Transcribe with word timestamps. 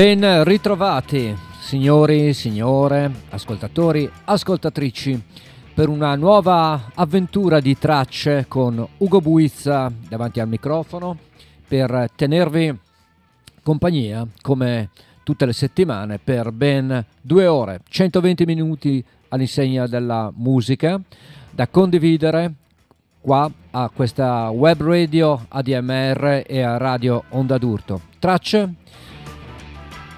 Ben 0.00 0.44
ritrovati, 0.44 1.36
signori, 1.60 2.32
signore, 2.32 3.12
ascoltatori, 3.28 4.10
ascoltatrici, 4.24 5.22
per 5.74 5.90
una 5.90 6.14
nuova 6.14 6.90
avventura 6.94 7.60
di 7.60 7.76
tracce 7.76 8.46
con 8.48 8.82
Ugo 8.96 9.20
Buizza 9.20 9.92
davanti 10.08 10.40
al 10.40 10.48
microfono 10.48 11.18
per 11.68 12.08
tenervi 12.16 12.74
compagnia 13.62 14.26
come 14.40 14.88
tutte 15.22 15.44
le 15.44 15.52
settimane 15.52 16.18
per 16.18 16.50
ben 16.50 17.04
due 17.20 17.46
ore, 17.46 17.82
120 17.86 18.46
minuti 18.46 19.04
all'insegna 19.28 19.86
della 19.86 20.32
musica 20.34 20.98
da 21.50 21.68
condividere 21.68 22.54
qua 23.20 23.50
a 23.72 23.90
questa 23.94 24.48
web 24.48 24.82
radio 24.82 25.44
ADMR 25.46 26.44
e 26.46 26.62
a 26.62 26.78
Radio 26.78 27.24
Onda 27.28 27.58
d'Urto. 27.58 28.00
Tracce 28.18 28.76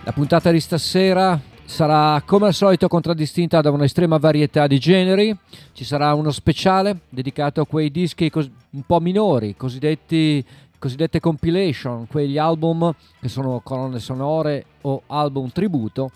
la 0.05 0.13
puntata 0.13 0.51
di 0.51 0.59
stasera 0.59 1.41
sarà 1.65 2.21
come 2.27 2.47
al 2.47 2.55
solito 2.55 2.89
contraddistinta 2.89 3.61
da 3.61 3.71
un'estrema 3.71 4.19
varietà 4.19 4.67
di 4.67 4.79
generi. 4.81 5.37
Ci 5.73 5.85
sarà 5.85 6.13
uno 6.15 6.33
speciale 6.33 7.03
dedicato 7.09 7.61
a 7.61 7.67
quei 7.67 7.91
dischi 7.91 8.29
cos- 8.29 8.51
un 8.71 8.83
po' 8.83 8.99
minori, 8.99 9.55
cosiddetti, 9.57 10.45
cosiddette 10.79 11.21
compilation, 11.21 12.09
quegli 12.09 12.37
album 12.37 12.93
che 13.21 13.29
sono 13.29 13.61
colonne 13.61 14.01
sonore 14.01 14.65
o 14.81 15.03
album 15.07 15.51
tributo 15.51 16.11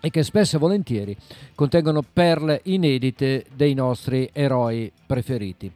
e 0.00 0.08
che 0.08 0.22
spesso 0.22 0.56
e 0.56 0.58
volentieri 0.58 1.14
contengono 1.54 2.02
perle 2.10 2.60
inedite 2.64 3.44
dei 3.54 3.74
nostri 3.74 4.30
eroi 4.32 4.90
preferiti. 5.04 5.70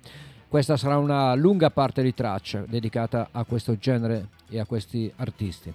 Questa 0.49 0.79
sarà 0.79 0.97
una 0.97 1.35
lunga 1.35 1.71
parte 1.71 2.03
di 2.03 2.15
tracce 2.15 2.65
dedicata 2.67 3.29
a 3.31 3.45
questo 3.45 3.77
genere 3.77 4.29
e 4.49 4.59
a 4.59 4.65
questi 4.65 5.13
artisti. 5.17 5.73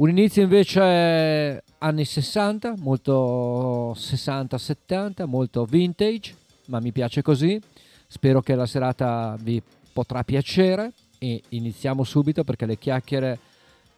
Un 0.00 0.08
inizio 0.08 0.40
invece 0.40 1.62
anni 1.76 2.06
60, 2.06 2.76
molto 2.78 3.92
60-70, 3.92 5.26
molto 5.26 5.66
vintage, 5.66 6.34
ma 6.68 6.80
mi 6.80 6.90
piace 6.90 7.20
così. 7.20 7.60
Spero 8.06 8.40
che 8.40 8.54
la 8.54 8.64
serata 8.64 9.36
vi 9.42 9.62
potrà 9.92 10.24
piacere 10.24 10.92
e 11.18 11.42
iniziamo 11.50 12.02
subito 12.02 12.44
perché 12.44 12.64
le 12.64 12.78
chiacchiere 12.78 13.38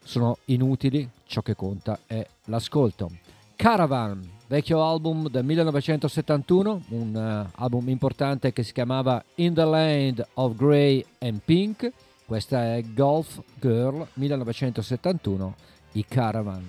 sono 0.03 0.39
inutili, 0.47 1.09
ciò 1.25 1.41
che 1.41 1.55
conta 1.55 2.01
è 2.05 2.27
l'ascolto. 2.47 3.09
Caravan, 3.55 4.29
vecchio 4.49 4.85
album 4.85 5.29
del 5.29 5.45
1971, 5.45 6.83
un 6.89 7.15
uh, 7.15 7.61
album 7.61 7.89
importante 7.91 8.53
che 8.53 8.65
si 8.65 8.73
chiamava 8.73 9.23
In 9.37 9.55
the 9.55 9.65
Land 9.65 10.27
of 10.35 10.57
Grey 10.57 11.07
and 11.21 11.43
Pink. 11.45 11.93
Questa 12.27 12.75
è 12.75 12.83
Golf 12.93 13.41
Girl 13.61 14.05
1971 14.15 15.71
i 15.95 16.03
Caravan. 16.03 16.65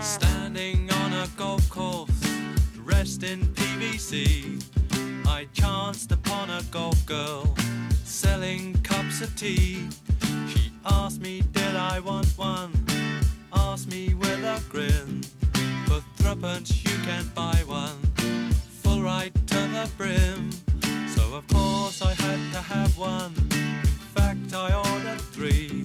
Standing 0.00 0.90
on 0.90 1.12
a 1.12 1.26
golf 1.36 1.68
course, 1.68 2.08
dressed 2.74 3.22
in 3.22 3.40
PVC. 3.48 4.77
I 5.38 5.44
chanced 5.52 6.10
upon 6.10 6.50
a 6.50 6.64
golf 6.72 7.06
girl 7.06 7.54
selling 8.02 8.74
cups 8.82 9.20
of 9.20 9.32
tea. 9.36 9.86
She 10.48 10.72
asked 10.84 11.20
me, 11.20 11.42
did 11.52 11.76
I 11.76 12.00
want 12.00 12.26
one? 12.36 12.72
Asked 13.52 13.88
me 13.88 14.14
with 14.14 14.42
a 14.42 14.60
grin. 14.68 15.22
For 15.86 16.02
threepence 16.16 16.82
you 16.84 16.90
can 17.04 17.30
buy 17.36 17.62
one, 17.66 18.00
full 18.82 19.00
right 19.00 19.32
to 19.32 19.54
the 19.54 19.88
brim. 19.96 20.50
So 21.14 21.22
of 21.36 21.46
course 21.46 22.02
I 22.02 22.14
had 22.14 22.40
to 22.54 22.60
have 22.60 22.98
one. 22.98 23.32
In 23.52 23.86
fact 24.16 24.52
I 24.52 24.74
ordered 24.74 25.20
three, 25.20 25.84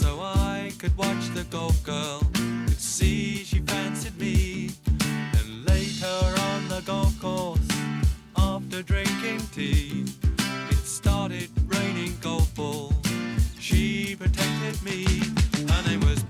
so 0.00 0.18
I 0.20 0.72
could 0.80 0.96
watch 0.96 1.28
the 1.32 1.44
golf 1.44 1.80
girl. 1.84 2.22
Could 2.34 2.80
see 2.80 3.44
she 3.44 3.60
fancied 3.60 4.18
me. 4.18 4.70
And 5.38 5.64
later 5.68 6.34
on 6.48 6.66
the 6.66 6.82
golf 6.84 7.20
course 7.20 7.79
after 8.70 8.82
drinking 8.84 9.40
tea. 9.52 10.04
It 10.70 10.76
started 10.76 11.50
raining 11.66 12.16
golf 12.20 12.54
balls. 12.54 12.94
She 13.58 14.14
protected 14.14 14.80
me. 14.84 15.04
Her 15.68 15.88
name 15.88 16.00
was 16.00 16.22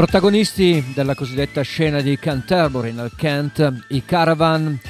Protagonisti 0.00 0.92
della 0.94 1.14
cosiddetta 1.14 1.60
scena 1.60 2.00
di 2.00 2.16
Canterbury 2.16 2.90
nel 2.90 3.12
Kent, 3.14 3.84
i 3.88 4.02
Caravan 4.02 4.80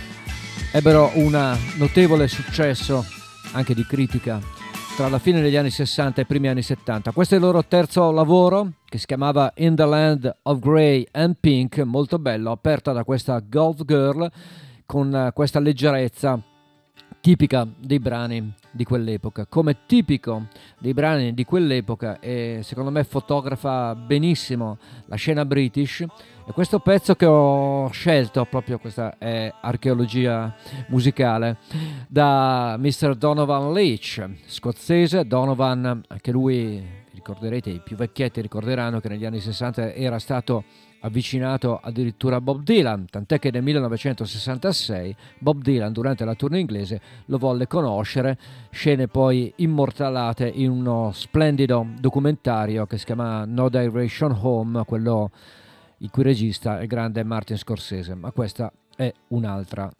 ebbero 0.73 1.11
un 1.15 1.59
notevole 1.79 2.29
successo 2.29 3.05
anche 3.51 3.75
di 3.75 3.85
critica 3.85 4.39
tra 4.95 5.09
la 5.09 5.19
fine 5.19 5.41
degli 5.41 5.57
anni 5.57 5.71
60 5.71 6.21
e 6.21 6.23
i 6.23 6.27
primi 6.27 6.47
anni 6.47 6.63
70. 6.63 7.11
Questo 7.11 7.35
è 7.35 7.39
il 7.39 7.43
loro 7.43 7.65
terzo 7.65 8.13
lavoro 8.13 8.75
che 8.85 8.99
si 8.99 9.07
chiamava 9.07 9.53
In 9.57 9.75
the 9.75 9.85
Land 9.85 10.33
of 10.43 10.61
Grey 10.61 11.05
and 11.11 11.35
Pink, 11.41 11.81
molto 11.81 12.21
bello, 12.21 12.53
aperta 12.53 12.93
da 12.93 13.03
questa 13.03 13.43
Golf 13.45 13.85
Girl 13.85 14.31
con 14.87 15.33
questa 15.35 15.59
leggerezza 15.59 16.41
tipica 17.21 17.67
dei 17.79 17.99
brani 17.99 18.55
di 18.71 18.85
quell'epoca, 18.85 19.47
come 19.47 19.85
tipico 19.87 20.47
dei 20.79 20.95
brani 20.95 21.35
di 21.35 21.45
quell'epoca 21.45 22.19
e 22.19 22.61
secondo 22.63 22.91
me 22.91 23.05
fotografa 23.05 23.95
benissimo 23.95 24.79
la 25.07 25.17
scena 25.17 25.45
british 25.45 26.01
e 26.01 26.53
questo 26.53 26.79
pezzo 26.79 27.15
che 27.15 27.27
ho 27.27 27.89
scelto, 27.91 28.45
proprio 28.47 28.79
questa 28.79 29.19
è 29.19 29.53
archeologia 29.61 30.55
musicale, 30.89 31.59
da 32.09 32.77
Mr. 32.79 33.15
Donovan 33.15 33.73
Leach, 33.73 34.29
scozzese, 34.47 35.27
Donovan, 35.27 36.03
anche 36.09 36.31
lui, 36.31 36.83
ricorderete, 37.13 37.71
i 37.71 37.81
più 37.85 37.97
vecchietti 37.97 38.41
ricorderanno 38.41 38.99
che 39.01 39.09
negli 39.09 39.27
anni 39.27 39.41
60 39.41 39.93
era 39.93 40.19
stato 40.19 40.65
avvicinato 41.01 41.79
addirittura 41.83 42.37
a 42.37 42.41
Bob 42.41 42.63
Dylan, 42.63 43.07
tant'è 43.11 43.39
che 43.39 43.51
nel 43.51 43.63
1966 43.63 45.15
Bob 45.39 45.61
Dylan 45.63 45.93
durante 45.93 46.25
la 46.25 46.35
tournée 46.35 46.61
inglese 46.61 47.01
lo 47.27 47.37
volle 47.39 47.67
conoscere, 47.67 48.39
scene 48.71 49.09
poi 49.09 49.53
immortalate 49.57 50.49
in 50.49 50.71
uno 50.71 51.11
splendido 51.13 51.85
documentario 51.99 52.87
che 52.87 52.97
si 52.99 53.05
chiama 53.05 53.45
No 53.45 53.69
Direction 53.69 54.39
Home, 54.41 54.85
quello 54.85 55.33
il 55.99 56.09
cui 56.11 56.23
regista 56.23 56.79
è 56.79 56.83
il 56.83 56.89
grande 56.89 57.25
Martin 57.25 57.59
Scorsese, 57.59 58.15
ma 58.15 58.31
questa 58.33 58.73
è 58.97 59.13
un'altra 59.29 59.91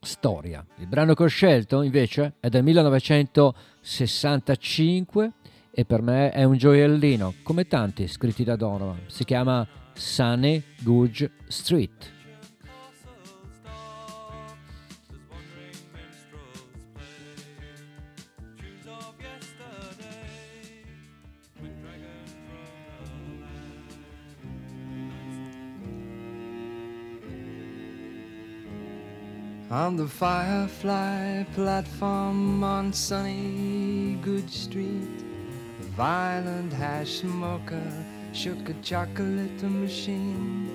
storia. 0.00 0.64
Il 0.78 0.88
brano 0.88 1.14
che 1.14 1.22
ho 1.22 1.28
scelto 1.28 1.82
invece 1.82 2.34
è 2.40 2.48
del 2.48 2.64
1965 2.64 5.32
e 5.74 5.84
per 5.84 6.02
me 6.02 6.30
è 6.30 6.44
un 6.44 6.56
gioiellino, 6.56 7.34
come 7.42 7.66
tanti 7.66 8.06
scritti 8.06 8.44
da 8.44 8.56
Donovan. 8.56 9.00
Si 9.06 9.24
chiama 9.24 9.66
Sunny 9.94 10.62
Gouge 10.84 11.28
Street. 11.48 12.10
On 29.70 29.96
the 29.96 30.06
Firefly 30.06 31.44
platform 31.54 32.62
on 32.62 32.92
sunny 32.92 34.18
Good 34.20 34.50
Street, 34.50 35.24
a 35.80 35.84
violent 35.96 36.70
hash 36.74 37.20
smoker 37.20 37.90
shook 38.32 38.68
a 38.70 38.74
chocolate 38.82 39.62
machine 39.62 40.66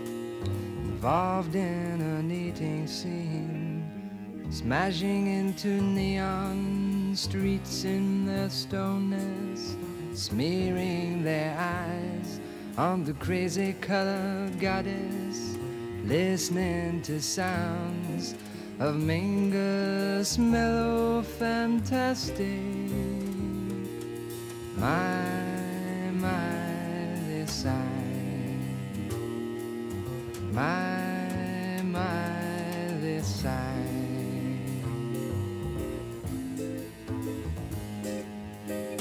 involved 0.83 1.55
in 1.55 2.01
an 2.01 2.31
eating 2.31 2.85
scene, 2.85 4.47
smashing 4.51 5.25
into 5.25 5.81
neon 5.81 7.13
streets 7.15 7.83
in 7.83 8.27
their 8.27 8.49
stoneness, 8.49 9.75
smearing 10.13 11.23
their 11.23 11.57
eyes 11.57 12.39
on 12.77 13.03
the 13.03 13.13
crazy 13.13 13.73
color 13.81 14.51
goddess, 14.59 15.57
listening 16.05 17.01
to 17.01 17.19
sounds 17.19 18.35
of 18.79 18.95
Mingus 18.95 20.37
mellow 20.37 21.23
fantastic. 21.23 22.61
My, 24.77 25.25
my 26.11 26.76
side. 27.47 27.73
My, 30.51 31.81
my. 31.83 32.27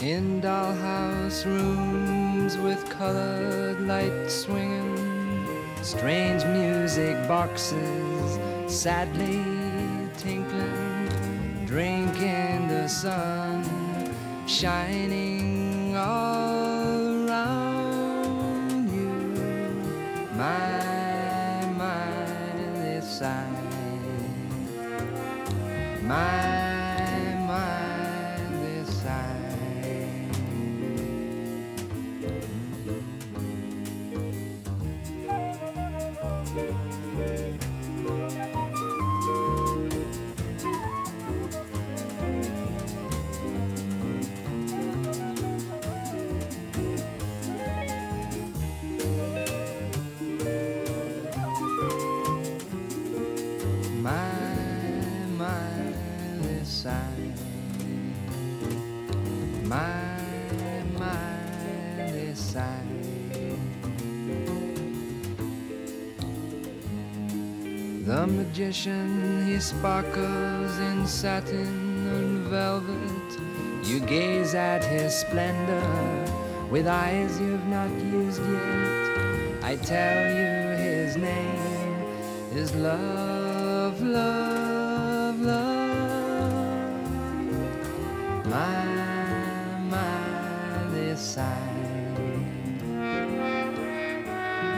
In 0.03 0.41
dollhouse 0.41 1.45
rooms 1.45 2.57
with 2.59 2.89
colored 2.91 3.81
lights 3.81 4.35
swinging, 4.45 5.45
strange 5.83 6.45
music 6.45 7.17
boxes 7.27 8.39
sadly 8.69 9.43
tinkling, 10.17 11.65
drinking 11.67 12.69
the 12.69 12.87
sun 12.87 13.65
shining 14.47 15.97
all 15.97 16.56
my, 20.37 21.67
my, 21.79 22.53
this 22.75 23.19
side. 23.19 23.47
My 26.03 26.66
magician, 68.57 69.47
he 69.47 69.61
sparkles 69.61 70.79
in 70.79 71.07
satin 71.07 72.09
and 72.09 72.47
velvet. 72.49 73.39
You 73.85 74.01
gaze 74.01 74.55
at 74.55 74.83
his 74.83 75.15
splendor 75.15 75.83
with 76.71 76.87
eyes 76.87 77.39
you've 77.39 77.67
not 77.67 77.91
used 78.01 78.41
yet. 78.41 79.63
I 79.63 79.77
tell 79.77 80.25
you 80.41 80.75
his 80.89 81.19
name 81.19 82.03
is 82.55 82.75
love, 82.77 84.01
love, 84.01 85.39
love. 85.39 85.77
My, 88.47 88.87
my, 89.91 90.89
this 90.93 91.21
side. 91.21 92.19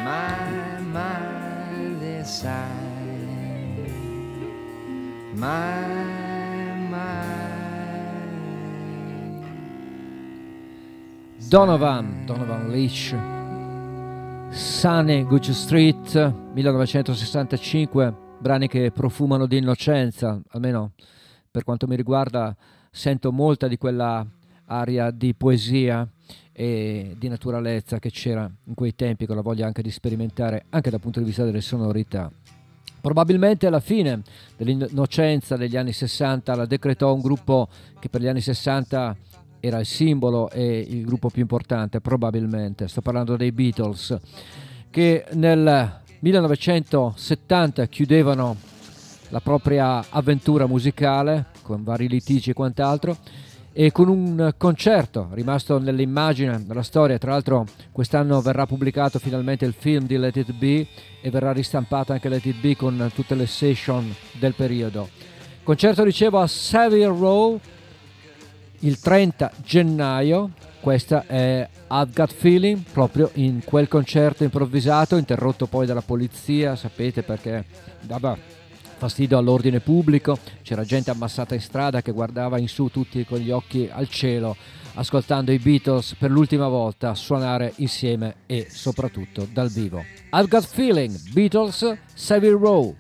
My, 0.05 0.81
my, 0.81 1.21
this 2.01 2.29
side. 2.29 2.98
My, 5.39 6.89
my. 6.89 7.47
Donovan, 11.49 12.27
Donovan 12.27 12.69
Leach, 12.69 13.15
Sunny 14.51 15.25
Gucci 15.25 15.53
Street, 15.55 16.35
1965, 16.53 18.15
brani 18.39 18.67
che 18.67 18.91
profumano 18.91 19.47
di 19.47 19.59
innocenza, 19.59 20.41
almeno 20.51 20.93
per 21.51 21.65
quanto 21.65 21.87
mi 21.87 21.97
riguarda 21.97 22.55
sento 22.91 23.33
molta 23.33 23.69
di 23.69 23.79
quella 23.79 24.27
aria 24.67 25.11
di 25.11 25.35
poesia 25.35 26.07
e 26.53 27.15
di 27.17 27.29
naturalezza 27.29 27.99
che 27.99 28.11
c'era 28.11 28.51
in 28.65 28.75
quei 28.75 28.95
tempi 28.95 29.25
con 29.25 29.37
la 29.37 29.43
voglia 29.43 29.67
anche 29.67 29.81
di 29.81 29.91
sperimentare 29.91 30.67
anche 30.71 30.91
dal 30.91 31.01
punto 31.01 31.21
di 31.21 31.25
vista 31.25 31.45
delle 31.45 31.61
sonorità. 31.61 32.31
Probabilmente 33.01 33.67
alla 33.67 33.81
fine 33.81 34.23
dell'innocenza 34.57 35.57
degli 35.57 35.77
anni 35.77 35.93
60 35.93 36.55
la 36.55 36.67
decretò 36.67 37.15
un 37.15 37.21
gruppo 37.21 37.69
che 37.99 38.09
per 38.09 38.21
gli 38.21 38.27
anni 38.27 38.41
60 38.41 39.17
era 39.61 39.79
il 39.79 39.87
simbolo 39.87 40.51
e 40.51 40.87
il 40.89 41.05
gruppo 41.05 41.31
più 41.31 41.43
importante, 41.43 42.01
probabilmente. 42.01 42.89
Sto 42.89 43.01
parlando 43.01 43.37
dei 43.37 43.53
Beatles, 43.53 44.17
che 44.91 45.25
nel 45.33 46.01
1970 46.21 47.87
chiudevano 47.87 48.57
la 49.31 49.41
propria 49.41 50.05
avventura 50.09 50.67
musicale 50.67 51.47
con 51.63 51.83
vari 51.85 52.09
litigi 52.09 52.51
e 52.51 52.55
quant'altro 52.55 53.17
e 53.73 53.93
con 53.93 54.09
un 54.09 54.55
concerto 54.57 55.29
rimasto 55.33 55.79
nell'immagine, 55.79 56.65
nella 56.67 56.83
storia. 56.83 57.19
Tra 57.19 57.33
l'altro 57.33 57.67
quest'anno 57.93 58.41
verrà 58.41 58.67
pubblicato 58.67 59.19
finalmente 59.19 59.65
il 59.65 59.75
film 59.77 60.07
di 60.07 60.17
Let 60.17 60.37
It 60.37 60.53
Be 60.53 60.87
e 61.21 61.31
verrà 61.31 61.53
ristampato 61.53 62.13
anche 62.13 62.29
Let 62.29 62.45
It 62.47 62.61
Be 62.61 62.77
con 62.77 63.11
tutte 63.15 63.35
le 63.35 63.47
session 63.47 64.15
del 64.33 64.55
periodo. 64.55 65.09
Concerto 65.63 66.03
dicevo 66.03 66.41
a 66.41 66.47
Savile 66.47 67.07
Row 67.07 67.61
il 68.81 68.99
30 68.99 69.53
gennaio. 69.63 70.51
Questa 70.81 71.25
è 71.27 71.69
I've 71.91 72.13
Got 72.15 72.33
Feeling, 72.33 72.83
proprio 72.93 73.31
in 73.35 73.63
quel 73.65 73.89
concerto 73.89 74.45
improvvisato, 74.45 75.17
interrotto 75.17 75.67
poi 75.67 75.87
dalla 75.87 76.03
polizia, 76.03 76.77
sapete 76.77 77.23
perché, 77.23 77.65
vabbè, 78.03 78.37
fastidio 78.99 79.39
all'ordine 79.39 79.81
pubblico, 79.81 80.39
c'era 80.63 80.85
gente 80.85 81.11
ammassata 81.11 81.55
in 81.55 81.61
strada 81.61 82.03
che 82.03 82.13
guardava 82.13 82.59
in 82.59 82.69
su 82.69 82.89
tutti 82.89 83.25
con 83.25 83.39
gli 83.39 83.51
occhi 83.51 83.89
al 83.91 84.09
cielo, 84.09 84.57
ascoltando 84.95 85.53
i 85.53 85.59
Beatles 85.59 86.17
per 86.19 86.31
l'ultima 86.31 86.69
volta 86.69 87.15
suonare 87.15 87.73
insieme 87.77 88.37
e 88.47 88.67
soprattutto 88.69 89.47
dal 89.51 89.71
vivo. 89.71 90.05
I've 90.33 90.49
Got 90.49 90.67
Feeling, 90.67 91.17
Beatles, 91.33 91.97
Savile 92.13 92.59
Row. 92.59 92.97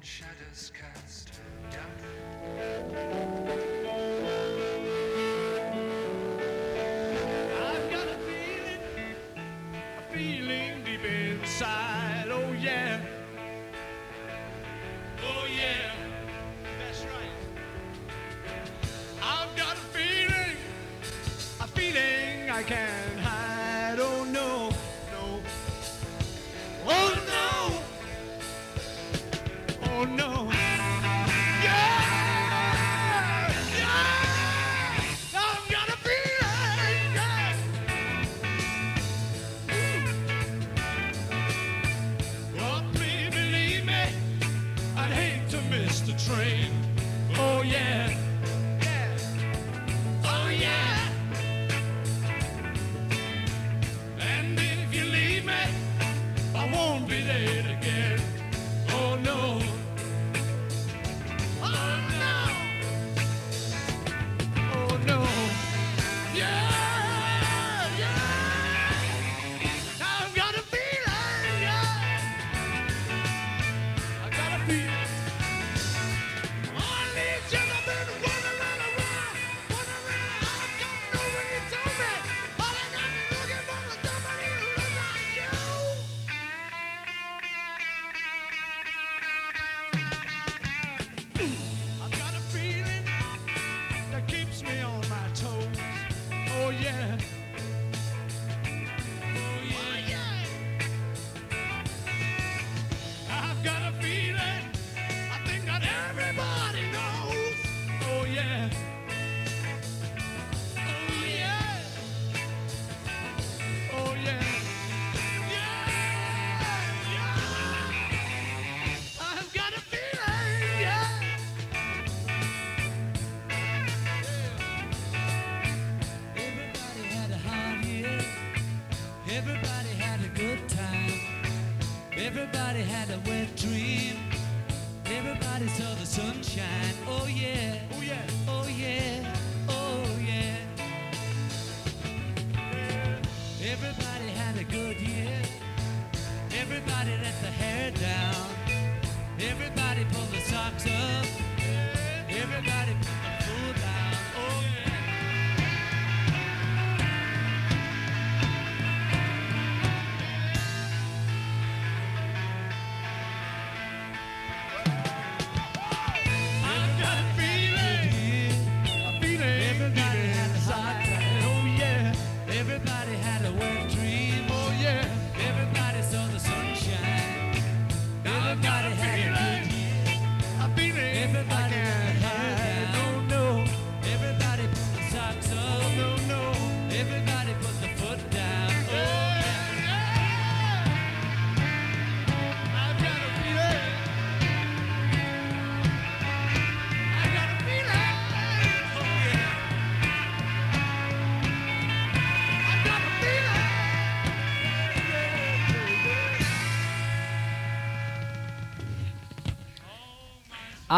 Oh 30.01 30.05
no! 30.05 30.28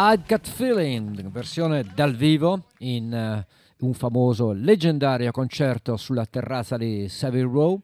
I've 0.03 0.23
Got 0.27 0.47
Feeling, 0.47 1.29
versione 1.29 1.83
dal 1.93 2.15
vivo 2.15 2.63
in 2.79 3.13
uh, 3.13 3.85
un 3.85 3.93
famoso 3.93 4.51
leggendario 4.51 5.29
concerto 5.29 5.95
sulla 5.95 6.25
terrazza 6.25 6.75
di 6.75 7.07
Savile 7.07 7.43
Row 7.43 7.79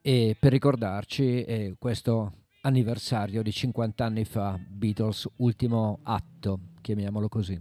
e 0.00 0.34
per 0.36 0.50
ricordarci 0.50 1.44
eh, 1.44 1.76
questo 1.78 2.32
anniversario 2.62 3.44
di 3.44 3.52
50 3.52 4.04
anni 4.04 4.24
fa, 4.24 4.58
Beatles 4.58 5.28
ultimo 5.36 6.00
atto, 6.02 6.58
chiamiamolo 6.80 7.28
così. 7.28 7.56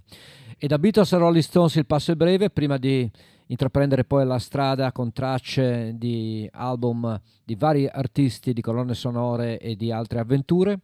E 0.57 0.65
da 0.65 0.79
Beatles 0.79 1.13
a 1.13 1.17
Rolling 1.17 1.43
Stones 1.43 1.75
il 1.75 1.85
passo 1.85 2.11
è 2.11 2.15
breve, 2.15 2.49
prima 2.49 2.77
di 2.77 3.07
intraprendere 3.45 4.03
poi 4.03 4.25
la 4.25 4.39
strada 4.39 4.91
con 4.91 5.13
tracce 5.13 5.93
di 5.95 6.49
album 6.53 7.21
di 7.43 7.53
vari 7.53 7.87
artisti, 7.87 8.51
di 8.51 8.61
colonne 8.61 8.95
sonore 8.95 9.59
e 9.59 9.75
di 9.75 9.91
altre 9.91 10.17
avventure. 10.17 10.79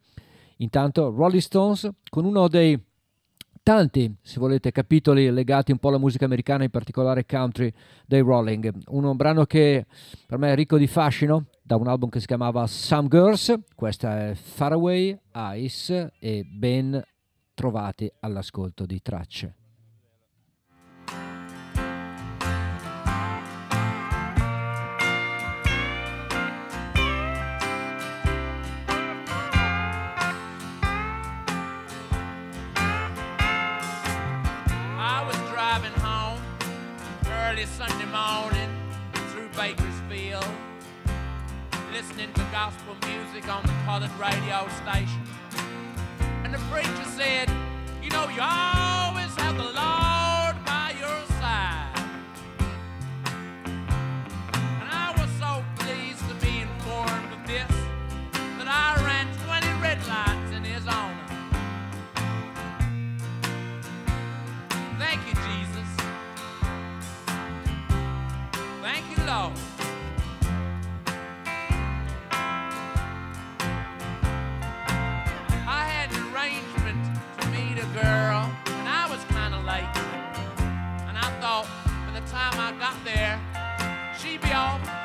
Intanto 0.58 1.10
Rolling 1.10 1.42
Stones 1.42 1.90
con 2.10 2.24
uno 2.24 2.48
dei 2.48 2.80
tanti, 3.68 4.16
se 4.22 4.40
volete, 4.40 4.72
capitoli 4.72 5.30
legati 5.30 5.74
un 5.74 5.78
po' 5.78 5.90
alla 5.90 5.98
musica 5.98 6.24
americana, 6.24 6.64
in 6.64 6.70
particolare 6.70 7.26
country 7.26 7.70
dei 8.06 8.22
Rolling. 8.22 8.74
Un 8.86 9.14
brano 9.18 9.44
che 9.44 9.86
per 10.26 10.38
me 10.38 10.54
è 10.54 10.56
ricco 10.56 10.78
di 10.78 10.88
fascino, 10.88 11.48
da 11.64 11.76
un 11.76 11.90
album 11.90 12.08
che 12.08 12.22
si 12.22 12.28
chiamava 12.28 12.66
Some 12.66 13.10
Girls, 13.10 13.54
questa 13.76 14.30
è 14.30 14.36
Faraway, 14.36 15.20
Ice 15.56 16.14
e 16.18 16.46
ben 16.46 17.04
trovati 17.54 18.10
all'ascolto 18.22 18.86
di 18.86 19.02
tracce. 19.02 19.57
Sunday 37.76 38.06
morning 38.06 38.70
through 39.32 39.50
Bakersfield, 39.50 40.46
listening 41.92 42.32
to 42.34 42.42
gospel 42.52 42.96
music 43.08 43.48
on 43.50 43.64
the 43.64 43.74
colored 43.86 44.12
radio 44.20 44.68
station. 44.82 45.22
And 46.44 46.54
the 46.54 46.60
preacher 46.72 47.06
said, 47.16 47.50
You 48.02 48.10
know, 48.12 48.30
you 48.30 48.42
always 48.42 49.34
have 49.36 49.58
the 49.58 49.64
Lord 49.64 49.97
there, 83.08 83.40
she'd 84.20 84.42
be 84.42 84.52
off. 84.52 84.97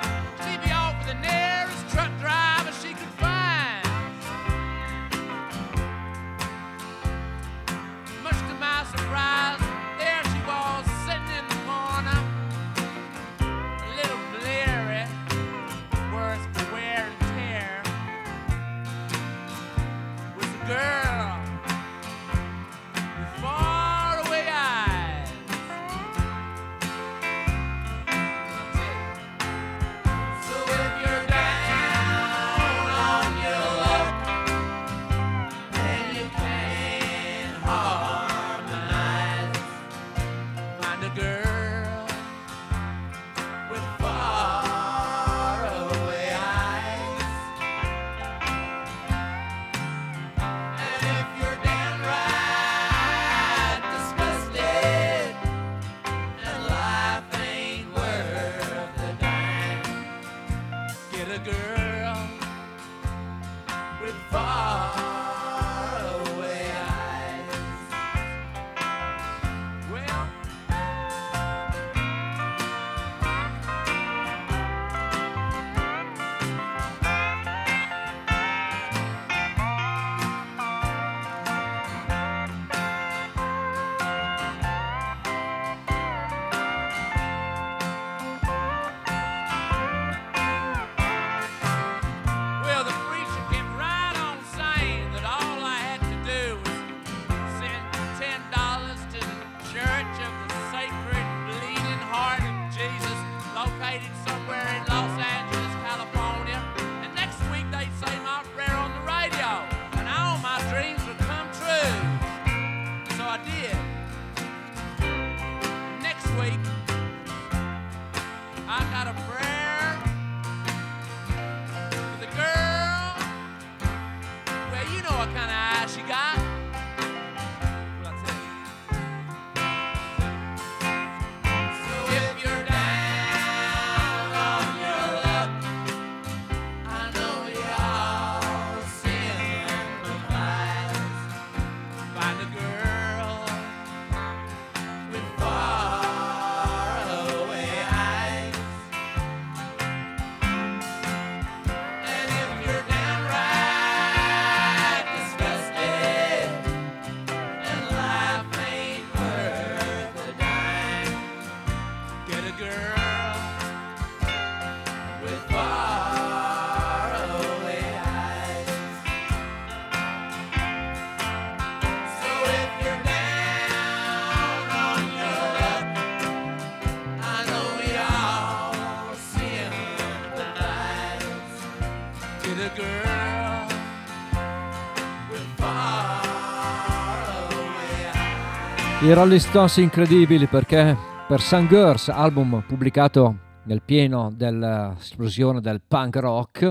I 189.02 189.12
Rolling 189.14 189.40
Stones 189.40 189.78
incredibili 189.78 190.46
perché 190.46 190.96
per 191.26 191.40
Sun 191.40 191.66
Girls, 191.66 192.06
album 192.08 192.62
pubblicato 192.64 193.36
nel 193.64 193.82
pieno 193.84 194.32
dell'esplosione 194.32 195.60
del 195.60 195.80
punk 195.86 196.16
rock, 196.16 196.70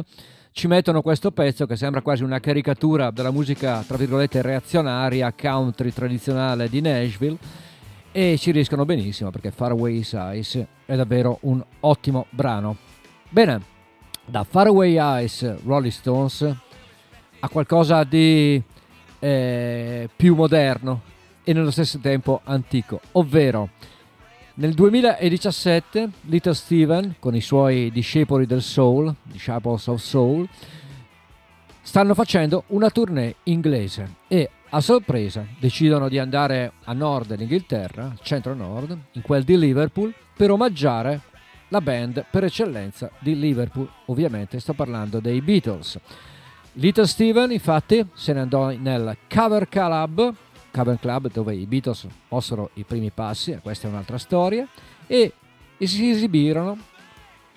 ci 0.53 0.67
mettono 0.67 1.01
questo 1.01 1.31
pezzo 1.31 1.65
che 1.65 1.75
sembra 1.75 2.01
quasi 2.01 2.23
una 2.23 2.39
caricatura 2.39 3.11
della 3.11 3.31
musica, 3.31 3.83
tra 3.85 3.97
virgolette, 3.97 4.41
reazionaria, 4.41 5.33
country 5.33 5.91
tradizionale 5.91 6.69
di 6.69 6.79
Nashville 6.79 7.37
e 8.13 8.37
ci 8.37 8.51
riescono 8.51 8.85
benissimo 8.85 9.29
perché 9.29 9.51
Faraway 9.51 10.01
Eyes 10.13 10.65
è 10.85 10.95
davvero 10.95 11.39
un 11.41 11.61
ottimo 11.81 12.27
brano. 12.29 12.77
Bene, 13.27 13.61
da 14.25 14.45
Faraway 14.45 14.97
Eyes 14.97 15.63
Rolling 15.65 15.91
Stones 15.91 16.55
a 17.41 17.49
qualcosa 17.49 18.05
di 18.05 18.63
eh, 19.19 20.09
più 20.15 20.33
moderno 20.33 21.10
e 21.43 21.53
nello 21.53 21.71
stesso 21.71 21.99
tempo 21.99 22.41
antico, 22.43 22.99
ovvero 23.13 23.69
nel 24.55 24.73
2017 24.73 26.09
Little 26.21 26.53
Steven 26.53 27.15
con 27.19 27.35
i 27.35 27.41
suoi 27.41 27.89
discepoli 27.91 28.45
del 28.45 28.61
soul, 28.61 29.13
Disciples 29.23 29.87
of 29.87 30.01
Soul, 30.01 30.47
stanno 31.81 32.13
facendo 32.13 32.65
una 32.67 32.89
tournée 32.89 33.35
inglese 33.43 34.17
e 34.27 34.49
a 34.69 34.81
sorpresa 34.81 35.45
decidono 35.59 36.07
di 36.09 36.17
andare 36.17 36.73
a 36.83 36.93
nord 36.93 37.27
dell'Inghilterra, 37.27 38.13
centro-nord, 38.21 38.97
in 39.13 39.21
quel 39.21 39.43
di 39.43 39.57
Liverpool, 39.57 40.13
per 40.35 40.51
omaggiare 40.51 41.21
la 41.69 41.81
band 41.81 42.25
per 42.29 42.43
eccellenza 42.43 43.11
di 43.19 43.37
Liverpool. 43.37 43.89
Ovviamente 44.05 44.59
sto 44.59 44.73
parlando 44.73 45.19
dei 45.19 45.41
Beatles. 45.41 45.99
Little 46.73 47.07
Steven 47.07 47.51
infatti 47.51 48.05
se 48.13 48.31
ne 48.33 48.39
andò 48.41 48.69
nel 48.69 49.17
Cover 49.27 49.67
Club, 49.67 50.33
Cover 50.71 50.97
Club 50.99 51.31
dove 51.31 51.53
i 51.53 51.65
Beatles 51.65 52.07
mossero 52.29 52.69
i 52.75 52.83
primi 52.83 53.11
passi, 53.11 53.57
questa 53.61 53.87
è 53.87 53.91
un'altra 53.91 54.17
storia, 54.17 54.67
e 55.05 55.33
si 55.77 56.09
esibirono 56.09 56.77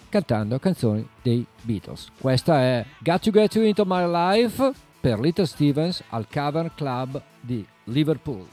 cantando 0.09 0.59
canzoni 0.59 1.07
dei 1.22 1.44
Beatles. 1.62 2.09
Questa 2.20 2.61
è 2.61 2.87
Got 2.98 3.22
to 3.22 3.31
Get 3.31 3.55
You 3.55 3.64
Into 3.64 3.85
My 3.87 4.09
Life 4.09 4.72
per 5.00 5.18
Little 5.18 5.46
Stevens 5.46 6.03
al 6.11 6.27
Cavern 6.29 6.70
Club 6.74 7.20
di 7.40 7.66
Liverpool. 7.85 8.46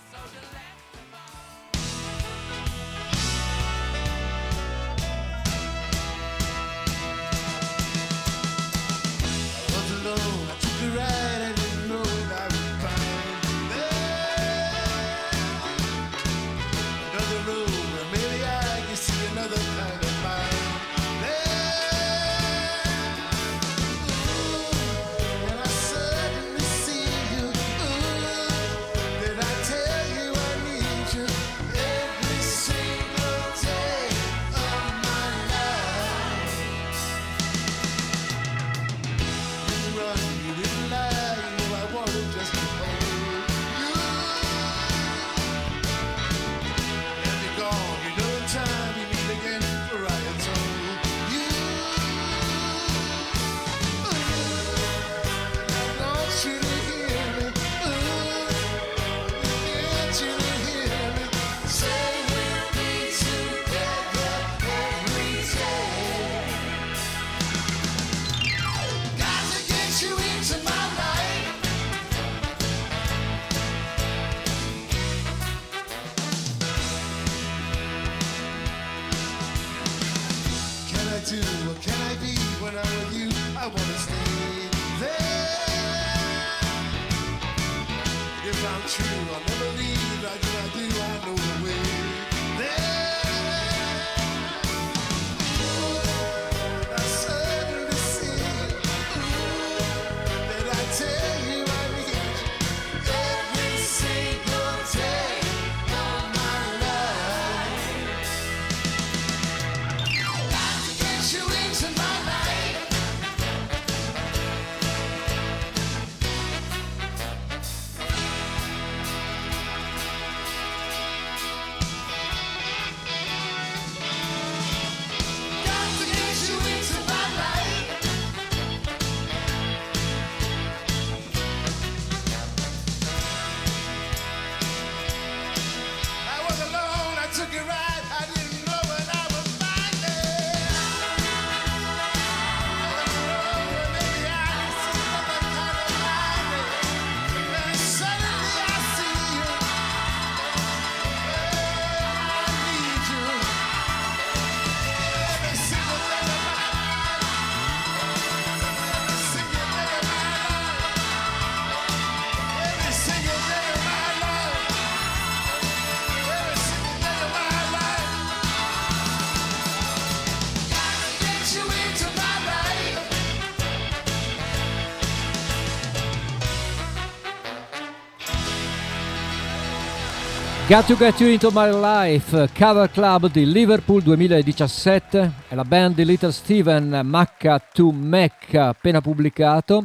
Got 180.71 180.85
to 180.85 180.95
Get 180.95 181.19
You 181.19 181.29
Into 181.29 181.49
My 181.51 181.69
Life, 181.69 182.49
cover 182.53 182.89
club 182.89 183.29
di 183.29 183.45
Liverpool 183.45 184.01
2017, 184.01 185.31
è 185.49 185.53
la 185.53 185.65
band 185.65 185.95
di 185.95 186.05
Little 186.05 186.31
Steven 186.31 187.01
Macca 187.03 187.59
to 187.59 187.91
Mecca 187.91 188.69
appena 188.69 189.01
pubblicato. 189.01 189.83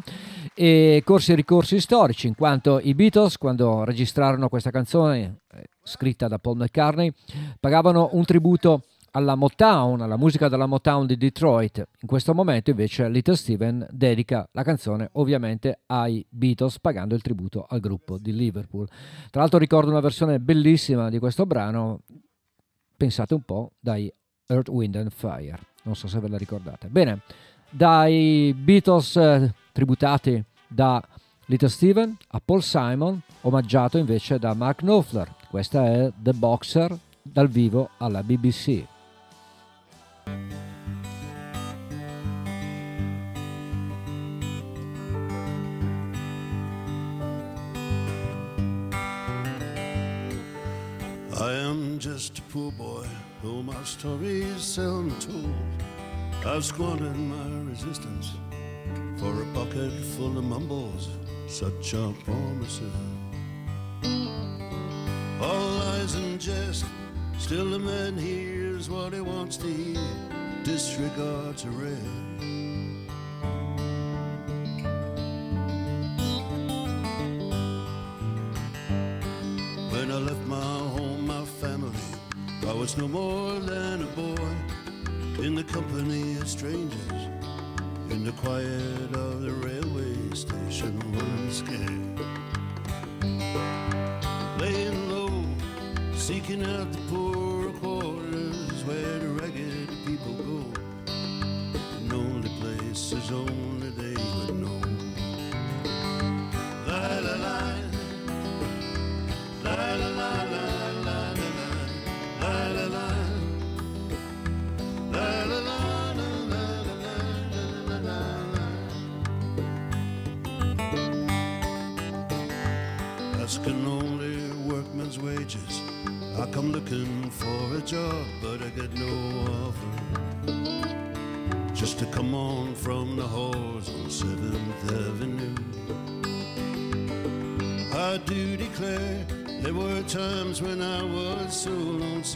E 0.55 1.03
corsi 1.05 1.33
e 1.33 1.35
ricorsi 1.35 1.81
storici 1.81 2.29
in 2.29 2.37
quanto 2.37 2.79
i 2.81 2.95
Beatles 2.95 3.37
quando 3.37 3.83
registrarono 3.83 4.49
questa 4.49 4.71
canzone 4.71 5.41
eh, 5.55 5.65
scritta 5.83 6.29
da 6.29 6.39
Paul 6.39 6.59
McCartney 6.59 7.13
pagavano 7.59 8.11
un 8.13 8.25
tributo 8.25 8.85
alla 9.13 9.35
Motown, 9.35 10.01
alla 10.01 10.17
musica 10.17 10.49
della 10.49 10.67
Motown 10.67 11.07
di 11.07 11.17
Detroit. 11.17 11.87
In 12.01 12.09
questo 12.09 12.35
momento 12.35 12.71
invece 12.71 13.09
Little 13.09 13.37
Steven 13.37 13.87
dedica 13.91 14.49
la 14.53 14.63
canzone 14.63 15.09
ovviamente 15.13 15.81
ai 15.87 16.25
Beatles 16.29 16.79
pagando 16.81 17.15
il 17.15 17.23
tributo 17.23 17.67
al 17.69 17.81
gruppo 17.81 18.19
di 18.19 18.35
Liverpool. 18.35 18.87
Tra 19.31 19.41
l'altro 19.41 19.59
ricordo 19.59 19.91
una 19.91 20.01
versione 20.01 20.39
bellissima 20.39 21.09
di 21.09 21.19
questo 21.19 21.47
brano, 21.47 22.01
pensate 22.97 23.35
un 23.35 23.43
po', 23.43 23.73
dai 23.79 24.13
Earth, 24.47 24.69
Wind 24.69 24.97
and 24.97 25.11
Fire. 25.11 25.59
Non 25.83 25.95
so 25.95 26.09
se 26.09 26.19
ve 26.19 26.29
la 26.29 26.39
ricordate. 26.39 26.89
Bene, 26.89 27.23
dai 27.71 28.55
Beatles 28.57 29.17
eh, 29.17 29.55
tributati 29.73 30.43
da 30.67 31.03
Little 31.47 31.69
Steven 31.69 32.17
a 32.29 32.41
Paul 32.45 32.63
Simon, 32.63 33.21
omaggiato 33.43 33.99
invece 33.99 34.39
da 34.39 34.55
Mark 34.55 34.79
Knopfler. 34.79 35.33
Questa 35.49 35.87
è 35.87 36.13
The 36.17 36.33
Boxer 36.33 36.97
dal 37.23 37.49
vivo 37.49 37.91
alla 37.99 38.23
BBC. 38.23 38.95
I 51.39 51.53
am 51.53 51.99
just 51.99 52.39
a 52.39 52.43
poor 52.43 52.73
boy, 52.73 53.07
though 53.43 53.63
my 53.63 53.85
story 53.85 54.41
is 54.41 54.63
seldom 54.63 55.15
told. 55.21 55.55
I've 56.47 56.65
squandered 56.65 57.15
my 57.15 57.71
resistance 57.71 58.33
for 59.19 59.43
a 59.43 59.47
pocket 59.53 59.93
full 60.17 60.39
of 60.39 60.45
mumbles, 60.45 61.11
such 61.47 61.93
are 61.93 62.15
promises. 62.25 62.93
All 65.43 65.69
lies 65.81 66.15
and 66.15 66.41
jest, 66.41 66.87
still 67.39 67.69
the 67.69 67.81
man 67.81 68.17
hears 68.77 68.91
what 68.91 69.13
he 69.15 69.21
wants 69.23 69.57
to 69.57 69.67
hear, 69.67 69.99
disregards 70.63 71.65
a 71.65 71.71
red. 71.71 71.99
When 79.93 80.11
I 80.11 80.19
left 80.29 80.47
my 80.47 80.79
home, 80.97 81.27
my 81.27 81.45
family, 81.63 81.91
I 82.67 82.75
was 82.75 82.99
no 82.99 83.09
more 83.09 83.59
than 83.61 84.03
a 84.03 84.07
boy 84.09 84.53
in 85.43 85.55
the 85.55 85.65
company 85.65 86.37
of 86.37 86.47
strangers, 86.47 87.23
in 88.11 88.25
the 88.25 88.33
quiet 88.33 89.17
of 89.17 89.41
the 89.41 89.53
railway 89.53 90.35
station, 90.35 91.01
running 91.15 91.51
scared. 91.51 92.21
Laying 94.61 95.09
low, 95.09 95.45
seeking 96.15 96.63
out 96.63 96.93
the 96.93 96.99
poor 97.09 97.36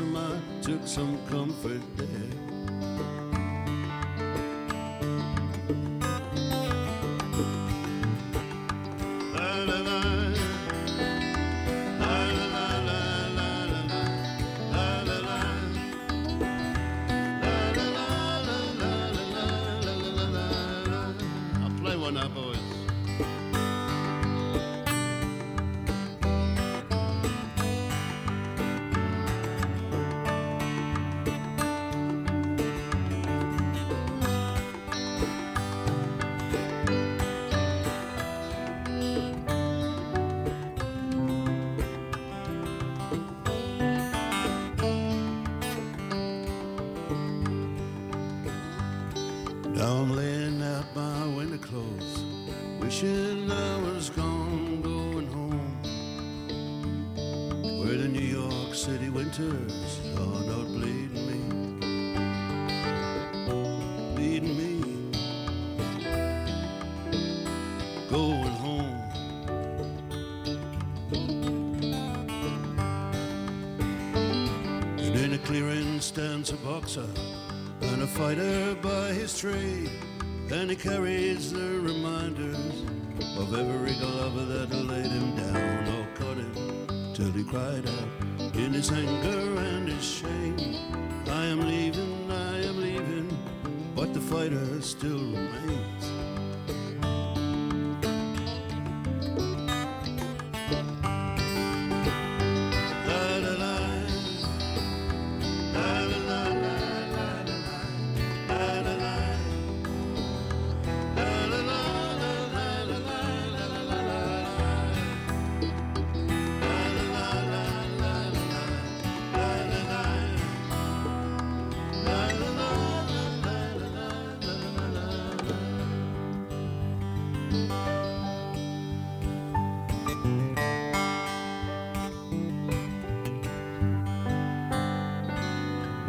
lonesome 0.00 0.16
I 0.16 0.62
took 0.62 0.86
some 0.86 1.18
comfort 1.28 1.82
boxer 76.90 77.08
and 77.82 78.02
a 78.02 78.06
fighter 78.06 78.74
by 78.82 79.12
his 79.12 79.38
trade, 79.38 79.90
and 80.50 80.70
he 80.70 80.76
carries 80.76 81.52
the 81.52 81.80
reminders 81.80 82.82
of 83.38 83.54
every 83.54 83.94
glover 83.94 84.44
that 84.44 84.72
laid 84.72 85.06
him 85.06 85.36
down 85.36 85.88
or 85.88 86.06
cut 86.14 86.36
him 86.36 87.14
till 87.14 87.30
he 87.32 87.44
cried 87.44 87.88
out 87.88 88.56
in 88.56 88.72
his 88.72 88.90
anger 88.90 89.60
and 89.60 89.88
his 89.88 90.04
shame. 90.04 90.49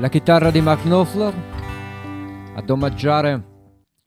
La 0.01 0.09
chitarra 0.09 0.49
di 0.49 0.61
Mark 0.61 0.81
Knopfler 0.81 1.31
ad 2.55 2.67
omaggiare 2.71 3.43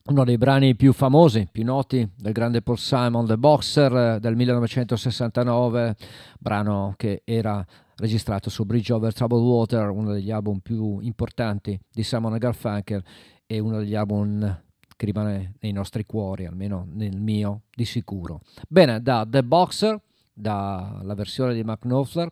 uno 0.07 0.25
dei 0.25 0.37
brani 0.39 0.75
più 0.75 0.93
famosi, 0.93 1.47
più 1.53 1.63
noti 1.63 2.11
del 2.17 2.33
grande 2.33 2.63
Paul 2.63 2.79
Simon, 2.79 3.27
The 3.27 3.39
Boxer 3.39 3.97
eh, 3.97 4.19
del 4.19 4.35
1969, 4.35 5.95
brano 6.41 6.95
che 6.97 7.23
era 7.25 7.65
registrato 7.95 8.51
su 8.51 8.65
Bridge 8.65 8.93
Over 8.93 9.15
Troubled 9.15 9.45
Water, 9.45 9.91
uno 9.91 10.11
degli 10.11 10.33
album 10.33 10.59
più 10.59 10.99
importanti 10.99 11.79
di 11.93 12.03
Simon 12.03 12.37
Garfunkel 12.39 13.01
e 13.47 13.61
uno 13.61 13.79
degli 13.79 13.95
album 13.95 14.63
che 14.97 15.07
rimane 15.07 15.55
nei 15.61 15.71
nostri 15.71 16.05
cuori, 16.05 16.45
almeno 16.45 16.89
nel 16.91 17.21
mio 17.21 17.63
di 17.73 17.85
sicuro. 17.85 18.41
Bene, 18.69 19.01
da 19.01 19.25
The 19.31 19.45
Boxer, 19.45 19.97
dalla 20.33 21.15
versione 21.15 21.55
di 21.55 21.63
Mark 21.63 21.83
Knopfler, 21.83 22.29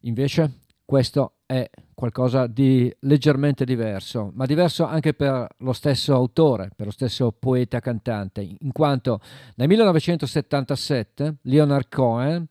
invece 0.00 0.54
questo 0.90 1.34
è 1.46 1.70
qualcosa 1.94 2.48
di 2.48 2.92
leggermente 3.02 3.64
diverso, 3.64 4.32
ma 4.34 4.44
diverso 4.44 4.84
anche 4.84 5.14
per 5.14 5.46
lo 5.58 5.72
stesso 5.72 6.16
autore, 6.16 6.72
per 6.74 6.86
lo 6.86 6.90
stesso 6.90 7.30
poeta 7.30 7.78
cantante, 7.78 8.40
in 8.40 8.72
quanto 8.72 9.20
nel 9.54 9.68
1977 9.68 11.36
Leonard 11.42 11.86
Cohen 11.88 12.44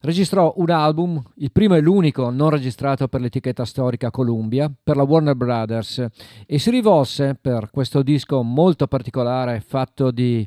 registrò 0.00 0.52
un 0.58 0.68
album, 0.68 1.22
il 1.36 1.50
primo 1.50 1.74
e 1.74 1.80
l'unico 1.80 2.28
non 2.28 2.50
registrato 2.50 3.08
per 3.08 3.22
l'etichetta 3.22 3.64
storica 3.64 4.10
Columbia, 4.10 4.70
per 4.82 4.96
la 4.96 5.04
Warner 5.04 5.34
Brothers, 5.34 6.06
e 6.46 6.58
si 6.58 6.68
rivolse 6.68 7.38
per 7.40 7.70
questo 7.70 8.02
disco 8.02 8.42
molto 8.42 8.86
particolare, 8.86 9.62
fatto 9.66 10.10
di 10.10 10.46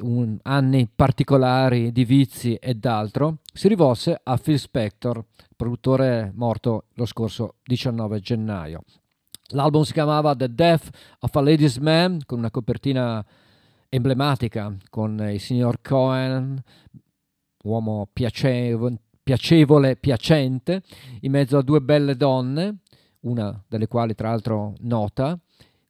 un- 0.00 0.38
anni 0.42 0.88
particolari 0.94 1.92
di 1.92 2.04
vizi 2.04 2.54
ed 2.54 2.84
altro, 2.84 3.38
si 3.52 3.68
rivolse 3.68 4.18
a 4.22 4.36
Phil 4.36 4.58
Spector, 4.58 5.24
produttore 5.56 6.32
morto 6.34 6.84
lo 6.94 7.04
scorso 7.06 7.56
19 7.64 8.20
gennaio. 8.20 8.82
L'album 9.52 9.82
si 9.82 9.92
chiamava 9.92 10.34
The 10.36 10.54
Death 10.54 10.88
of 11.20 11.34
a 11.34 11.40
Ladies 11.40 11.78
Man, 11.78 12.20
con 12.26 12.38
una 12.38 12.50
copertina 12.50 13.24
emblematica 13.88 14.74
con 14.90 15.18
il 15.30 15.40
signor 15.40 15.80
Cohen, 15.80 16.62
uomo 17.64 18.08
piacevo- 18.12 18.94
piacevole, 19.22 19.96
piacente, 19.96 20.82
in 21.20 21.30
mezzo 21.32 21.56
a 21.58 21.62
due 21.62 21.80
belle 21.80 22.14
donne, 22.16 22.78
una 23.20 23.62
delle 23.66 23.88
quali 23.88 24.14
tra 24.14 24.28
l'altro 24.30 24.74
nota. 24.80 25.38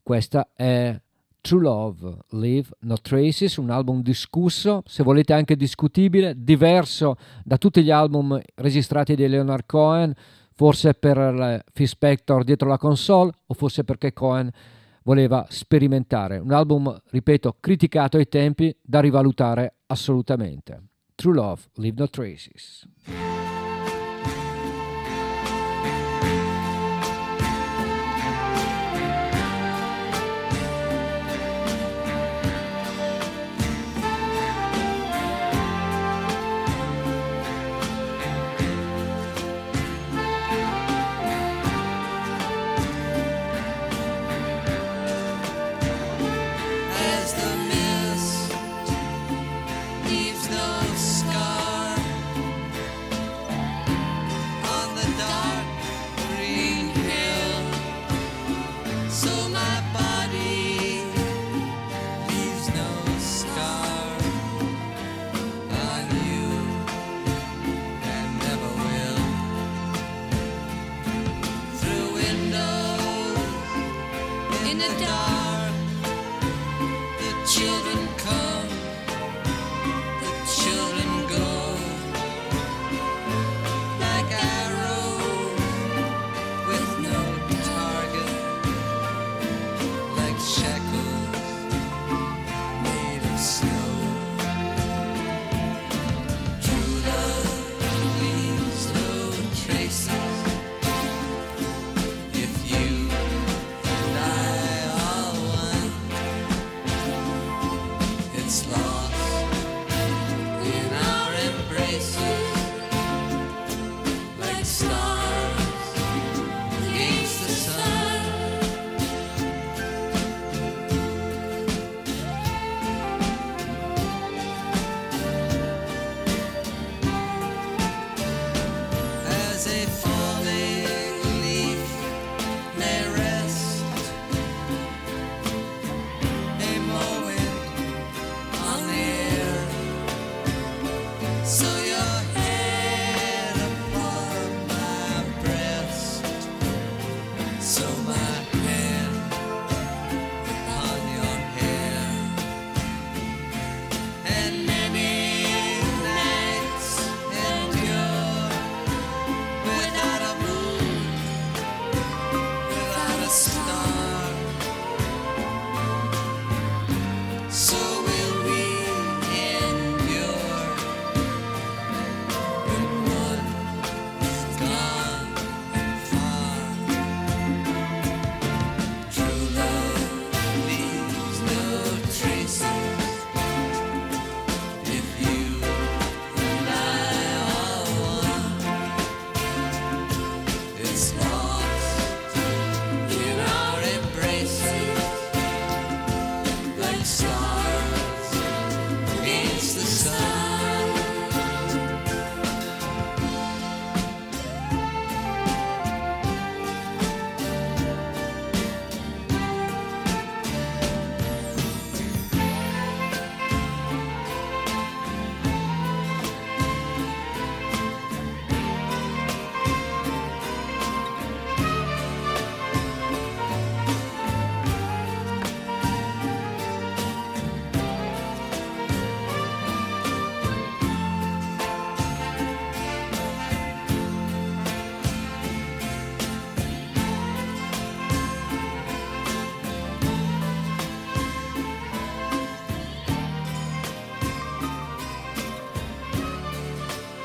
Questa 0.03 0.51
è 0.55 0.99
True 1.41 1.63
Love, 1.63 2.17
Leave 2.31 2.69
No 2.81 2.97
Traces, 2.97 3.57
un 3.57 3.71
album 3.71 4.03
discusso, 4.03 4.83
se 4.85 5.03
volete 5.03 5.33
anche 5.33 5.57
discutibile, 5.57 6.35
diverso 6.37 7.17
da 7.45 7.57
tutti 7.57 7.83
gli 7.83 7.91
album 7.91 8.41
registrati 8.57 9.15
di 9.15 9.27
Leonard 9.27 9.65
Cohen, 9.67 10.13
forse 10.55 10.95
per 10.95 11.17
il 11.17 11.65
Phil 11.73 11.89
Spector 11.89 12.45
dietro 12.45 12.69
la 12.69 12.79
console 12.79 13.31
o 13.47 13.55
forse 13.55 13.85
perché 13.85 14.13
Cohen 14.13 14.51
voleva 15.05 15.47
sperimentare. 15.49 16.39
Un 16.39 16.53
album, 16.53 16.95
ripeto, 17.11 17.57
criticato 17.61 18.17
ai 18.17 18.29
tempi, 18.29 18.77
da 18.83 19.01
rivalutare 19.01 19.77
assolutamente. 19.87 20.83
True 21.15 21.35
Love, 21.35 21.63
Leave 21.75 21.97
No 21.99 22.09
Traces. 22.09 22.87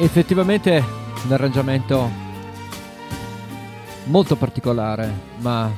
Effettivamente 0.03 0.83
un 1.25 1.31
arrangiamento 1.31 2.09
molto 4.03 4.35
particolare, 4.35 5.09
ma 5.39 5.71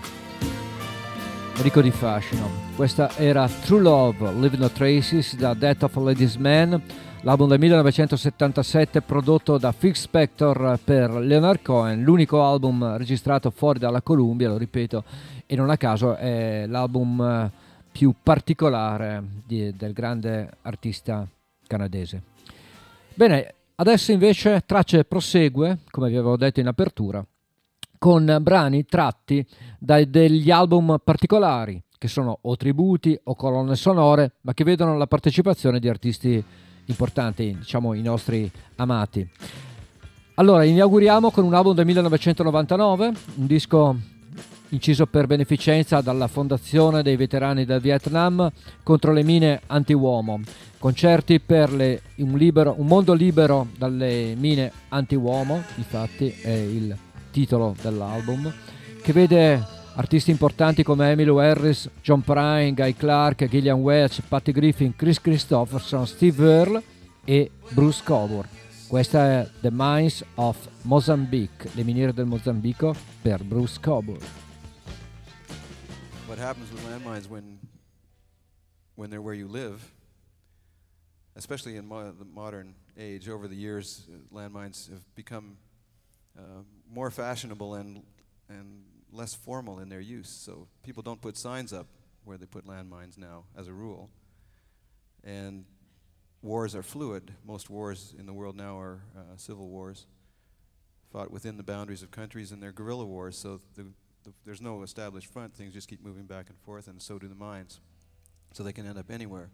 ricco 1.61 1.79
di 1.79 1.91
fascino. 1.91 2.49
Questa 2.75 3.15
era 3.17 3.47
True 3.47 3.81
Love, 3.81 4.33
Leave 4.33 4.57
No 4.57 4.71
Traces 4.71 5.35
da 5.35 5.53
Death 5.53 5.83
of 5.83 5.95
a 5.95 5.99
Ladies 5.99 6.37
Man, 6.37 6.81
l'album 7.21 7.47
del 7.47 7.59
1977 7.59 9.01
prodotto 9.01 9.59
da 9.59 9.71
Phil 9.71 9.95
Spector 9.95 10.79
per 10.83 11.11
Leonard 11.11 11.61
Cohen, 11.61 12.01
l'unico 12.01 12.43
album 12.43 12.97
registrato 12.97 13.51
fuori 13.51 13.77
dalla 13.77 14.01
Columbia, 14.01 14.49
lo 14.49 14.57
ripeto, 14.57 15.03
e 15.45 15.55
non 15.55 15.69
a 15.69 15.77
caso 15.77 16.15
è 16.15 16.65
l'album 16.67 17.51
più 17.91 18.11
particolare 18.23 19.23
di- 19.45 19.73
del 19.77 19.93
grande 19.93 20.49
artista 20.63 21.25
canadese. 21.67 22.21
Bene, 23.13 23.53
adesso 23.75 24.11
invece 24.11 24.63
Tracce 24.65 25.03
prosegue, 25.05 25.79
come 25.91 26.09
vi 26.09 26.15
avevo 26.15 26.37
detto 26.37 26.59
in 26.59 26.67
apertura, 26.67 27.25
con 27.97 28.37
brani 28.41 28.85
tratti 28.85 29.45
da 29.79 30.03
degli 30.03 30.51
album 30.51 30.97
particolari, 31.03 31.81
che 31.97 32.07
sono 32.07 32.37
o 32.41 32.55
tributi 32.55 33.17
o 33.23 33.35
colonne 33.35 33.75
sonore, 33.75 34.33
ma 34.41 34.53
che 34.53 34.63
vedono 34.63 34.97
la 34.97 35.07
partecipazione 35.07 35.79
di 35.79 35.89
artisti 35.89 36.43
importanti, 36.85 37.55
diciamo 37.57 37.93
i 37.93 38.01
nostri 38.01 38.49
amati. 38.75 39.27
Allora, 40.35 40.63
inauguriamo 40.65 41.31
con 41.31 41.45
un 41.45 41.53
album 41.53 41.73
del 41.75 41.85
1999, 41.85 43.13
un 43.35 43.47
disco 43.47 43.95
inciso 44.69 45.05
per 45.05 45.27
beneficenza 45.27 46.01
dalla 46.01 46.27
Fondazione 46.27 47.03
dei 47.03 47.15
Veterani 47.15 47.65
del 47.65 47.81
Vietnam 47.81 48.51
contro 48.83 49.13
le 49.13 49.23
mine 49.23 49.61
anti-uomo. 49.67 50.41
Concerti 50.77 51.39
per 51.39 51.71
le- 51.71 52.01
un, 52.17 52.37
libero- 52.37 52.75
un 52.77 52.87
mondo 52.87 53.13
libero 53.13 53.67
dalle 53.77 54.35
mine 54.37 54.71
anti-uomo, 54.89 55.61
infatti 55.75 56.29
è 56.41 56.51
il 56.51 56.95
titolo 57.31 57.75
dell'album, 57.81 58.51
che 59.01 59.13
vede 59.13 59.61
artisti 59.95 60.31
importanti 60.31 60.83
come 60.83 61.11
Emily 61.11 61.37
Harris, 61.39 61.89
John 62.01 62.21
Prine, 62.21 62.73
Guy 62.73 62.93
Clark, 62.93 63.47
Gillian 63.47 63.79
Welch, 63.79 64.21
Patty 64.27 64.51
Griffin, 64.51 64.95
Chris 64.95 65.21
Christopherson, 65.21 66.05
Steve 66.05 66.43
Earle 66.43 66.83
e 67.23 67.51
Bruce 67.69 68.01
Coburn. 68.03 68.47
Questa 68.87 69.25
è 69.25 69.49
The 69.61 69.69
Mines 69.71 70.23
of 70.35 70.57
Mozambique, 70.83 71.69
le 71.73 71.83
miniere 71.83 72.13
del 72.13 72.25
Mozambico 72.25 72.93
per 73.21 73.43
Bruce 73.43 73.79
Coburn. 73.81 74.19
What 76.35 76.43
happens 76.43 76.69
with 76.69 76.83
landmines 76.83 77.29
when 77.29 77.57
when 78.95 79.09
they're 79.09 79.21
where 79.21 79.33
you 79.33 79.47
live, 79.47 79.89
especially 81.37 81.77
in 81.77 81.87
mo- 81.87 82.11
the 82.11 82.25
modern 82.25 82.75
age. 82.97 83.29
Over 83.29 83.47
the 83.47 83.55
years, 83.55 84.05
uh, 84.09 84.35
landmines 84.35 84.89
have 84.89 85.15
become 85.15 85.55
uh, 86.37 86.63
more 86.91 87.09
fashionable 87.09 87.75
and 87.75 88.03
and 88.49 88.83
less 89.13 89.33
formal 89.33 89.79
in 89.79 89.87
their 89.87 90.01
use. 90.01 90.27
So 90.27 90.67
people 90.83 91.01
don't 91.01 91.21
put 91.21 91.37
signs 91.37 91.71
up 91.71 91.87
where 92.25 92.37
they 92.37 92.45
put 92.45 92.67
landmines 92.67 93.17
now, 93.17 93.45
as 93.57 93.69
a 93.69 93.73
rule. 93.73 94.09
And 95.23 95.63
wars 96.41 96.75
are 96.75 96.83
fluid. 96.83 97.31
Most 97.45 97.69
wars 97.69 98.13
in 98.19 98.25
the 98.25 98.33
world 98.33 98.57
now 98.57 98.77
are 98.77 98.99
uh, 99.17 99.37
civil 99.37 99.69
wars, 99.69 100.05
fought 101.13 101.31
within 101.31 101.55
the 101.55 101.63
boundaries 101.63 102.03
of 102.03 102.11
countries, 102.11 102.51
and 102.51 102.61
they're 102.61 102.73
guerrilla 102.73 103.05
wars. 103.05 103.37
So 103.37 103.61
the, 103.75 103.85
the, 104.25 104.33
there's 104.45 104.61
no 104.61 104.83
established 104.83 105.31
front. 105.31 105.55
Things 105.55 105.73
just 105.73 105.87
keep 105.87 106.03
moving 106.03 106.25
back 106.25 106.49
and 106.49 106.59
forth, 106.59 106.87
and 106.87 107.01
so 107.01 107.17
do 107.17 107.27
the 107.27 107.35
mines. 107.35 107.79
So 108.53 108.63
they 108.63 108.73
can 108.73 108.85
end 108.85 108.97
up 108.97 109.09
anywhere. 109.09 109.49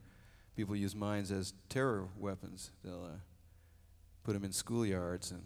People 0.55 0.75
use 0.75 0.95
mines 0.95 1.31
as 1.31 1.53
terror 1.69 2.07
weapons. 2.17 2.71
They'll 2.83 3.03
uh, 3.03 3.19
put 4.23 4.33
them 4.33 4.43
in 4.43 4.51
schoolyards 4.51 5.31
and 5.31 5.43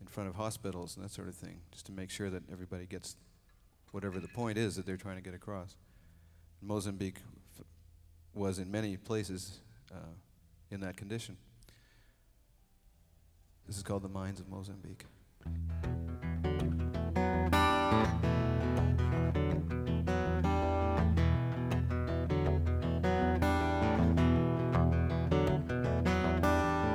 in 0.00 0.06
front 0.06 0.28
of 0.28 0.36
hospitals 0.36 0.96
and 0.96 1.04
that 1.04 1.10
sort 1.10 1.28
of 1.28 1.34
thing, 1.34 1.60
just 1.72 1.86
to 1.86 1.92
make 1.92 2.10
sure 2.10 2.30
that 2.30 2.42
everybody 2.50 2.86
gets 2.86 3.16
whatever 3.90 4.20
the 4.20 4.28
point 4.28 4.58
is 4.58 4.76
that 4.76 4.86
they're 4.86 4.96
trying 4.96 5.16
to 5.16 5.22
get 5.22 5.34
across. 5.34 5.76
Mozambique 6.62 7.20
f- 7.58 7.64
was 8.34 8.58
in 8.58 8.70
many 8.70 8.96
places 8.96 9.60
uh, 9.92 10.14
in 10.70 10.80
that 10.80 10.96
condition. 10.96 11.36
This 13.66 13.76
is 13.76 13.82
called 13.82 14.02
the 14.02 14.08
Mines 14.08 14.40
of 14.40 14.48
Mozambique. 14.48 15.04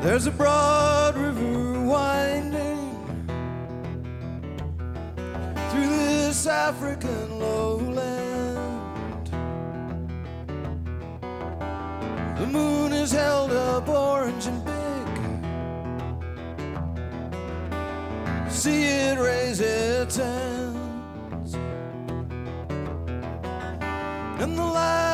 There's 0.04 0.28
a 0.28 0.32
broad 0.32 1.16
river 1.16 1.80
winding 1.80 2.90
through 5.72 5.88
this 5.88 6.46
African 6.46 7.40
lowland. 7.40 9.28
The 12.38 12.48
moon 12.48 12.92
is 12.92 13.14
held 13.14 13.54
up 13.54 13.88
orange 13.88 14.46
and 14.46 14.66
big, 14.66 15.08
see 18.52 18.84
it 18.84 19.18
raise 19.18 19.62
its 19.62 20.18
hands. 20.18 21.56
And 24.42 24.58
the 24.58 24.66
last 24.66 25.13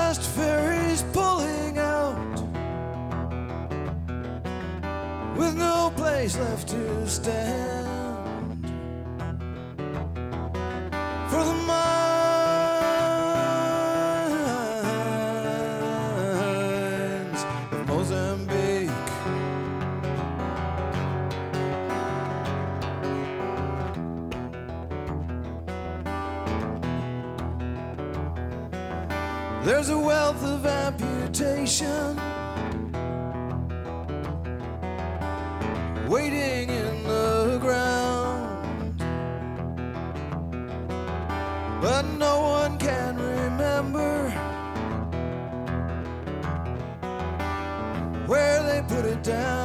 place 6.19 6.37
left 6.37 6.67
to 6.67 7.07
stand. 7.07 8.65
For 11.29 11.43
the 11.49 11.53
mines 11.71 12.19
of 17.71 17.87
Mozambique. 17.87 18.89
There's 29.63 29.89
a 29.89 29.97
wealth 29.97 30.43
of 30.43 30.65
amputation 30.65 32.08
down. 49.23 49.58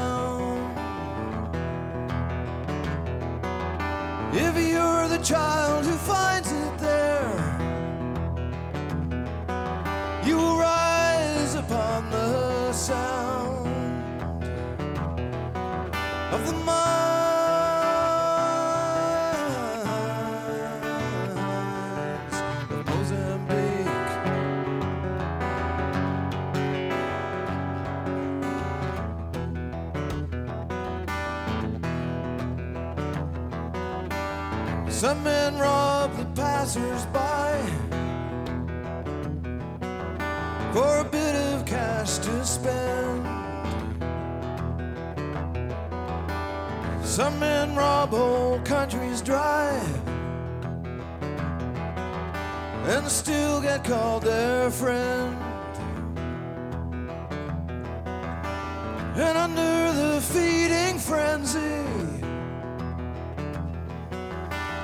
Passers-by 36.75 37.61
for 40.73 40.99
a 40.99 41.05
bit 41.05 41.35
of 41.37 41.65
cash 41.65 42.19
to 42.19 42.45
spend. 42.45 43.25
Some 47.05 47.39
men 47.39 47.77
rob 47.77 48.11
whole 48.11 48.59
countries 48.61 49.23
dry 49.23 49.71
and 52.87 53.09
still 53.09 53.61
get 53.61 53.85
called 53.85 54.25
their 54.25 54.71
friend. 54.71 55.37
And 59.17 59.39
under 59.39 59.93
the 59.93 60.21
feeding 60.21 60.99
frenzy, 60.99 61.85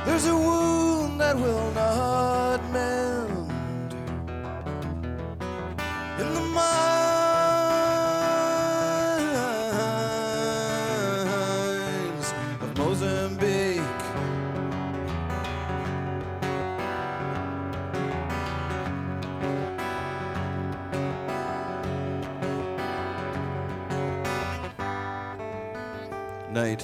there's 0.04 0.26
a 0.26 0.36
wound 0.36 0.89
that 1.20 1.36
will 1.36 1.70
not 1.72 2.60
mend. 2.72 3.92
In 6.18 6.28
the 6.34 6.40
mines 6.40 6.68
of 12.62 12.68
Mozambique. 12.78 13.80
Night, 26.50 26.82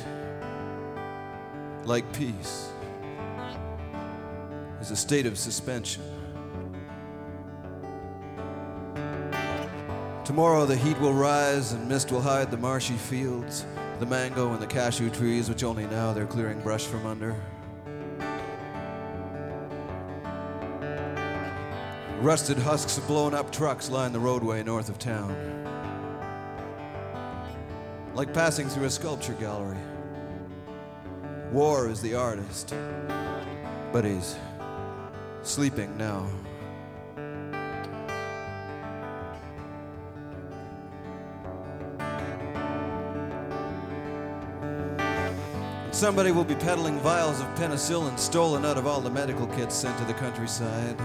like 1.85 2.05
peace, 2.13 2.56
state 5.07 5.25
of 5.25 5.39
suspension. 5.39 6.03
Tomorrow 10.25 10.67
the 10.67 10.75
heat 10.75 10.99
will 10.99 11.15
rise 11.15 11.71
and 11.71 11.89
mist 11.89 12.11
will 12.11 12.21
hide 12.21 12.51
the 12.51 12.57
marshy 12.57 12.97
fields, 12.97 13.65
the 14.01 14.07
mango 14.07 14.53
and 14.53 14.61
the 14.61 14.67
cashew 14.67 15.09
trees, 15.09 15.49
which 15.49 15.63
only 15.63 15.87
now 15.87 16.13
they're 16.13 16.27
clearing 16.27 16.61
brush 16.61 16.87
from 16.87 17.07
under. 17.07 17.41
Rusted 22.21 22.59
husks 22.59 22.99
of 22.99 23.07
blown 23.07 23.33
up 23.33 23.53
trucks 23.53 23.89
line 23.89 24.13
the 24.13 24.19
roadway 24.19 24.65
north 24.65 24.89
of 24.89 24.99
town. 24.99 25.31
Like 28.13 28.35
passing 28.35 28.69
through 28.69 28.87
a 28.87 28.91
sculpture 28.91 29.35
gallery. 29.35 29.79
War 31.53 31.89
is 31.89 32.03
the 32.03 32.17
artist, 32.17 32.75
but 33.93 34.05
he's 34.05 34.35
sleeping 35.47 35.97
now. 35.97 36.29
Somebody 45.97 46.31
will 46.31 46.45
be 46.45 46.55
peddling 46.55 46.99
vials 47.01 47.41
of 47.41 47.47
penicillin 47.55 48.19
stolen 48.19 48.67
out 48.67 48.77
of 48.77 48.87
all 48.87 49.01
the 49.01 49.09
medical 49.09 49.47
kits 49.47 49.75
sent 49.75 49.97
to 49.99 50.05
the 50.05 50.13
countryside. 50.13 51.01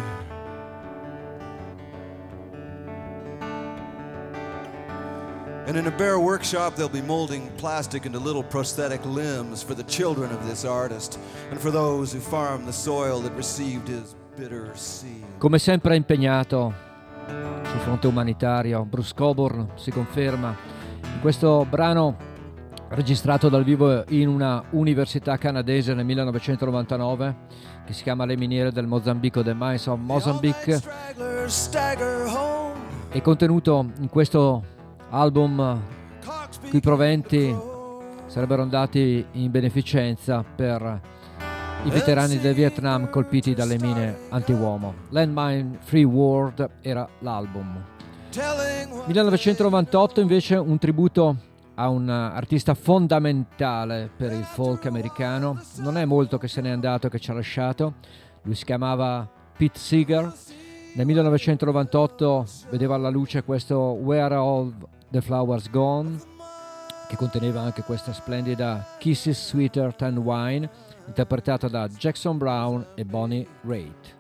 And 5.65 5.77
in 5.77 5.87
a 5.87 5.91
bare 5.91 6.19
workshop, 6.19 6.75
they'll 6.75 6.89
be 6.89 7.01
molding 7.01 7.49
plastic 7.51 8.05
into 8.05 8.19
little 8.19 8.43
prosthetic 8.43 9.05
limbs 9.05 9.63
for 9.63 9.75
the 9.75 9.83
children 9.83 10.29
of 10.33 10.45
this 10.45 10.65
artist 10.65 11.17
and 11.49 11.61
for 11.61 11.71
those 11.71 12.11
who 12.11 12.19
farm 12.19 12.65
the 12.65 12.73
soil 12.73 13.21
that 13.21 13.31
received 13.31 13.87
his. 13.87 14.13
Come 15.38 15.59
sempre 15.59 15.95
impegnato 15.95 16.73
sul 17.27 17.79
fronte 17.79 18.07
umanitario, 18.07 18.86
Bruce 18.86 19.13
Coburn 19.13 19.71
si 19.75 19.91
conferma 19.91 20.55
in 21.01 21.19
questo 21.19 21.65
brano 21.69 22.15
registrato 22.89 23.49
dal 23.49 23.63
vivo 23.63 24.03
in 24.09 24.27
una 24.27 24.63
università 24.71 25.38
canadese 25.38 25.93
nel 25.93 26.05
1999 26.05 27.36
che 27.86 27.93
si 27.93 28.03
chiama 28.03 28.25
Le 28.25 28.38
miniere 28.38 28.71
del 28.71 28.88
Mozambico, 28.88 29.43
The 29.43 29.53
Mines 29.53 29.88
of 29.88 29.99
Mozambique, 29.99 30.82
è 33.09 33.21
contenuto 33.21 33.91
in 33.99 34.09
questo 34.09 34.63
album 35.09 35.82
cui 36.69 36.79
proventi 36.79 37.53
sarebbero 38.27 38.61
andati 38.61 39.25
in 39.34 39.51
beneficenza 39.51 40.43
per 40.43 41.19
i 41.84 41.89
veterani 41.89 42.38
del 42.38 42.53
Vietnam 42.53 43.09
colpiti 43.09 43.55
dalle 43.55 43.79
mine 43.79 44.15
antiuomo. 44.29 44.93
Landmine 45.09 45.79
Free 45.79 46.03
World 46.03 46.69
era 46.82 47.07
l'album. 47.19 47.84
Telling 48.29 49.05
1998 49.05 50.21
invece 50.21 50.55
un 50.55 50.77
tributo 50.77 51.36
a 51.75 51.89
un 51.89 52.07
artista 52.07 52.75
fondamentale 52.75 54.09
per 54.15 54.32
il 54.32 54.43
folk 54.43 54.86
americano. 54.86 55.59
Non 55.77 55.97
è 55.97 56.05
molto 56.05 56.38
che 56.38 56.47
se 56.47 56.61
n'è 56.61 56.69
andato, 56.69 57.09
che 57.09 57.19
ci 57.19 57.32
ha 57.32 57.34
lasciato. 57.34 57.95
Lui 58.43 58.53
si 58.53 58.63
chiamava 58.63 59.27
Pete 59.57 59.79
Seeger. 59.79 60.32
Nel 60.93 61.05
1998 61.07 62.45
vedeva 62.69 62.93
alla 62.95 63.09
luce 63.09 63.43
questo 63.43 63.75
Where 63.75 64.36
All 64.36 64.71
the 65.09 65.21
Flowers 65.21 65.69
Gone, 65.71 66.19
che 67.07 67.15
conteneva 67.15 67.61
anche 67.61 67.82
questa 67.82 68.13
splendida 68.13 68.86
Kisses 68.99 69.49
Sweeter 69.49 69.95
Than 69.95 70.17
Wine, 70.17 70.69
interpretata 71.07 71.67
da 71.67 71.87
Jackson 71.87 72.37
Brown 72.37 72.85
e 72.95 73.05
Bonnie 73.05 73.47
Raitt. 73.63 74.19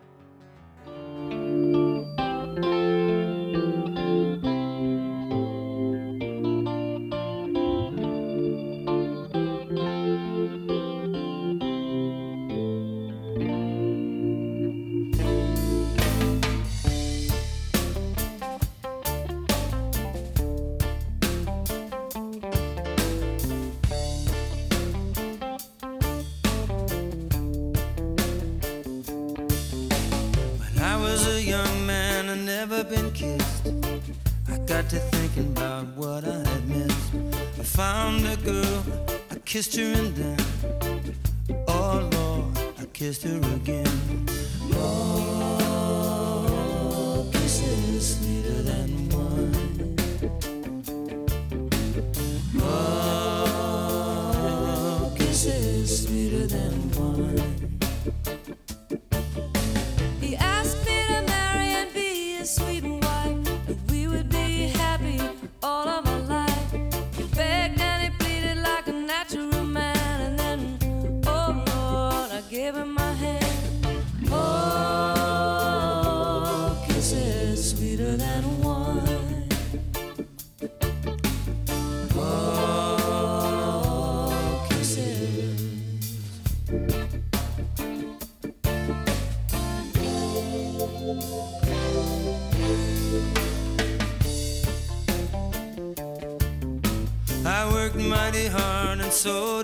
So 99.21 99.61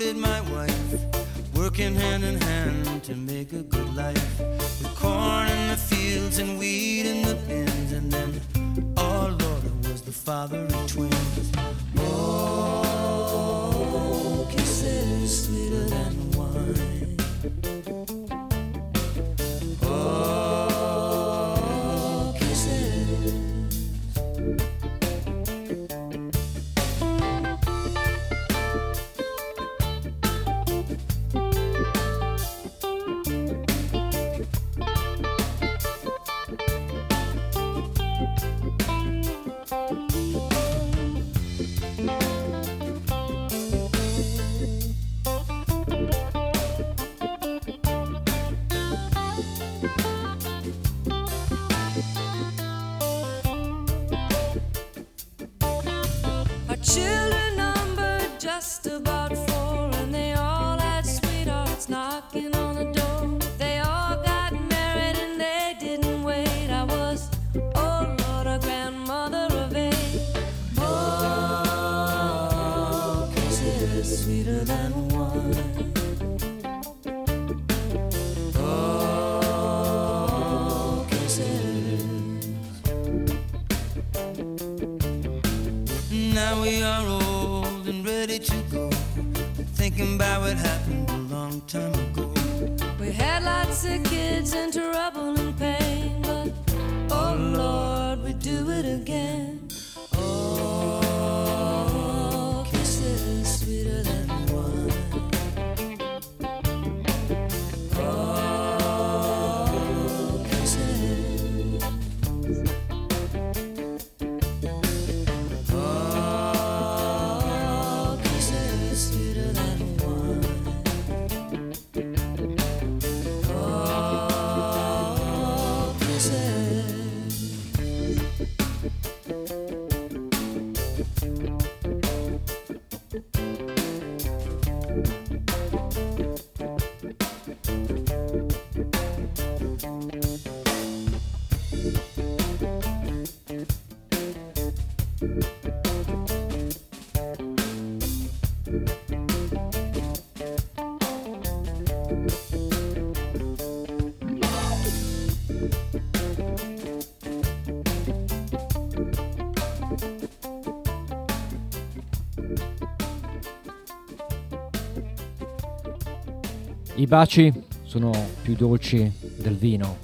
Baci 167.07 167.53
sono 167.83 168.11
più 168.41 168.53
dolci 168.53 169.09
del 169.37 169.55
vino. 169.55 169.95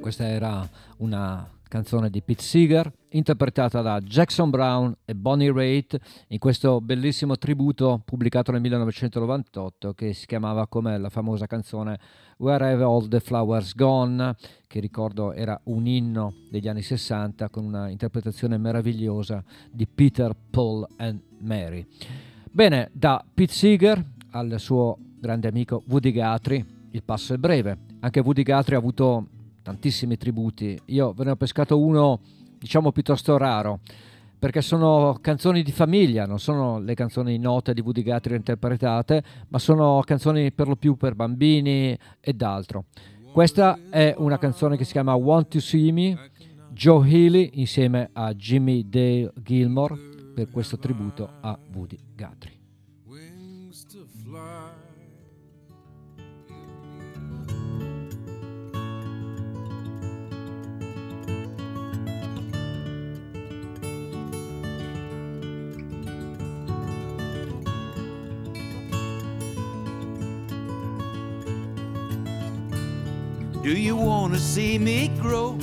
Questa 0.00 0.24
era 0.24 0.64
una 0.98 1.50
canzone 1.66 2.08
di 2.08 2.22
Pete 2.22 2.40
Seeger 2.40 2.88
interpretata 3.08 3.82
da 3.82 3.98
Jackson 3.98 4.48
Brown 4.48 4.94
e 5.04 5.16
Bonnie 5.16 5.52
Raitt 5.52 5.98
in 6.28 6.38
questo 6.38 6.80
bellissimo 6.80 7.36
tributo 7.36 8.00
pubblicato 8.04 8.52
nel 8.52 8.60
1998 8.60 9.92
che 9.94 10.12
si 10.12 10.26
chiamava 10.26 10.68
come 10.68 10.96
la 10.98 11.08
famosa 11.08 11.48
canzone 11.48 11.98
Where 12.36 12.64
Have 12.64 12.84
All 12.84 13.08
the 13.08 13.18
Flowers 13.18 13.74
Gone 13.74 14.36
che 14.68 14.78
ricordo 14.78 15.32
era 15.32 15.60
un 15.64 15.84
inno 15.88 16.32
degli 16.48 16.68
anni 16.68 16.82
60 16.82 17.48
con 17.48 17.64
una 17.64 17.88
interpretazione 17.88 18.56
meravigliosa 18.56 19.42
di 19.68 19.88
Peter, 19.88 20.32
Paul 20.48 20.86
and 20.96 21.20
Mary. 21.40 21.84
Bene, 22.52 22.88
da 22.92 23.24
Pete 23.34 23.52
Seeger 23.52 24.12
al 24.30 24.60
suo 24.60 24.96
grande 25.24 25.48
amico 25.48 25.82
Woody 25.88 26.12
Guthrie, 26.12 26.64
il 26.90 27.02
passo 27.02 27.32
è 27.32 27.38
breve. 27.38 27.78
Anche 28.00 28.20
Woody 28.20 28.42
Guthrie 28.42 28.76
ha 28.76 28.78
avuto 28.78 29.26
tantissimi 29.62 30.18
tributi. 30.18 30.78
Io 30.86 31.14
ve 31.14 31.24
ne 31.24 31.30
ho 31.30 31.36
pescato 31.36 31.80
uno, 31.80 32.20
diciamo, 32.58 32.92
piuttosto 32.92 33.38
raro, 33.38 33.80
perché 34.38 34.60
sono 34.60 35.16
canzoni 35.22 35.62
di 35.62 35.72
famiglia, 35.72 36.26
non 36.26 36.38
sono 36.38 36.78
le 36.78 36.94
canzoni 36.94 37.38
note 37.38 37.72
di 37.72 37.80
Woody 37.80 38.02
Guthrie 38.02 38.36
interpretate, 38.36 39.22
ma 39.48 39.58
sono 39.58 40.02
canzoni 40.04 40.52
per 40.52 40.68
lo 40.68 40.76
più 40.76 40.96
per 40.96 41.14
bambini 41.14 41.96
ed 42.20 42.42
altro. 42.42 42.84
Questa 43.32 43.78
è 43.88 44.14
una 44.18 44.36
canzone 44.36 44.76
che 44.76 44.84
si 44.84 44.92
chiama 44.92 45.14
Want 45.14 45.48
to 45.48 45.60
See 45.60 45.90
Me, 45.90 46.30
Joe 46.70 47.08
Healy 47.08 47.52
insieme 47.54 48.10
a 48.12 48.34
Jimmy 48.34 48.86
Dale 48.86 49.32
Gilmore 49.42 49.96
per 50.34 50.50
questo 50.50 50.76
tributo 50.76 51.30
a 51.40 51.58
Woody 51.72 51.98
Guthrie. 52.14 52.63
Do 73.64 73.70
you 73.70 73.96
wanna 73.96 74.38
see 74.38 74.78
me 74.78 75.08
grow? 75.22 75.56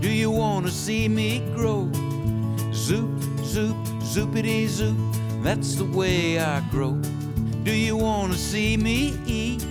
Do 0.00 0.08
you 0.08 0.30
wanna 0.30 0.70
see 0.70 1.08
me 1.08 1.40
grow? 1.56 1.90
Zoop, 2.72 3.20
zoop, 3.42 3.76
zoopity 3.98 4.68
zoop, 4.68 4.96
that's 5.42 5.74
the 5.74 5.84
way 5.84 6.38
I 6.38 6.60
grow. 6.70 6.92
Do 7.64 7.72
you 7.72 7.96
wanna 7.96 8.36
see 8.36 8.76
me 8.76 9.18
eat? 9.26 9.66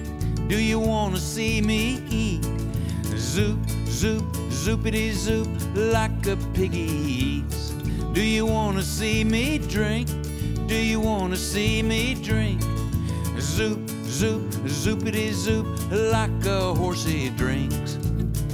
Do 0.49 0.59
you 0.59 0.81
wanna 0.81 1.15
see 1.15 1.61
me 1.61 2.03
eat? 2.09 2.43
Zoop, 3.15 3.57
zoop, 3.85 4.25
zoopity 4.49 5.13
zoop, 5.13 5.47
like 5.73 6.27
a 6.27 6.35
piggy 6.53 6.91
eats. 6.91 7.69
Do 8.11 8.21
you 8.21 8.45
wanna 8.45 8.83
see 8.83 9.23
me 9.23 9.59
drink? 9.59 10.09
Do 10.67 10.75
you 10.75 10.99
wanna 10.99 11.37
see 11.37 11.81
me 11.81 12.15
drink? 12.15 12.61
Zoop, 13.39 13.79
zoop, 14.11 14.41
zoopity 14.67 15.31
zoop, 15.31 15.65
like 15.89 16.45
a 16.45 16.73
horsey 16.73 17.29
drinks. 17.29 17.97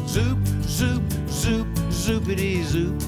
Zoop, 0.05 0.37
zoop, 0.61 1.03
zoop, 1.27 1.67
zoopity 1.89 2.63
zoop. 2.63 3.01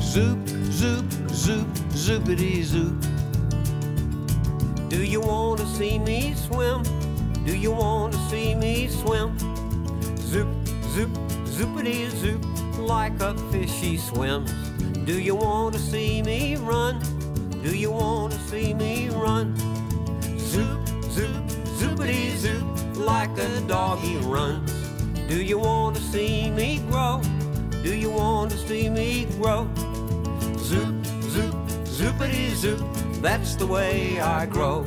Zoop, 0.00 0.38
zoop, 0.72 1.04
zoop, 1.30 1.68
zoopity 1.92 2.62
zoop. 2.62 2.96
Do 4.88 5.04
you 5.04 5.20
want 5.20 5.60
to 5.60 5.66
see 5.66 5.98
me 5.98 6.34
swim? 6.34 6.82
Do 7.44 7.54
you 7.54 7.70
want 7.70 8.14
to 8.14 8.18
see 8.30 8.54
me 8.54 8.88
swim? 8.88 9.38
Zoop, 10.16 10.48
zoop, 10.94 11.10
zoopity 11.44 12.08
zoop, 12.08 12.42
like 12.78 13.20
a 13.20 13.34
fishy 13.52 13.98
swims. 13.98 14.50
Do 15.04 15.20
you 15.20 15.36
want 15.36 15.74
to 15.74 15.80
see 15.80 16.22
me 16.22 16.56
run? 16.56 17.00
Do 17.62 17.76
you 17.76 17.90
want 17.90 18.32
to 18.32 18.38
see 18.48 18.72
me 18.72 19.10
run? 19.10 19.67
Zoop, 22.36 22.96
like 22.96 23.36
a 23.38 23.60
dog 23.62 23.98
he 23.98 24.16
runs. 24.18 24.72
Do 25.28 25.42
you 25.42 25.58
want 25.58 25.96
to 25.96 26.02
see 26.02 26.50
me 26.50 26.78
grow? 26.88 27.20
Do 27.82 27.94
you 27.94 28.10
want 28.10 28.50
to 28.52 28.56
see 28.56 28.88
me 28.88 29.26
grow? 29.40 29.68
Zoop, 30.58 31.04
zoop, 31.32 31.54
zoopity 31.84 32.54
zoop, 32.54 32.86
that's 33.20 33.56
the 33.56 33.66
way 33.66 34.20
I 34.20 34.46
grow. 34.46 34.84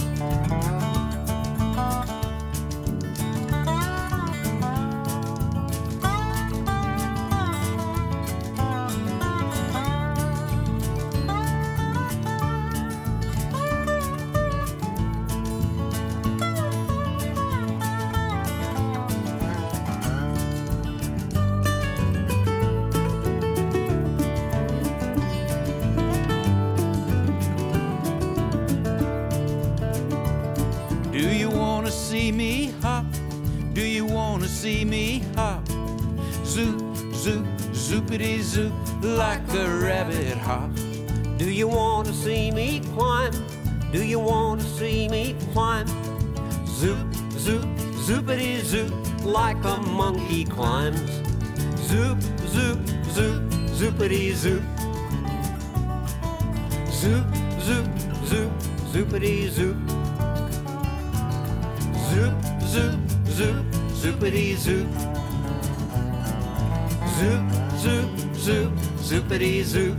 Zoop. 69.32 69.98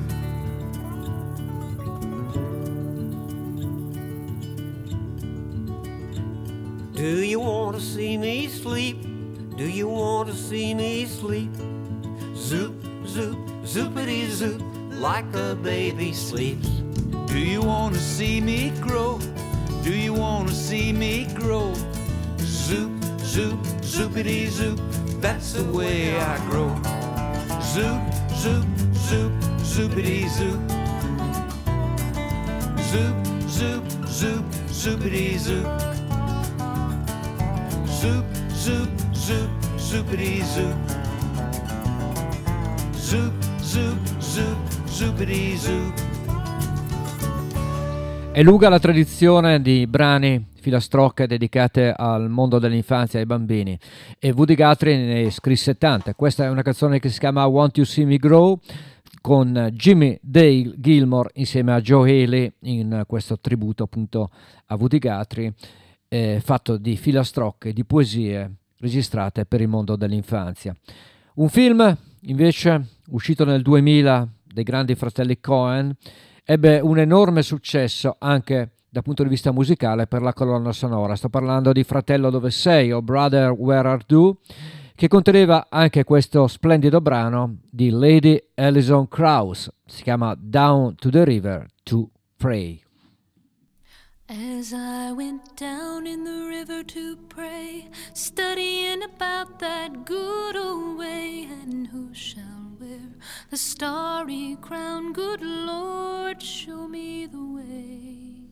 Do 6.93 7.25
you 7.25 7.41
want 7.41 7.77
to 7.77 7.81
see 7.81 8.19
me 8.19 8.49
sleep? 8.49 9.01
Do 9.57 9.67
you 9.67 9.89
want 9.89 10.29
to 10.29 10.35
see 10.35 10.75
me 10.75 11.07
sleep? 11.07 11.51
Zoop, 12.37 12.75
zoop, 13.07 13.39
zoopity 13.65 14.29
zoop, 14.29 14.63
like 14.91 15.35
a 15.35 15.55
baby 15.55 16.13
sleeps. 16.13 16.52
È 48.33 48.43
lunga 48.43 48.71
la 48.71 48.79
tradizione 48.79 49.61
di 49.61 49.87
brani 49.87 50.43
filastrocche 50.59 51.27
dedicate 51.27 51.93
al 51.95 52.31
mondo 52.31 52.59
dell'infanzia 52.59 53.19
e 53.19 53.23
ai 53.23 53.29
bambini 53.29 53.79
e 54.19 54.31
Woody 54.31 54.55
Guthrie 54.55 54.97
ne 54.97 55.31
scrisse 55.31 55.77
tante. 55.77 56.15
Questa 56.15 56.45
è 56.45 56.49
una 56.49 56.63
canzone 56.63 56.99
che 56.99 57.11
si 57.11 57.19
chiama 57.19 57.45
Want 57.45 57.77
You 57.77 57.85
See 57.85 58.07
Me 58.07 58.17
Grow 58.17 58.59
con 59.21 59.69
Jimmy 59.75 60.19
Dale 60.23 60.73
Gilmore 60.79 61.29
insieme 61.35 61.75
a 61.75 61.83
Joe 61.83 62.23
Haley 62.23 62.51
in 62.61 63.05
questo 63.07 63.39
tributo 63.39 63.83
appunto 63.83 64.31
a 64.65 64.77
Woody 64.77 64.99
Guthrie 64.99 65.53
eh, 66.09 66.41
fatto 66.43 66.79
di 66.79 66.97
filastrocche, 66.97 67.75
di 67.75 67.85
poesie 67.85 68.51
registrate 68.79 69.45
per 69.45 69.61
il 69.61 69.69
mondo 69.69 69.95
dell'infanzia. 69.95 70.75
Un 71.35 71.51
film 71.51 71.95
invece 72.23 72.87
uscito 73.09 73.45
nel 73.45 73.61
2000 73.61 74.27
dei 74.43 74.65
grandi 74.65 74.95
fratelli 74.95 75.39
Cohen 75.39 75.95
ebbe 76.45 76.81
un 76.81 76.99
enorme 76.99 77.43
successo 77.43 78.17
anche 78.19 78.73
dal 78.89 79.03
punto 79.03 79.23
di 79.23 79.29
vista 79.29 79.53
musicale 79.53 80.07
per 80.07 80.23
la 80.23 80.33
colonna 80.33 80.73
sonora. 80.73 81.17
Sto 81.17 81.29
parlando 81.29 81.73
di 81.73 81.83
Fratello 81.83 82.31
dove 82.31 82.51
sei 82.51 82.93
o 82.93 83.01
Brother 83.01 83.51
Where 83.51 83.89
Are 83.89 84.05
You, 84.07 84.37
che 84.95 85.09
conteneva 85.09 85.67
anche 85.71 86.05
questo 86.05 86.47
splendido 86.47 87.01
brano 87.01 87.59
di 87.71 87.91
Lady 87.91 88.39
Alison 88.55 89.09
Krauss. 89.09 89.71
Si 89.87 90.03
chiama 90.03 90.37
Down 90.39 90.95
to 90.97 91.09
the 91.09 91.25
River 91.25 91.67
to 91.85 92.11
Pray. 92.37 92.83
As 94.29 94.73
I 94.73 95.13
went 95.13 95.43
down 95.57 96.07
in 96.07 96.25
the 96.25 96.47
river 96.49 96.83
to 96.83 97.19
pray, 97.29 97.89
studying 98.15 99.03
about 99.03 99.59
that 99.59 100.05
good 100.07 100.57
old 100.57 100.72
the 103.53 103.59
starry 103.59 104.57
crown? 104.63 105.13
Good 105.13 105.43
Lord, 105.43 106.41
show 106.41 106.89
me 106.89 107.27
the 107.27 107.45
way. 107.45 108.49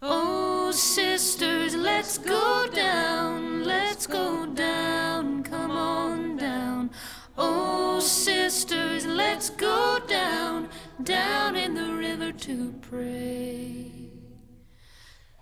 Oh, 0.00 0.70
sisters, 0.70 1.76
let's 1.76 2.16
go 2.16 2.66
down, 2.72 3.64
let's 3.64 4.06
go 4.06 4.46
down, 4.46 5.42
come 5.42 5.72
on 5.72 6.38
down. 6.38 6.90
Oh, 7.36 8.00
sisters, 8.00 9.04
let's 9.04 9.50
go 9.50 9.98
down, 10.08 10.70
down 11.02 11.54
in 11.54 11.74
the 11.74 11.92
river 11.92 12.32
to 12.32 12.72
pray. 12.80 13.92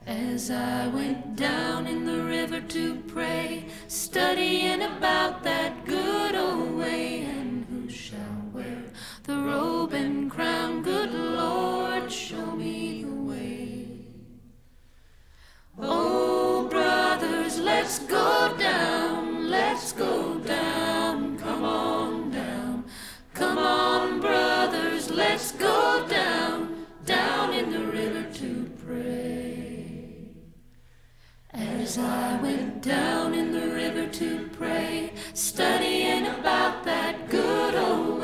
As 0.05 0.51
I 0.51 0.89
went 0.89 1.37
down 1.37 1.87
in 1.87 2.05
the 2.05 2.25
river 2.25 2.61
to 2.61 2.97
pray, 3.07 3.67
studying 3.87 4.83
about 4.83 5.45
that 5.45 5.85
good 5.85 6.36
the 9.27 9.37
robe 9.37 9.93
and 9.93 10.31
crown? 10.31 10.83
Good 10.83 11.13
Lord, 11.13 12.11
show 12.13 12.53
me 12.53 13.03
the 13.03 13.11
way. 13.11 13.89
Oh, 15.79 16.69
brothers, 16.69 17.59
let's 17.59 17.99
go 17.99 18.57
down, 18.57 19.51
let's 19.51 19.93
go 19.93 20.39
down, 20.39 21.39
come 21.39 21.65
on 21.65 22.31
down. 22.31 22.85
Come 23.35 23.59
on, 23.59 24.21
brothers, 24.21 25.11
let's 25.11 25.51
go 25.51 26.07
down, 26.09 26.87
down 27.05 27.53
in 27.53 27.71
the 27.71 27.85
river 27.85 28.23
to 28.35 28.71
pray. 28.87 30.29
As 31.53 31.99
I 31.99 32.41
went 32.41 32.81
down 32.81 33.35
in 33.35 33.51
the 33.51 33.75
river 33.75 34.07
to 34.07 34.49
pray, 34.53 35.13
studying 35.35 36.27
about 36.27 36.85
that 36.85 37.29
good 37.29 37.75
old 37.75 38.16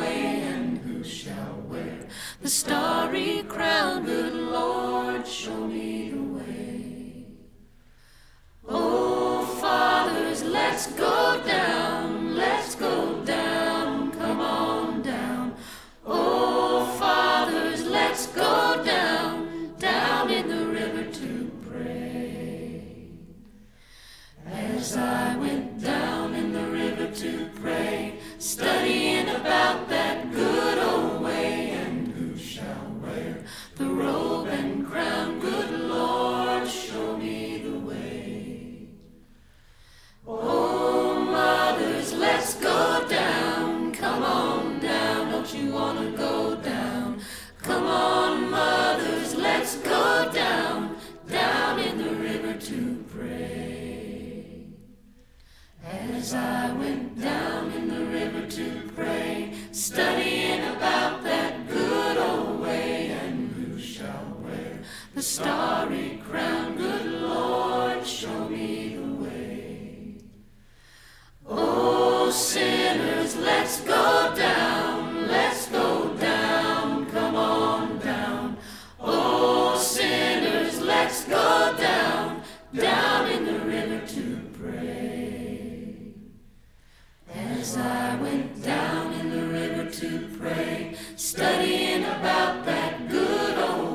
the 2.43 2.49
starry 2.49 3.45
crown? 3.49 4.05
Good 4.05 4.35
Lord, 4.35 5.27
show 5.27 5.67
me 5.69 6.11
the 6.11 6.21
way. 6.21 7.27
Oh, 8.69 9.47
fathers, 9.61 10.43
let's 10.43 10.89
go 10.93 11.41
down, 11.47 12.35
let's 12.35 12.75
go 12.75 13.12
let's 42.23 42.55
go 42.55 43.05
down. 43.09 43.93
Come 43.93 44.23
on 44.23 44.79
down. 44.79 45.31
Don't 45.33 45.55
you 45.55 45.73
want 45.73 45.99
to 45.99 46.17
go 46.17 46.57
down? 46.57 47.21
Come 47.61 47.87
on, 47.87 48.51
mothers, 48.51 49.35
let's 49.35 49.77
go 49.77 50.31
down. 50.33 50.97
Down 51.29 51.79
in 51.79 51.99
the 51.99 52.15
river 52.29 52.55
to 52.71 53.05
pray. 53.15 54.67
As 55.85 56.35
I 56.35 56.73
went 56.73 57.21
down 57.21 57.73
in 57.73 57.89
the 57.89 58.05
river 58.19 58.47
to 58.59 58.67
pray, 58.95 59.53
studying 59.73 60.63
about 60.77 61.23
that 61.25 61.69
good 61.69 62.17
old 62.19 62.61
way, 62.61 63.11
and 63.23 63.51
who 63.53 63.79
shall 63.79 64.29
wear 64.45 64.81
the 65.15 65.23
starry 65.23 66.23
crown? 66.29 66.77
Good 66.77 67.07
Lord, 67.07 68.07
show 68.07 68.49
me. 68.49 68.72
Oh, 71.55 72.31
sinners, 72.31 73.37
let's 73.37 73.83
go 73.83 74.35
down, 74.35 75.29
let's 75.29 75.69
go 75.69 76.15
down, 76.15 77.05
come 77.11 77.37
on 77.37 77.99
down. 77.99 78.57
Oh, 78.99 79.77
sinners, 79.77 80.81
let's 80.81 81.25
go 81.25 81.75
down, 81.77 82.43
down 82.75 83.31
in 83.31 83.45
the 83.45 83.59
river 83.61 84.07
to 84.07 84.41
pray. 84.59 86.15
As 87.35 87.77
I 87.77 88.17
went 88.17 88.63
down 88.63 89.13
in 89.13 89.31
the 89.31 89.47
river 89.49 89.91
to 89.91 90.29
pray, 90.39 90.95
studying 91.17 92.05
about 92.05 92.65
that 92.65 93.11
good 93.11 93.59
old 93.59 93.92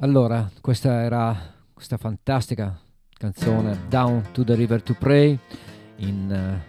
Allora, 0.00 0.48
questa 0.60 1.02
era 1.02 1.36
questa 1.74 1.96
fantastica 1.96 2.78
canzone 3.14 3.80
Down 3.88 4.26
to 4.30 4.44
the 4.44 4.54
River 4.54 4.80
to 4.80 4.94
Pray 4.94 5.36
in 5.96 6.30
eh, 6.30 6.62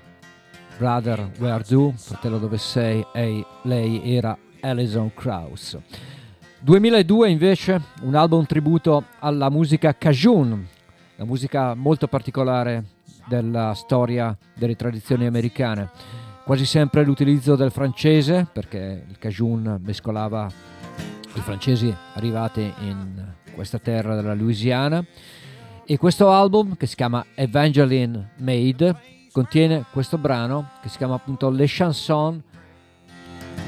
Brother 0.79 1.29
Where 1.37 1.63
Do, 1.67 1.93
fratello 1.95 2.39
dove 2.39 2.57
sei, 2.57 3.05
e 3.13 3.45
lei 3.61 4.15
era 4.15 4.35
Alison 4.61 5.13
Krauss. 5.13 5.77
2002 6.59 7.29
invece 7.29 7.79
un 8.01 8.15
album 8.15 8.47
tributo 8.47 9.03
alla 9.19 9.51
musica 9.51 9.95
Cajun, 9.95 10.67
la 11.17 11.25
musica 11.25 11.75
molto 11.75 12.07
particolare 12.07 12.83
della 13.27 13.75
storia 13.75 14.35
delle 14.55 14.75
tradizioni 14.75 15.27
americane. 15.27 15.91
Quasi 16.43 16.65
sempre 16.65 17.03
l'utilizzo 17.03 17.55
del 17.55 17.69
francese, 17.69 18.47
perché 18.51 19.05
il 19.07 19.19
Cajun 19.19 19.79
mescolava 19.83 20.51
i 21.33 21.39
francesi 21.41 21.95
arrivati 22.13 22.73
in 22.79 23.33
questa 23.53 23.79
terra 23.79 24.15
della 24.15 24.33
Louisiana. 24.33 25.03
E 25.85 25.97
questo 25.97 26.29
album, 26.29 26.75
che 26.75 26.85
si 26.85 26.95
chiama 26.95 27.25
Evangeline 27.35 28.31
Made, 28.37 28.95
contiene 29.31 29.85
questo 29.91 30.17
brano 30.17 30.69
che 30.81 30.89
si 30.89 30.97
chiama 30.97 31.15
appunto 31.15 31.49
Les 31.49 31.71
Chansons 31.73 32.41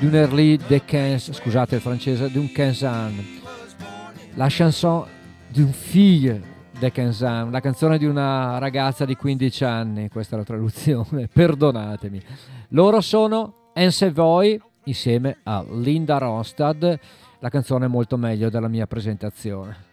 d'un 0.02 0.16
Early 0.16 0.58
de 0.58 0.82
Quinze, 0.84 1.32
scusate 1.32 1.76
il 1.76 1.82
francese, 1.82 2.32
d'un 2.32 2.52
Quinzan. 2.52 3.40
La 4.34 4.48
chanson 4.50 5.06
d'un 5.50 5.72
fille 5.72 6.42
de 6.80 6.92
Quinzan, 6.92 7.52
la 7.52 7.60
canzone 7.60 8.00
di 8.00 8.06
una 8.06 8.58
ragazza 8.58 9.06
di 9.06 9.16
15 9.16 9.64
anni, 9.64 10.10
questa 10.10 10.36
è 10.36 10.40
la 10.40 10.44
traduzione, 10.44 11.28
perdonatemi. 11.32 12.20
Loro 12.70 13.00
sono 13.02 13.70
Ensevoy 13.74 14.60
insieme 14.86 15.38
a 15.44 15.64
Linda 15.70 16.18
Rostad, 16.18 17.00
la 17.42 17.50
canzone 17.50 17.86
è 17.86 17.88
molto 17.88 18.18
meglio 18.18 18.50
della 18.52 18.68
mia 18.68 18.86
presentazione. 18.86 19.91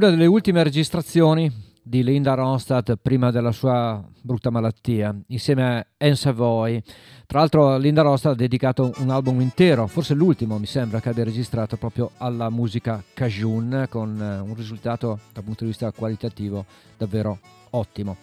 Una 0.00 0.08
delle 0.08 0.24
ultime 0.24 0.62
registrazioni 0.62 1.52
di 1.82 2.02
Linda 2.02 2.32
Ronstadt 2.32 2.96
prima 2.96 3.30
della 3.30 3.52
sua 3.52 4.02
brutta 4.22 4.48
malattia, 4.48 5.14
insieme 5.26 5.62
a 5.62 5.86
Anne 5.98 6.16
Savoy. 6.16 6.82
Tra 7.26 7.40
l'altro 7.40 7.76
Linda 7.76 8.00
Ronstadt 8.00 8.32
ha 8.32 8.38
dedicato 8.38 8.94
un 8.96 9.10
album 9.10 9.42
intero, 9.42 9.86
forse 9.88 10.14
l'ultimo 10.14 10.58
mi 10.58 10.64
sembra 10.64 11.02
che 11.02 11.10
abbia 11.10 11.24
registrato 11.24 11.76
proprio 11.76 12.12
alla 12.16 12.48
musica 12.48 13.04
cajun, 13.12 13.88
con 13.90 14.18
eh, 14.18 14.38
un 14.38 14.54
risultato 14.54 15.18
dal 15.34 15.44
punto 15.44 15.64
di 15.64 15.70
vista 15.70 15.92
qualitativo 15.92 16.64
davvero 16.96 17.38
ottimo. 17.68 18.16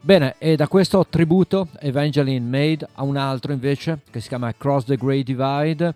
Bene, 0.00 0.34
e 0.38 0.56
da 0.56 0.66
questo 0.66 1.06
tributo 1.08 1.68
Evangeline 1.78 2.44
Made 2.44 2.88
a 2.94 3.04
un 3.04 3.16
altro 3.16 3.52
invece 3.52 4.00
che 4.10 4.18
si 4.18 4.26
chiama 4.26 4.52
Cross 4.52 4.86
the 4.86 4.96
Great 4.96 5.22
Divide. 5.22 5.94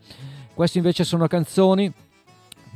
Queste 0.55 0.79
invece 0.79 1.03
sono 1.03 1.27
canzoni 1.27 1.93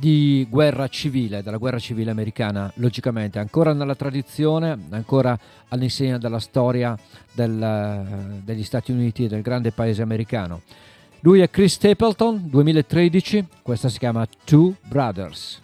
di 0.01 0.47
guerra 0.49 0.87
civile, 0.87 1.43
della 1.43 1.57
guerra 1.57 1.77
civile 1.77 2.09
americana, 2.09 2.71
logicamente, 2.77 3.37
ancora 3.37 3.71
nella 3.71 3.93
tradizione, 3.93 4.75
ancora 4.89 5.37
all'insegna 5.67 6.17
della 6.17 6.39
storia 6.39 6.97
del, 7.31 8.41
degli 8.43 8.63
Stati 8.63 8.91
Uniti 8.91 9.25
e 9.25 9.27
del 9.27 9.43
grande 9.43 9.71
paese 9.71 10.01
americano. 10.01 10.61
Lui 11.19 11.41
è 11.41 11.51
Chris 11.51 11.73
Stapleton, 11.73 12.49
2013, 12.49 13.45
questa 13.61 13.89
si 13.89 13.99
chiama 13.99 14.27
Two 14.43 14.73
Brothers. 14.87 15.61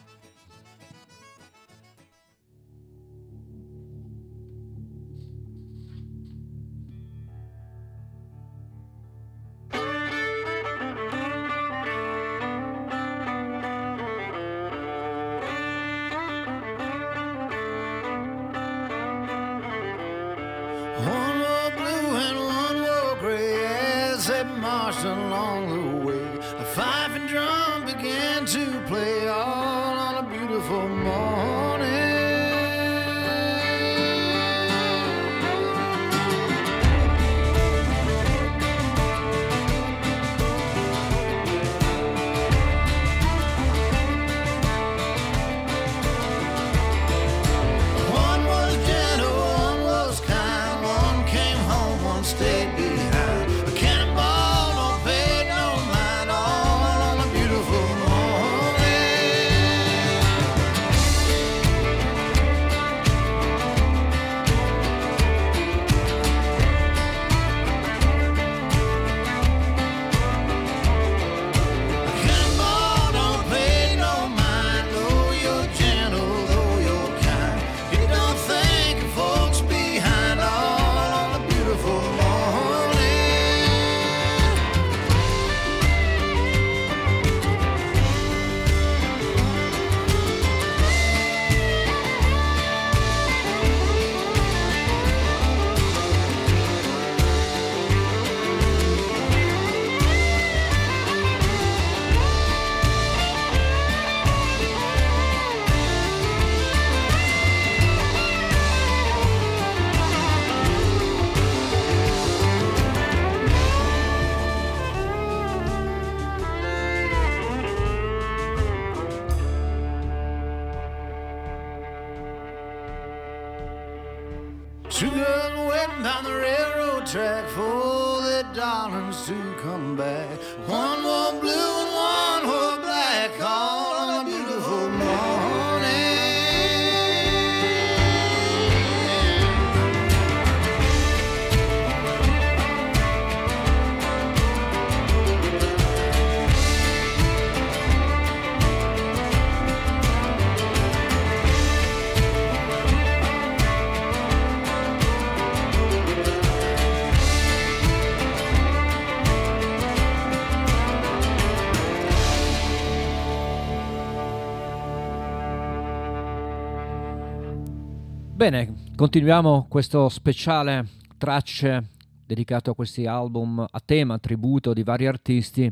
Continuiamo 168.97 169.67
questo 169.69 170.09
speciale 170.09 170.87
tracce 171.19 171.83
dedicato 172.25 172.71
a 172.71 172.73
questi 172.73 173.05
album 173.05 173.63
a 173.69 173.79
tema, 173.85 174.15
a 174.15 174.17
tributo 174.17 174.73
di 174.73 174.81
vari 174.81 175.05
artisti. 175.05 175.71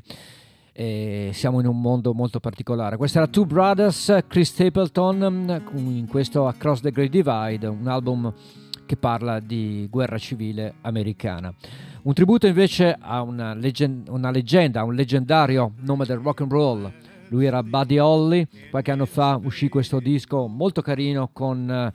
E 0.72 1.32
siamo 1.34 1.60
in 1.60 1.66
un 1.66 1.82
mondo 1.82 2.14
molto 2.14 2.40
particolare. 2.40 2.98
Questa 2.98 3.18
era 3.20 3.28
Two 3.28 3.46
Brothers, 3.46 4.26
Chris 4.28 4.52
Stapleton, 4.52 5.64
in 5.74 6.06
questo 6.08 6.46
Across 6.46 6.82
the 6.82 6.92
Great 6.92 7.10
Divide, 7.10 7.66
un 7.66 7.88
album 7.88 8.32
che 8.86 8.96
parla 8.96 9.40
di 9.40 9.88
guerra 9.90 10.20
civile 10.20 10.76
americana. 10.82 11.52
Un 12.04 12.14
tributo 12.14 12.46
invece 12.46 12.96
a 13.00 13.24
una, 13.24 13.56
leggen- 13.56 14.04
una 14.08 14.30
leggenda, 14.30 14.82
a 14.82 14.84
un 14.84 14.94
leggendario 14.94 15.74
nome 15.80 16.06
del 16.06 16.18
rock 16.18 16.42
and 16.42 16.52
roll. 16.52 16.92
Lui 17.30 17.46
era 17.46 17.64
Buddy 17.64 17.98
Holly, 17.98 18.48
qualche 18.70 18.92
anno 18.92 19.08
fa 19.08 19.40
uscì 19.42 19.68
questo 19.68 20.00
disco 20.00 20.46
molto 20.46 20.84
carino 20.84 21.30
con 21.34 21.68
eh, 21.72 21.94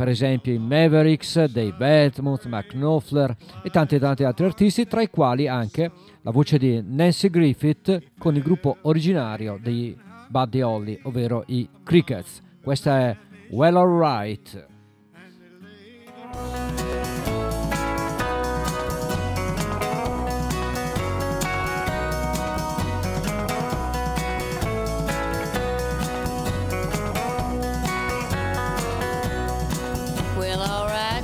per 0.00 0.08
esempio 0.08 0.54
i 0.54 0.58
Mavericks, 0.58 1.36
Edmunds, 1.36 2.46
Mark 2.46 2.68
Knopfler 2.68 3.36
e 3.62 3.68
tanti 3.68 3.98
tanti 3.98 4.24
altri 4.24 4.46
artisti, 4.46 4.86
tra 4.86 5.02
i 5.02 5.10
quali 5.10 5.46
anche 5.46 5.92
la 6.22 6.30
voce 6.30 6.56
di 6.56 6.82
Nancy 6.82 7.28
Griffith 7.28 8.12
con 8.16 8.34
il 8.34 8.40
gruppo 8.40 8.78
originario 8.80 9.58
di 9.62 9.94
Buddy 10.26 10.62
Holly, 10.62 10.98
ovvero 11.02 11.44
i 11.48 11.68
Crickets. 11.84 12.40
Questa 12.62 12.98
è 12.98 13.16
Well 13.50 13.76
Alright. 13.76 14.68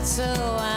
so 0.06 0.22
I 0.22 0.75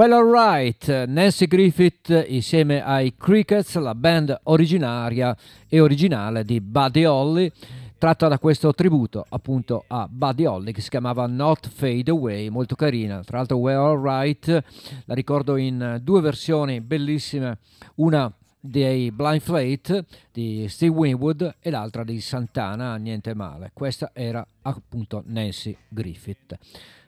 Well 0.00 0.12
Alright, 0.12 1.04
Nancy 1.08 1.46
Griffith 1.46 2.24
insieme 2.28 2.82
ai 2.82 3.12
Crickets, 3.18 3.76
la 3.76 3.94
band 3.94 4.34
originaria 4.44 5.36
e 5.68 5.78
originale 5.78 6.42
di 6.42 6.58
Buddy 6.58 7.04
Holly, 7.04 7.52
tratta 7.98 8.26
da 8.26 8.38
questo 8.38 8.72
tributo 8.72 9.26
appunto 9.28 9.84
a 9.88 10.08
Buddy 10.10 10.46
Holly 10.46 10.72
che 10.72 10.80
si 10.80 10.88
chiamava 10.88 11.26
Not 11.26 11.68
Fade 11.68 12.12
Away, 12.12 12.48
molto 12.48 12.76
carina. 12.76 13.22
Tra 13.22 13.36
l'altro 13.36 13.58
Well 13.58 13.76
Alright 13.76 14.64
la 15.04 15.12
ricordo 15.12 15.56
in 15.56 16.00
due 16.02 16.22
versioni 16.22 16.80
bellissime, 16.80 17.58
una 17.96 18.32
dei 18.58 19.10
Blind 19.10 19.42
Fate 19.42 20.06
di 20.32 20.66
Steve 20.68 20.94
Winwood 20.94 21.56
e 21.60 21.68
l'altra 21.68 22.04
di 22.04 22.18
Santana, 22.22 22.96
niente 22.96 23.34
male. 23.34 23.70
Questa 23.74 24.12
era 24.14 24.42
appunto 24.62 25.22
Nancy 25.26 25.76
Griffith. 25.86 26.56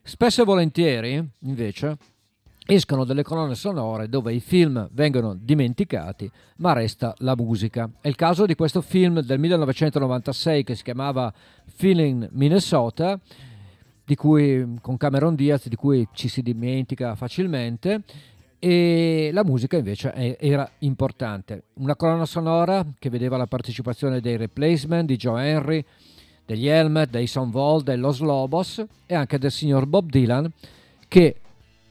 Spesso 0.03 0.43
e 0.43 0.45
volentieri, 0.45 1.27
invece, 1.39 1.97
escono 2.67 3.05
delle 3.05 3.23
colonne 3.23 3.55
sonore 3.55 4.09
dove 4.09 4.33
i 4.33 4.41
film 4.41 4.89
vengono 4.93 5.35
dimenticati, 5.35 6.31
ma 6.59 6.73
resta 6.73 7.15
la 7.19 7.35
musica. 7.37 7.91
È 8.01 8.09
il 8.09 8.17
caso 8.17 8.47
di 8.47 8.55
questo 8.55 8.81
film 8.81 9.21
del 9.21 9.39
1996 9.39 10.65
che 10.65 10.75
si 10.75 10.83
chiamava 10.83 11.33
Feeling 11.67 12.29
Minnesota, 12.33 13.19
cui, 14.15 14.75
con 14.81 14.97
Cameron 14.97 15.35
Diaz, 15.35 15.69
di 15.69 15.77
cui 15.77 16.07
ci 16.13 16.29
si 16.29 16.43
dimentica 16.43 17.15
facilmente. 17.15 18.03
E 18.59 19.31
la 19.33 19.43
musica 19.43 19.77
invece 19.77 20.39
era 20.39 20.71
importante. 20.81 21.65
Una 21.75 21.97
colonna 21.97 22.27
sonora 22.27 22.87
che 22.99 23.11
vedeva 23.11 23.37
la 23.37 23.47
partecipazione 23.47 24.21
dei 24.21 24.37
replacement 24.37 25.07
di 25.07 25.17
Joe 25.17 25.49
Henry, 25.49 25.85
degli 26.47 26.69
Helmet, 26.69 27.11
dei 27.11 27.27
Sonvold, 27.27 27.85
dei 27.85 27.97
Los 27.97 28.21
Lobos 28.21 28.85
e 29.07 29.15
anche 29.15 29.39
del 29.39 29.51
signor 29.51 29.87
Bob 29.87 30.09
Dylan 30.09 30.51
che 31.09 31.37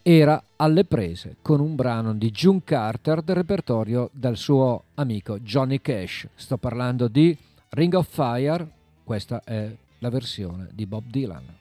era 0.01 0.41
alle 0.61 0.85
prese 0.85 1.37
con 1.41 1.59
un 1.59 1.73
brano 1.73 2.13
di 2.13 2.29
June 2.29 2.61
Carter 2.63 3.23
del 3.23 3.35
repertorio 3.35 4.11
del 4.13 4.37
suo 4.37 4.83
amico 4.93 5.39
Johnny 5.39 5.81
Cash. 5.81 6.27
Sto 6.35 6.57
parlando 6.57 7.07
di 7.07 7.35
Ring 7.69 7.91
of 7.95 8.07
Fire, 8.07 8.69
questa 9.03 9.41
è 9.43 9.75
la 9.97 10.09
versione 10.09 10.69
di 10.71 10.85
Bob 10.85 11.05
Dylan. 11.07 11.60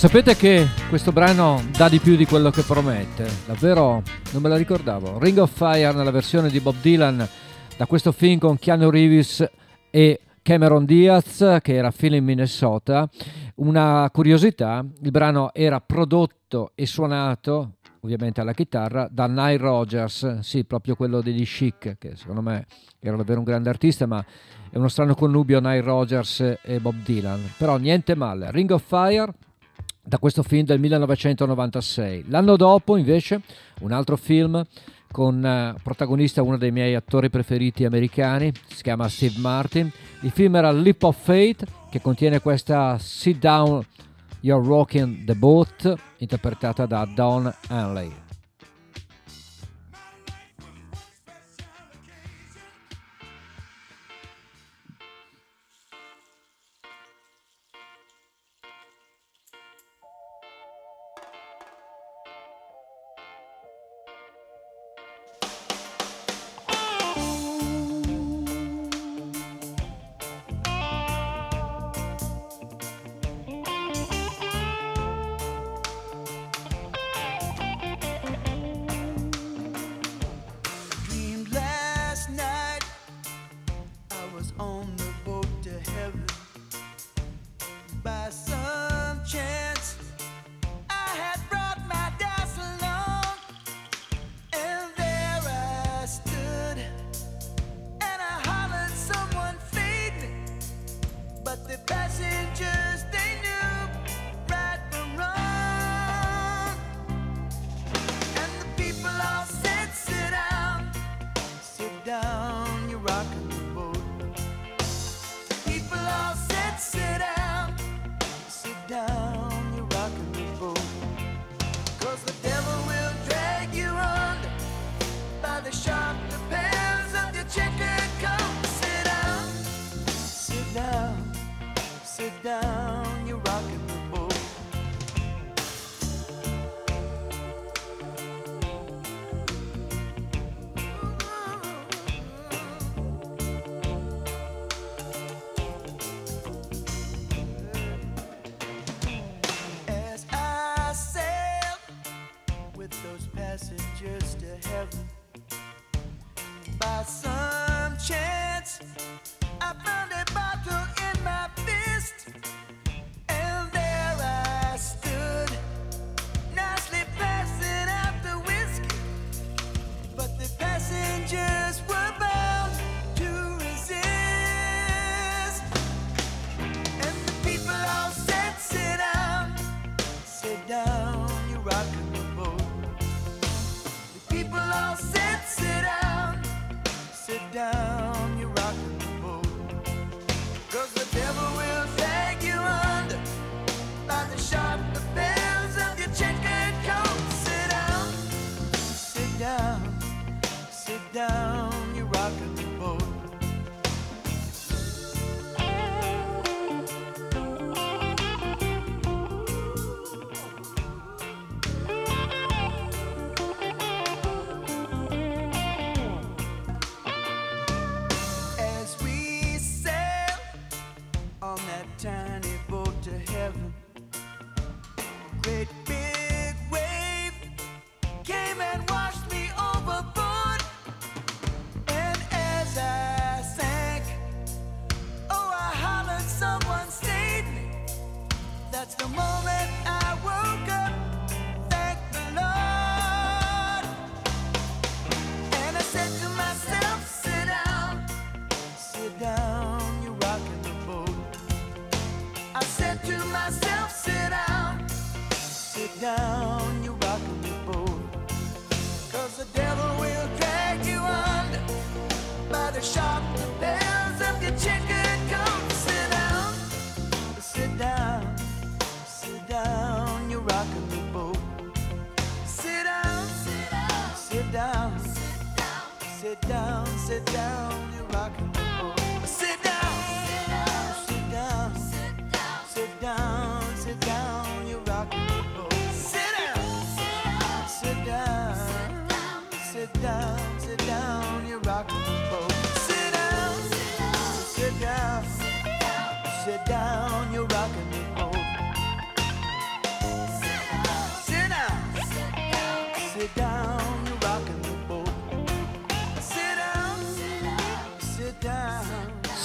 sapete 0.00 0.34
che 0.34 0.66
questo 0.88 1.12
brano 1.12 1.62
dà 1.76 1.90
di 1.90 1.98
più 1.98 2.16
di 2.16 2.24
quello 2.24 2.48
che 2.48 2.62
promette, 2.62 3.28
davvero 3.44 4.02
non 4.32 4.40
me 4.40 4.48
la 4.48 4.56
ricordavo. 4.56 5.18
Ring 5.18 5.36
of 5.36 5.52
Fire 5.52 5.92
nella 5.92 6.10
versione 6.10 6.48
di 6.48 6.58
Bob 6.58 6.76
Dylan 6.80 7.28
da 7.76 7.84
questo 7.84 8.10
film 8.10 8.38
con 8.38 8.58
Keanu 8.58 8.88
Reeves 8.88 9.46
e 9.90 10.20
Cameron 10.40 10.86
Diaz 10.86 11.58
che 11.60 11.74
era 11.74 11.90
film 11.90 12.14
in 12.14 12.24
Minnesota. 12.24 13.06
Una 13.56 14.08
curiosità, 14.10 14.82
il 15.02 15.10
brano 15.10 15.52
era 15.52 15.82
prodotto 15.82 16.72
e 16.74 16.86
suonato 16.86 17.74
ovviamente 18.00 18.40
alla 18.40 18.54
chitarra 18.54 19.06
da 19.10 19.26
Nile 19.26 19.58
Rogers, 19.58 20.38
sì, 20.38 20.64
proprio 20.64 20.94
quello 20.94 21.20
degli 21.20 21.44
Chic, 21.44 21.96
che 21.98 22.16
secondo 22.16 22.40
me 22.40 22.64
era 23.00 23.16
davvero 23.16 23.40
un 23.40 23.44
grande 23.44 23.68
artista, 23.68 24.06
ma 24.06 24.24
è 24.70 24.78
uno 24.78 24.88
strano 24.88 25.14
connubio 25.14 25.60
Nile 25.60 25.82
Rogers 25.82 26.56
e 26.62 26.80
Bob 26.80 26.94
Dylan. 27.04 27.52
Però 27.58 27.76
niente 27.76 28.14
male, 28.14 28.50
Ring 28.50 28.70
of 28.70 28.82
Fire 28.86 29.30
da 30.02 30.18
questo 30.18 30.42
film 30.42 30.64
del 30.64 30.80
1996. 30.80 32.24
L'anno 32.28 32.56
dopo, 32.56 32.96
invece, 32.96 33.40
un 33.80 33.92
altro 33.92 34.16
film 34.16 34.64
con 35.10 35.44
eh, 35.44 35.74
protagonista 35.82 36.42
uno 36.42 36.56
dei 36.56 36.70
miei 36.70 36.94
attori 36.94 37.30
preferiti 37.30 37.84
americani, 37.84 38.52
si 38.68 38.82
chiama 38.82 39.08
Steve 39.08 39.38
Martin. 39.38 39.90
Il 40.20 40.30
film 40.30 40.56
era 40.56 40.70
Leap 40.70 41.02
of 41.02 41.16
Fate, 41.20 41.66
che 41.90 42.00
contiene 42.00 42.40
questa 42.40 42.96
Sit 42.98 43.38
Down, 43.38 43.84
You're 44.40 44.66
Rocking 44.66 45.24
the 45.24 45.34
Boat, 45.34 45.94
interpretata 46.18 46.86
da 46.86 47.04
Don 47.12 47.52
Henley. 47.68 48.19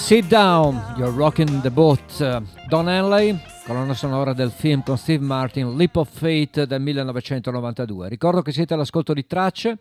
Sit 0.06 0.27
Down, 0.27 0.80
You're 0.98 1.11
Rocking 1.11 1.61
the 1.61 1.72
Boat, 1.72 2.22
eh, 2.22 2.40
Don 2.68 2.88
Henley, 2.88 3.36
colonna 3.65 3.95
sonora 3.95 4.34
del 4.34 4.52
film 4.52 4.84
con 4.84 4.99
Steve 4.99 5.26
Martin, 5.26 5.76
Leap 5.76 5.95
of 5.95 6.10
Fate 6.11 6.68
del 6.68 6.80
1992. 6.80 8.07
Ricordo 8.07 8.44
che 8.44 8.52
siete 8.52 8.76
all'ascolto 8.76 9.14
di 9.14 9.26
tracce, 9.26 9.80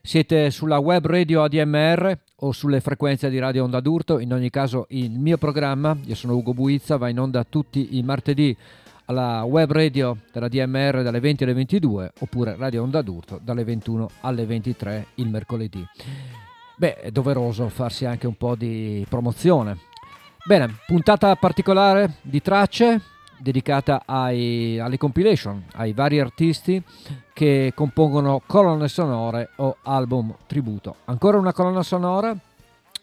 siete 0.00 0.52
sulla 0.52 0.78
web 0.78 1.04
radio 1.06 1.42
ADMR 1.42 2.16
o 2.36 2.52
sulle 2.52 2.80
frequenze 2.80 3.28
di 3.28 3.40
Radio 3.40 3.64
Onda 3.64 3.80
d'Urto, 3.80 4.20
in 4.20 4.32
ogni 4.32 4.50
caso 4.50 4.86
il 4.90 5.10
mio 5.10 5.36
programma, 5.36 5.96
io 6.04 6.14
sono 6.14 6.36
Ugo 6.36 6.54
Buizza, 6.54 6.96
va 6.96 7.08
in 7.08 7.18
onda 7.18 7.42
tutti 7.42 7.98
i 7.98 8.04
martedì 8.04 8.56
alla 9.06 9.42
web 9.42 9.72
radio 9.72 10.16
della 10.32 10.46
DMR 10.46 11.02
dalle 11.02 11.18
20 11.18 11.42
alle 11.42 11.54
22 11.54 12.12
oppure 12.20 12.54
Radio 12.56 12.84
Onda 12.84 13.02
d'Urto 13.02 13.40
dalle 13.42 13.64
21 13.64 14.10
alle 14.20 14.46
23 14.46 15.06
il 15.16 15.28
mercoledì. 15.28 15.84
Beh, 16.78 16.96
è 16.96 17.10
doveroso 17.10 17.70
farsi 17.70 18.04
anche 18.04 18.26
un 18.26 18.34
po' 18.34 18.54
di 18.54 19.02
promozione. 19.08 19.78
Bene, 20.44 20.76
puntata 20.86 21.34
particolare 21.36 22.16
di 22.20 22.42
tracce 22.42 23.00
dedicata 23.38 24.02
ai, 24.04 24.78
alle 24.78 24.98
compilation, 24.98 25.64
ai 25.76 25.94
vari 25.94 26.20
artisti 26.20 26.82
che 27.32 27.72
compongono 27.74 28.42
colonne 28.44 28.88
sonore 28.88 29.52
o 29.56 29.78
album 29.84 30.36
tributo. 30.46 30.96
Ancora 31.06 31.38
una 31.38 31.54
colonna 31.54 31.82
sonora, 31.82 32.36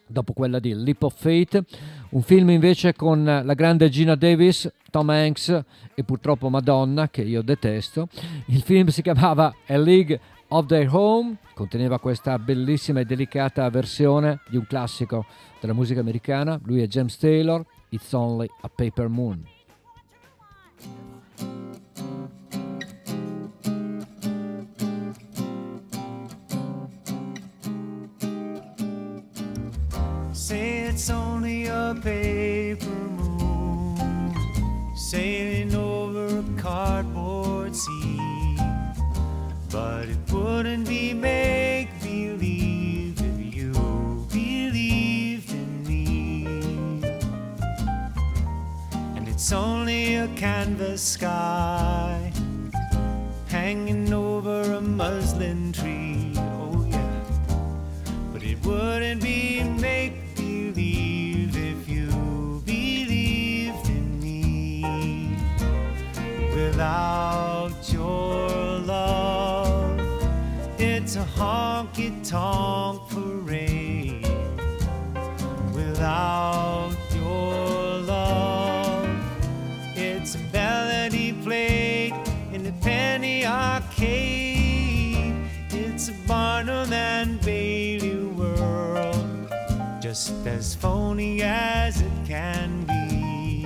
dopo 0.06 0.34
quella 0.34 0.60
di 0.60 0.76
Leap 0.76 1.02
of 1.02 1.16
Fate, 1.16 1.64
un 2.10 2.22
film 2.22 2.52
invece 2.52 2.94
con 2.94 3.24
la 3.24 3.54
grande 3.56 3.90
Gina 3.90 4.14
Davis, 4.14 4.72
Tom 4.92 5.10
Hanks 5.10 5.64
e 5.96 6.04
purtroppo 6.04 6.48
Madonna, 6.50 7.10
che 7.10 7.24
io 7.24 7.42
detesto. 7.42 8.08
Il 8.46 8.62
film 8.62 8.90
si 8.90 9.02
chiamava 9.02 9.52
A 9.66 9.78
League 9.78 10.20
of 10.54 10.68
Their 10.68 10.88
Home, 10.94 11.38
conteneva 11.56 11.98
questa 11.98 12.38
bellissima 12.38 13.00
e 13.00 13.06
delicata 13.06 13.68
versione 13.72 14.42
di 14.50 14.58
un 14.58 14.68
classico 14.68 15.26
della 15.60 15.74
musica 15.74 16.00
americana. 16.00 16.60
Lui 16.66 16.82
è 16.82 16.88
James 16.88 17.18
Taylor, 17.18 17.66
It's 17.90 18.14
Only 18.14 18.48
a 18.62 18.70
Paper 18.70 19.08
Moon. 19.08 19.48
Say 30.34 30.88
it's 30.90 31.10
only 31.10 31.66
a 31.68 31.96
paper 32.00 32.90
moon 33.18 34.34
sailing 34.94 35.74
over 35.74 36.28
a 36.38 36.62
cardboard 36.62 37.74
sea. 37.74 38.13
But 39.74 40.08
it 40.08 40.32
wouldn't 40.32 40.88
be 40.88 41.16
make 41.16 41.90
believe 42.00 43.20
if 43.20 43.56
you 43.56 43.72
believed 44.32 45.50
in 45.52 45.84
me. 45.88 46.46
And 49.16 49.28
it's 49.28 49.52
only 49.52 50.18
a 50.18 50.28
canvas 50.36 51.02
sky 51.02 52.32
hanging 53.48 54.14
over 54.14 54.62
a 54.74 54.82
muslin 54.82 55.74
tree. 55.74 56.34
Oh, 56.38 56.86
yeah. 56.92 57.24
But 58.32 58.44
it 58.44 58.64
wouldn't 58.64 59.24
be 59.24 59.64
make 59.64 60.36
believe 60.36 61.58
if 61.58 61.90
you 61.90 62.62
believed 62.64 63.90
in 63.90 64.20
me. 64.20 65.36
Without 66.54 67.43
honky 71.94 72.28
tonk 72.28 73.02
parade. 73.10 74.26
Without 75.74 76.96
your 77.16 78.00
love, 78.00 79.08
it's 79.96 80.36
a 80.36 80.40
melody 80.52 81.34
played 81.44 82.14
in 82.52 82.66
a 82.66 82.72
penny 82.82 83.46
arcade. 83.46 85.36
It's 85.70 86.10
a 86.10 86.14
Barnum 86.28 86.92
and 86.92 87.40
Bailey 87.42 88.26
world, 88.26 89.54
just 90.02 90.34
as 90.48 90.76
phony 90.76 91.42
as 91.44 92.02
it 92.02 92.12
can 92.26 92.86
be. 92.86 93.66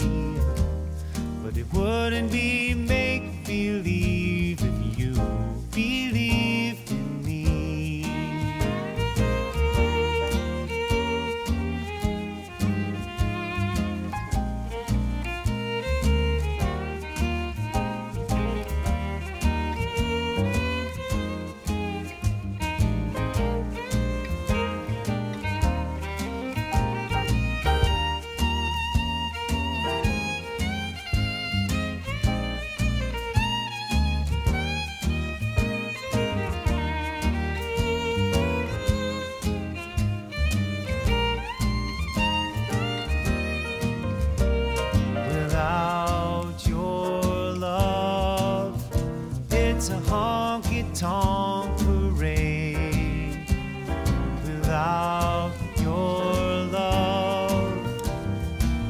But 1.44 1.58
it 1.58 1.72
wouldn't 1.74 2.32
be 2.32 2.74
make 2.74 3.46
believe 3.46 4.60
if 4.62 5.00
you 5.00 5.14
believed 5.72 6.07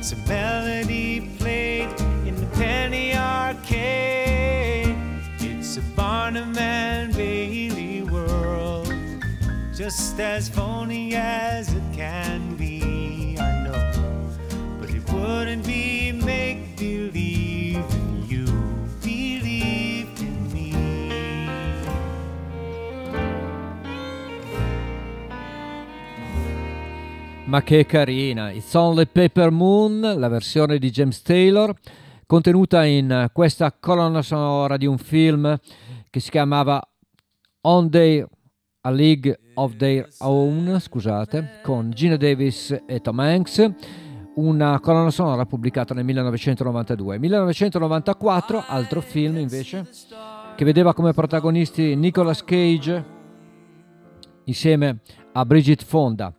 it's 0.09 0.13
a 0.13 0.29
melody 0.29 1.29
played 1.38 1.89
in 2.25 2.34
the 2.39 2.45
penny 2.55 3.13
arcade. 3.13 4.95
It's 5.38 5.75
a 5.75 5.81
Barnum 5.97 6.57
and 6.57 7.13
Bailey 7.13 8.03
world, 8.03 8.88
just 9.75 10.17
as 10.17 10.47
phony 10.47 11.13
as 11.13 11.73
it 11.73 11.84
can 11.91 12.55
be. 12.55 12.56
Ma 27.48 27.64
che 27.64 27.86
carina, 27.86 28.52
It's 28.52 28.74
Only 28.74 29.06
Paper 29.06 29.52
Moon, 29.52 30.02
la 30.02 30.28
versione 30.28 30.78
di 30.78 30.90
James 30.90 31.22
Taylor, 31.22 31.74
contenuta 32.26 32.84
in 32.84 33.30
questa 33.32 33.74
colonna 33.80 34.22
sonora 34.22 34.76
di 34.76 34.86
un 34.86 34.98
film 34.98 35.57
che 36.10 36.19
si 36.19 36.30
chiamava 36.30 36.86
On 37.61 37.88
Day 37.88 38.22
A 38.82 38.90
League 38.90 39.40
of 39.53 39.78
Their 39.78 40.10
Own, 40.19 40.78
scusate, 40.78 41.61
con 41.64 41.90
Gina 41.91 42.18
Davis 42.18 42.84
e 42.86 42.99
Tom 42.99 43.18
Hanks, 43.19 43.72
una 44.36 44.78
colonna 44.82 45.10
sonora 45.10 45.45
pubblicata 45.45 45.94
nel 45.94 46.03
1992. 46.03 47.18
1994, 47.18 48.65
altro 48.68 48.99
film 48.99 49.38
invece, 49.38 49.88
che 50.57 50.65
vedeva 50.65 50.94
come 50.94 51.14
protagonisti 51.14 51.95
Nicolas 51.95 52.44
Cage 52.44 53.06
insieme 54.44 54.99
a 55.32 55.45
Bridget 55.45 55.82
Fonda. 55.82 56.34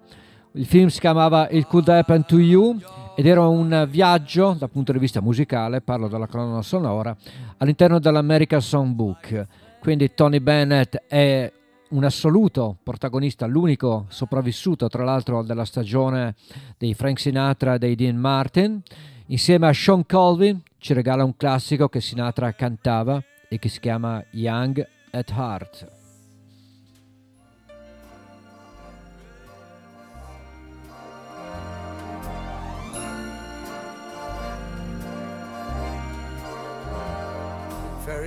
Il 0.59 0.67
film 0.67 0.89
si 0.89 0.99
chiamava 0.99 1.49
It 1.51 1.69
Could 1.69 1.89
Happen 1.89 2.27
to 2.27 2.41
You 2.41 2.77
ed 3.15 3.27
era 3.27 3.47
un 3.47 3.87
viaggio 3.89 4.57
dal 4.59 4.69
punto 4.69 4.91
di 4.91 4.99
vista 4.99 5.21
musicale, 5.21 5.83
parlo 5.83 6.09
della 6.09 6.27
colonna 6.27 6.63
sonora, 6.63 7.17
all'interno 7.59 8.01
dell'American 8.01 8.61
Songbook. 8.61 9.47
Quindi 9.79 10.13
Tony 10.15 10.41
Bennett 10.41 10.97
è 11.07 11.53
un 11.91 12.03
assoluto 12.03 12.77
protagonista, 12.83 13.47
l'unico 13.47 14.07
sopravvissuto 14.09 14.89
tra 14.89 15.05
l'altro 15.05 15.45
della 15.45 15.65
stagione 15.65 16.35
dei 16.77 16.93
Frank 16.93 17.21
Sinatra 17.21 17.75
e 17.75 17.79
dei 17.79 17.95
Dean 17.95 18.17
Martin. 18.17 18.83
Insieme 19.27 19.69
a 19.69 19.73
Sean 19.73 20.05
Colvin 20.07 20.61
ci 20.79 20.93
regala 20.93 21.23
un 21.23 21.37
classico 21.37 21.89
che 21.89 22.01
Sinatra 22.01 22.53
cantava 22.55 23.23
e 23.49 23.61
che 23.61 23.69
si 23.69 23.79
chiama 23.79 24.25
Young 24.33 24.85
at 25.13 25.31
Heart. 25.31 25.98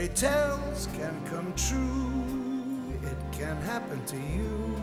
Fairy 0.02 0.14
tales 0.16 0.88
can 0.96 1.16
come 1.26 1.54
true. 1.56 2.12
It 3.04 3.20
can 3.32 3.56
happen 3.62 4.04
to 4.06 4.18
you 4.18 4.76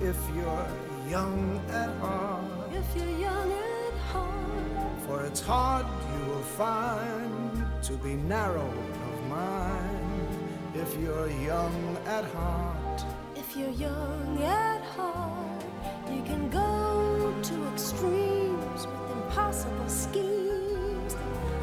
if 0.00 0.16
you're 0.36 0.68
young 1.10 1.60
at 1.70 1.90
heart. 1.96 2.70
If 2.72 2.86
you're 2.96 3.18
young 3.18 3.50
at 3.50 3.94
heart, 4.12 5.00
For 5.04 5.26
it's 5.26 5.40
hard 5.40 5.84
you 6.12 6.26
will 6.30 6.46
find 6.62 7.66
to 7.82 7.92
be 7.94 8.14
narrow 8.14 8.72
of 9.08 9.28
mind 9.28 10.38
if 10.76 10.96
you're 11.00 11.30
young 11.42 11.96
at 12.06 12.24
heart. 12.26 13.04
if 13.34 13.56
you're 13.56 13.76
young 13.88 14.40
at 14.44 14.82
heart, 14.96 15.64
you 16.08 16.22
can 16.22 16.48
go 16.50 17.34
to 17.42 17.54
extremes 17.72 18.86
with 18.86 19.10
impossible 19.10 19.88
schemes. 19.88 21.16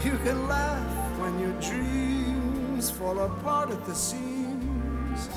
You 0.03 0.17
can 0.25 0.49
laugh 0.49 1.19
when 1.21 1.39
your 1.39 1.55
dreams 2.77 2.91
fall 2.91 3.19
apart 3.19 3.71
at 3.71 3.83
the 3.85 3.95
seams. 3.95 5.29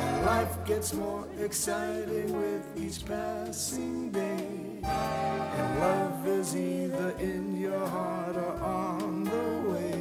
And 0.00 0.26
life 0.26 0.56
gets 0.64 0.94
more 0.94 1.26
exciting 1.38 2.32
with 2.40 2.64
each 2.74 3.04
passing 3.04 4.10
day. 4.10 4.80
And 4.82 5.80
love 5.80 6.26
is 6.26 6.56
either 6.56 7.10
in 7.18 7.60
your 7.60 7.86
heart 7.86 8.36
or 8.36 8.54
on 8.62 9.24
the 9.24 9.70
way. 9.70 10.00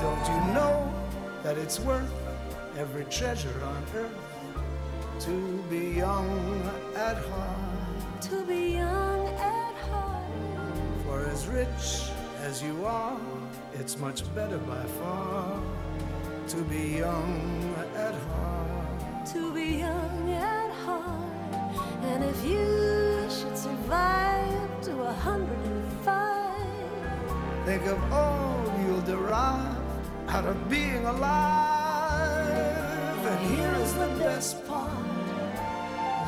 Don't 0.00 0.26
you 0.32 0.54
know 0.54 0.90
that 1.42 1.58
it's 1.58 1.78
worth 1.80 2.12
every 2.78 3.04
treasure 3.04 3.60
on 3.62 3.82
earth 3.94 5.24
to 5.26 5.62
be 5.68 5.98
young 5.98 6.62
at 6.96 7.18
heart? 7.18 8.22
To 8.30 8.46
be 8.46 8.72
young 8.76 9.28
at 9.28 9.74
heart, 9.90 10.24
For 11.04 11.26
as 11.26 11.46
rich 11.48 12.10
as 12.42 12.62
you 12.62 12.86
are, 12.86 13.20
it's 13.74 13.98
much 13.98 14.22
better 14.34 14.58
by 14.58 14.82
far 15.00 15.60
to 16.48 16.56
be 16.62 16.98
young 16.98 17.74
at 17.94 18.14
heart. 18.14 19.26
to 19.26 19.52
be 19.52 19.66
young 19.84 20.32
at 20.32 20.70
heart. 20.86 21.74
And 22.04 22.24
if 22.24 22.42
you 22.42 23.28
should 23.28 23.56
survive 23.58 24.80
to 24.82 25.02
a 25.02 25.12
hundred 25.12 25.62
and 25.66 25.92
five, 26.02 26.54
Think 27.66 27.84
of 27.86 28.12
all 28.12 28.72
you'll 28.82 29.02
derive 29.02 29.76
out 30.28 30.46
of 30.46 30.70
being 30.70 31.04
alive. 31.04 32.46
And 33.30 33.40
here 33.54 33.74
is 33.84 33.92
the 33.92 34.08
best 34.18 34.66
part 34.66 34.90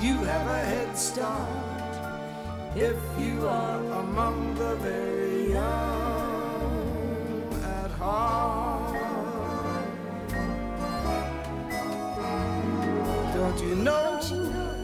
you 0.03 0.17
have 0.17 0.47
a 0.47 0.61
head 0.73 0.99
start 0.99 1.49
if 2.77 2.97
you 3.19 3.47
are 3.47 3.81
among 4.03 4.55
the 4.55 4.77
very 4.77 5.53
young 5.53 6.83
at 7.65 7.91
heart. 7.93 8.90
Don't 13.51 13.69
you 13.69 13.75
know 13.75 14.21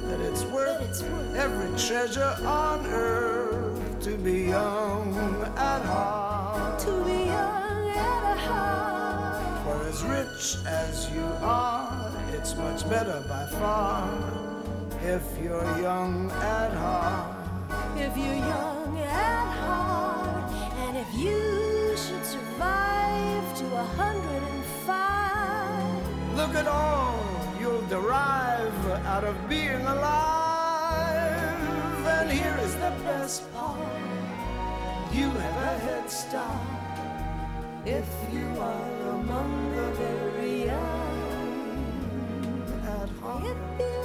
that 0.09 0.21
it's 0.23 0.43
worth 0.43 1.05
every 1.37 1.69
treasure 1.79 2.35
on 2.45 2.85
earth 2.87 4.01
to 4.01 4.17
be 4.19 4.47
young 4.49 5.15
at 5.57 5.83
heart? 5.83 6.81
to 6.81 7.05
be 7.05 7.27
young 7.27 7.89
at 7.91 8.37
heart, 8.39 9.65
For 9.65 9.87
as 9.87 10.03
rich 10.03 10.57
as 10.67 11.09
you 11.13 11.23
are, 11.43 12.13
it's 12.33 12.57
much 12.57 12.89
better 12.91 13.25
by 13.29 13.47
far 13.61 14.11
if 15.05 15.23
you're 15.41 15.63
young 15.81 16.29
at 16.33 16.73
heart. 16.73 17.37
if 17.97 18.17
you're 18.17 18.35
young 18.35 18.99
at 18.99 19.47
heart, 19.63 20.53
and 20.89 20.97
if 20.97 21.15
you 21.15 21.97
should 21.97 22.27
survive 22.27 23.59
to 23.59 23.77
a 23.77 23.85
hundred 23.95 24.43
and 24.43 24.65
five, 24.85 26.37
Look 26.37 26.57
at 26.57 26.67
all 26.67 27.36
you'll 27.77 27.89
derive 27.89 28.87
out 29.07 29.25
of 29.25 29.49
being 29.49 29.85
alive. 29.87 30.87
And 32.07 32.31
here 32.31 32.59
is 32.63 32.75
the 32.75 32.93
best 33.05 33.53
part 33.53 33.79
you 35.13 35.31
have 35.31 35.63
a 35.63 35.79
head 35.79 36.11
start 36.11 36.61
if 37.85 38.09
you 38.33 38.47
are 38.61 39.11
among 39.11 39.77
the 39.77 39.91
very 39.93 40.65
young 40.67 41.43
at 42.85 43.09
heart. 43.21 43.96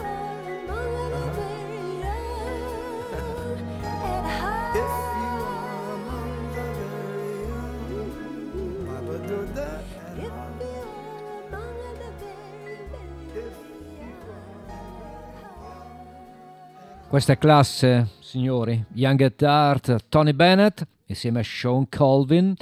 Questa 17.11 17.33
è 17.33 17.37
classe, 17.37 18.07
signori. 18.21 18.85
Young 18.93 19.19
at 19.19 19.41
Heart, 19.41 20.05
Tony 20.07 20.31
Bennett 20.31 20.81
insieme 21.07 21.41
a 21.41 21.43
Sean 21.43 21.89
Colvin 21.89 22.53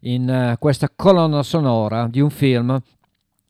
in 0.00 0.30
eh, 0.30 0.56
questa 0.58 0.88
colonna 0.96 1.42
sonora 1.42 2.08
di 2.08 2.18
un 2.18 2.30
film 2.30 2.80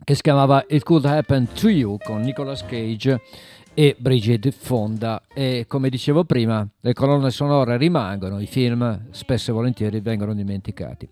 che 0.03 0.17
si 0.17 0.21
chiamava 0.21 0.65
It 0.67 0.83
Could 0.83 1.05
Happen 1.05 1.47
to 1.53 1.69
You 1.69 1.97
con 1.99 2.23
Nicolas 2.23 2.65
Cage 2.67 3.21
e 3.73 3.95
Brigitte 3.97 4.51
Fonda 4.51 5.23
e 5.33 5.67
come 5.69 5.91
dicevo 5.91 6.25
prima 6.25 6.67
le 6.81 6.93
colonne 6.93 7.31
sonore 7.31 7.77
rimangono, 7.77 8.41
i 8.41 8.47
film 8.47 9.11
spesso 9.13 9.53
e 9.53 9.55
volentieri 9.55 10.01
vengono 10.01 10.35
dimenticati. 10.35 11.09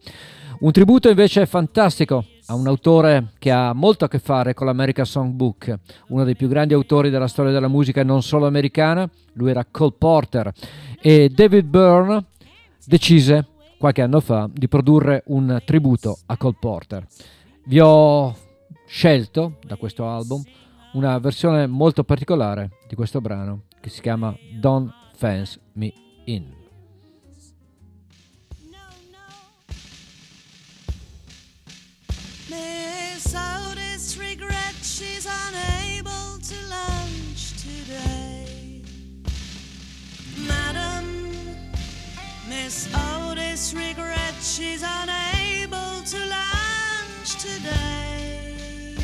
Un 0.58 0.72
tributo 0.72 1.10
invece 1.10 1.44
fantastico 1.44 2.24
a 2.46 2.54
un 2.54 2.66
autore 2.66 3.32
che 3.38 3.50
ha 3.50 3.74
molto 3.74 4.06
a 4.06 4.08
che 4.08 4.18
fare 4.18 4.54
con 4.54 4.66
l'American 4.66 5.04
Songbook, 5.04 5.78
uno 6.08 6.24
dei 6.24 6.34
più 6.34 6.48
grandi 6.48 6.72
autori 6.72 7.10
della 7.10 7.28
storia 7.28 7.52
della 7.52 7.68
musica 7.68 8.02
non 8.02 8.22
solo 8.22 8.46
americana, 8.46 9.08
lui 9.34 9.50
era 9.50 9.66
Cole 9.70 9.94
Porter 9.98 10.50
e 10.98 11.28
David 11.28 11.66
Byrne 11.66 12.24
decise 12.86 13.48
qualche 13.78 14.00
anno 14.00 14.20
fa 14.20 14.48
di 14.50 14.66
produrre 14.66 15.24
un 15.26 15.60
tributo 15.62 16.20
a 16.24 16.38
Cole 16.38 16.56
Porter. 16.58 17.06
Vi 17.66 17.78
ho 17.78 18.34
scelto 18.86 19.58
da 19.62 19.76
questo 19.76 20.08
album 20.08 20.42
una 20.94 21.18
versione 21.18 21.66
molto 21.66 22.02
particolare 22.02 22.70
di 22.88 22.94
questo 22.94 23.20
brano 23.20 23.64
che 23.78 23.90
si 23.90 24.00
chiama 24.00 24.34
Don't 24.58 24.90
Fence 25.14 25.60
Me 25.74 25.92
In. 26.24 26.55
Miss 42.66 42.88
Otis 42.92 43.74
regrets 43.74 44.56
she's 44.56 44.82
unable 44.82 46.02
to 46.02 46.18
lunch 46.26 47.36
today. 47.40 48.96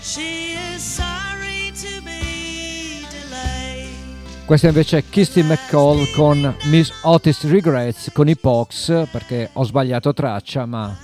She 0.00 0.54
is 0.54 0.80
sorry 0.80 1.70
to 1.82 2.00
be 2.02 3.04
delayed. 3.10 4.46
Questa 4.46 4.68
invece 4.68 4.96
è 4.96 5.04
Kirsty 5.06 5.42
McCall 5.42 6.10
con 6.14 6.56
Miss 6.70 6.90
Otis 7.02 7.42
Regrets 7.42 8.10
con 8.14 8.30
i 8.30 8.36
Pox 8.38 9.06
perché 9.10 9.50
ho 9.52 9.64
sbagliato 9.64 10.14
traccia 10.14 10.64
ma 10.64 10.96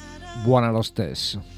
buona 0.43 0.71
lo 0.71 0.81
stesso. 0.81 1.52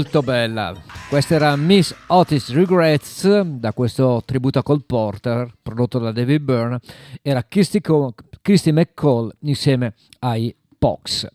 molto 0.00 0.22
bella. 0.22 0.74
Questa 1.10 1.34
era 1.34 1.54
Miss 1.56 1.94
Otis 2.06 2.54
Regrets 2.54 3.40
da 3.42 3.74
questo 3.74 4.22
tributo 4.24 4.58
a 4.58 4.62
Cole 4.62 4.82
Porter 4.86 5.52
prodotto 5.60 5.98
da 5.98 6.10
David 6.10 6.40
Byrne. 6.40 6.80
Era 7.20 7.44
Christy, 7.46 7.82
Co- 7.82 8.14
Christy 8.40 8.72
McCall 8.72 9.30
insieme 9.40 9.92
ai 10.20 10.54
Pox. 10.78 11.28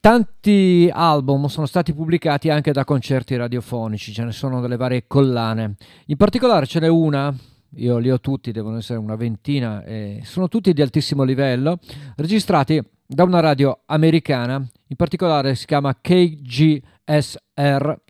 Tanti 0.00 0.88
album 0.90 1.44
sono 1.48 1.66
stati 1.66 1.92
pubblicati 1.92 2.48
anche 2.48 2.72
da 2.72 2.86
concerti 2.86 3.36
radiofonici, 3.36 4.14
ce 4.14 4.24
ne 4.24 4.32
sono 4.32 4.62
delle 4.62 4.76
varie 4.76 5.04
collane. 5.06 5.74
In 6.06 6.16
particolare 6.16 6.64
ce 6.64 6.80
n'è 6.80 6.88
una 6.88 7.34
io 7.76 7.98
li 7.98 8.10
ho 8.10 8.20
tutti, 8.20 8.52
devono 8.52 8.78
essere 8.78 8.98
una 8.98 9.16
ventina, 9.16 9.82
eh, 9.84 10.20
sono 10.24 10.48
tutti 10.48 10.72
di 10.72 10.82
altissimo 10.82 11.22
livello, 11.22 11.78
registrati 12.16 12.82
da 13.06 13.24
una 13.24 13.40
radio 13.40 13.80
americana, 13.86 14.56
in 14.86 14.96
particolare 14.96 15.54
si 15.54 15.66
chiama 15.66 15.96
KGSR 16.00 16.82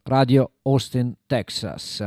Radio 0.04 0.52
Austin, 0.62 1.14
Texas. 1.26 2.06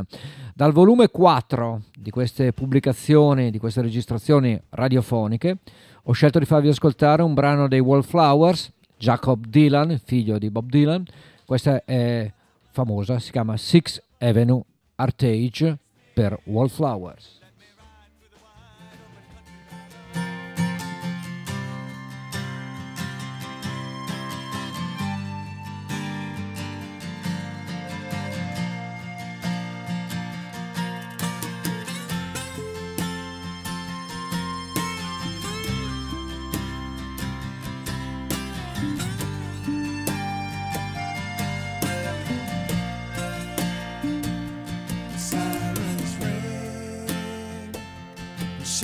Dal 0.54 0.72
volume 0.72 1.10
4 1.10 1.82
di 1.98 2.10
queste 2.10 2.54
pubblicazioni, 2.54 3.52
di 3.52 3.60
queste 3.60 3.82
registrazioni 3.82 4.60
radiofoniche, 4.70 5.58
ho 6.04 6.12
scelto 6.12 6.40
di 6.40 6.46
farvi 6.46 6.70
ascoltare 6.70 7.22
un 7.22 7.34
brano 7.34 7.68
dei 7.68 7.80
Wallflowers, 7.80 8.72
Jacob 8.98 9.46
Dylan, 9.46 10.00
figlio 10.04 10.38
di 10.38 10.50
Bob 10.50 10.70
Dylan, 10.70 11.06
questa 11.46 11.84
è 11.84 12.32
famosa, 12.72 13.20
si 13.20 13.32
chiama 13.32 13.58
Six 13.58 14.02
Avenue 14.20 14.62
Artage 14.96 15.78
per 16.14 16.40
Wallflowers. 16.46 17.44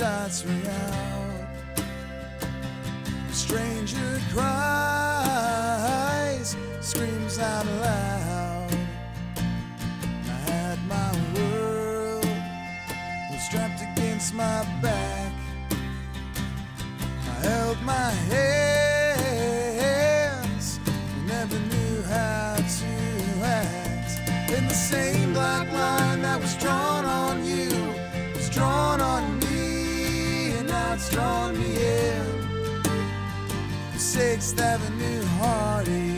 sorts 0.02 0.44
me 0.44 0.60
out. 0.66 1.46
A 3.30 3.32
stranger 3.32 4.20
cries, 4.32 5.76
screams 6.80 7.38
out 7.38 7.66
loud. 7.66 8.76
I 9.36 10.38
had 10.50 10.78
my 10.88 11.12
world 11.36 12.26
was 13.30 13.42
strapped 13.46 13.80
against 13.80 14.34
my 14.34 14.64
back. 14.82 15.32
I 17.30 17.34
held 17.46 17.80
my 17.82 18.10
head. 18.28 18.71
6th 34.12 34.60
Avenue 34.60 35.24
heartache. 35.40 36.11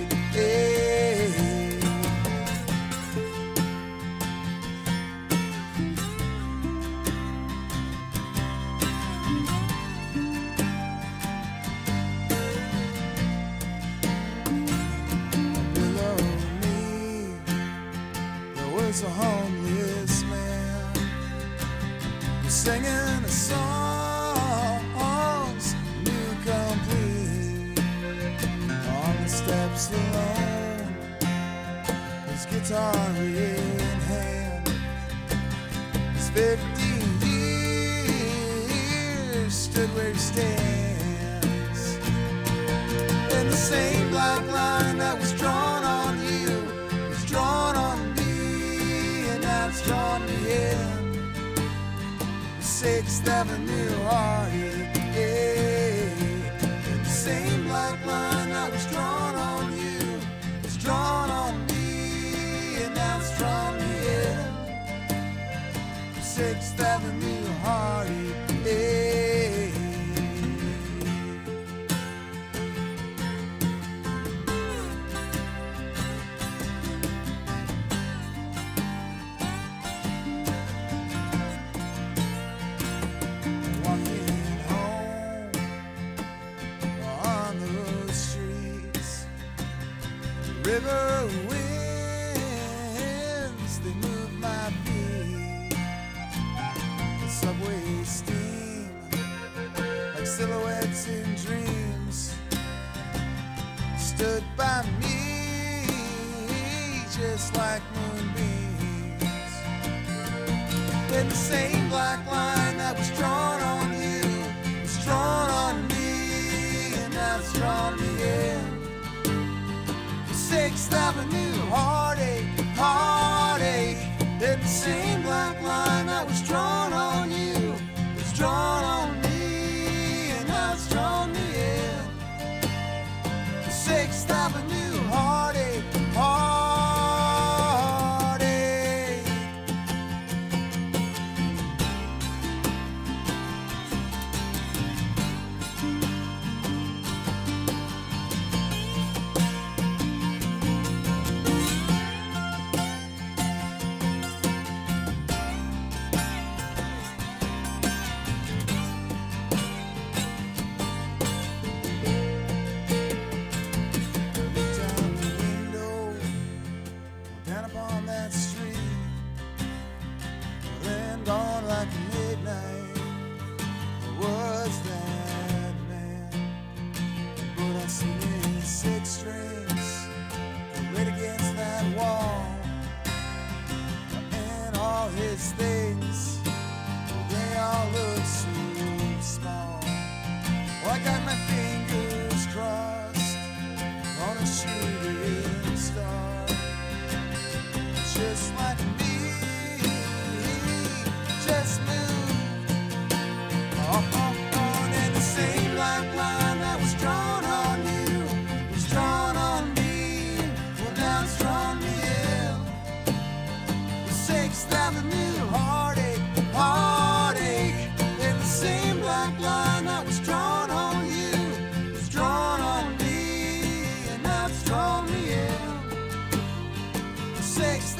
Shakes 227.64 227.94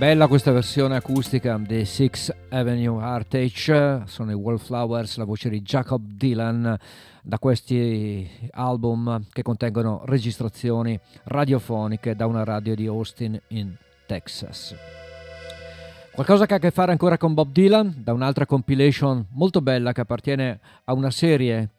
Bella 0.00 0.28
questa 0.28 0.50
versione 0.50 0.96
acustica 0.96 1.58
di 1.58 1.84
Six 1.84 2.34
Avenue 2.48 3.02
Heartache, 3.02 4.04
sono 4.06 4.30
i 4.30 4.34
Wallflowers, 4.34 5.18
la 5.18 5.24
voce 5.24 5.50
di 5.50 5.60
Jacob 5.60 6.00
Dylan, 6.02 6.74
da 7.20 7.38
questi 7.38 8.26
album 8.52 9.26
che 9.30 9.42
contengono 9.42 10.00
registrazioni 10.06 10.98
radiofoniche 11.24 12.16
da 12.16 12.24
una 12.24 12.44
radio 12.44 12.74
di 12.74 12.86
Austin 12.86 13.38
in 13.48 13.74
Texas. 14.06 14.74
Qualcosa 16.12 16.46
che 16.46 16.54
ha 16.54 16.56
a 16.56 16.60
che 16.60 16.70
fare 16.70 16.92
ancora 16.92 17.18
con 17.18 17.34
Bob 17.34 17.52
Dylan, 17.52 17.96
da 17.98 18.14
un'altra 18.14 18.46
compilation 18.46 19.26
molto 19.32 19.60
bella 19.60 19.92
che 19.92 20.00
appartiene 20.00 20.60
a 20.84 20.94
una 20.94 21.10
serie 21.10 21.72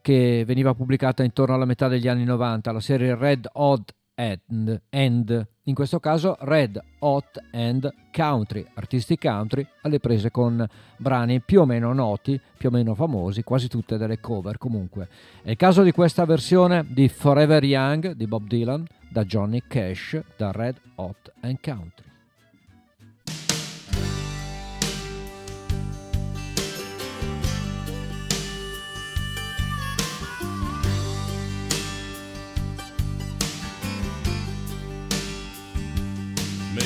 che 0.00 0.44
veniva 0.46 0.72
pubblicata 0.72 1.22
intorno 1.22 1.54
alla 1.54 1.66
metà 1.66 1.88
degli 1.88 2.08
anni 2.08 2.24
90, 2.24 2.72
la 2.72 2.80
serie 2.80 3.14
Red 3.14 3.50
Odd 3.52 3.90
and, 4.16 4.80
and, 4.90 5.46
in 5.64 5.74
questo 5.74 6.00
caso 6.00 6.36
Red 6.40 6.80
Hot 7.00 7.42
and 7.52 7.92
Country, 8.10 8.66
artisti 8.74 9.18
country 9.18 9.66
alle 9.82 10.00
prese 10.00 10.30
con 10.30 10.66
brani 10.96 11.40
più 11.40 11.60
o 11.60 11.66
meno 11.66 11.92
noti, 11.92 12.40
più 12.56 12.68
o 12.70 12.72
meno 12.72 12.94
famosi, 12.94 13.42
quasi 13.42 13.68
tutte 13.68 13.96
delle 13.96 14.18
cover 14.18 14.58
comunque. 14.58 15.08
È 15.42 15.50
il 15.50 15.56
caso 15.56 15.82
di 15.82 15.92
questa 15.92 16.24
versione 16.24 16.84
di 16.88 17.08
Forever 17.08 17.62
Young 17.62 18.12
di 18.12 18.26
Bob 18.26 18.46
Dylan 18.46 18.86
da 19.08 19.24
Johnny 19.24 19.62
Cash 19.66 20.20
da 20.36 20.50
Red 20.50 20.80
Hot 20.96 21.32
and 21.40 21.58
Country. 21.60 22.15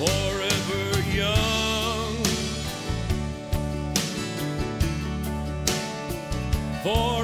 Forever 0.00 1.02
young. 1.14 2.16
Forever 6.82 7.19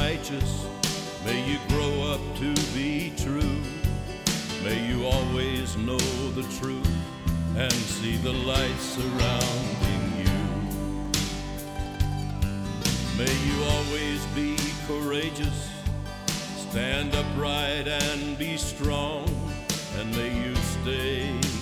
righteous. 0.00 0.66
May 1.26 1.38
you 1.50 1.58
grow 1.68 2.12
up 2.12 2.22
to 2.36 2.54
be 2.74 3.12
true. 3.16 3.56
May 4.64 4.78
you 4.88 5.04
always 5.04 5.76
know 5.76 6.04
the 6.38 6.46
truth 6.58 6.94
and 7.56 7.72
see 7.72 8.16
the 8.16 8.32
light 8.32 8.80
surrounding 8.96 10.04
you. 10.24 10.40
May 13.20 13.34
you 13.48 13.56
always 13.74 14.20
be 14.38 14.56
courageous. 14.88 15.58
Stand 16.70 17.14
upright 17.14 17.86
and 17.86 18.38
be 18.38 18.56
strong. 18.56 19.28
And 19.98 20.10
may 20.16 20.32
you 20.42 20.54
stay 20.76 21.59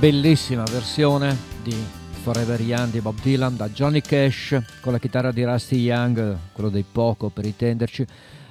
bellissima 0.00 0.62
versione 0.64 1.36
di 1.62 1.76
Forever 2.22 2.58
Young 2.58 2.90
di 2.90 3.02
Bob 3.02 3.20
Dylan 3.20 3.54
da 3.54 3.68
Johnny 3.68 4.00
Cash 4.00 4.58
con 4.80 4.92
la 4.92 4.98
chitarra 4.98 5.30
di 5.30 5.44
Rusty 5.44 5.76
Young, 5.76 6.38
quello 6.54 6.70
dei 6.70 6.86
poco 6.90 7.28
per 7.28 7.44
intenderci, 7.44 8.06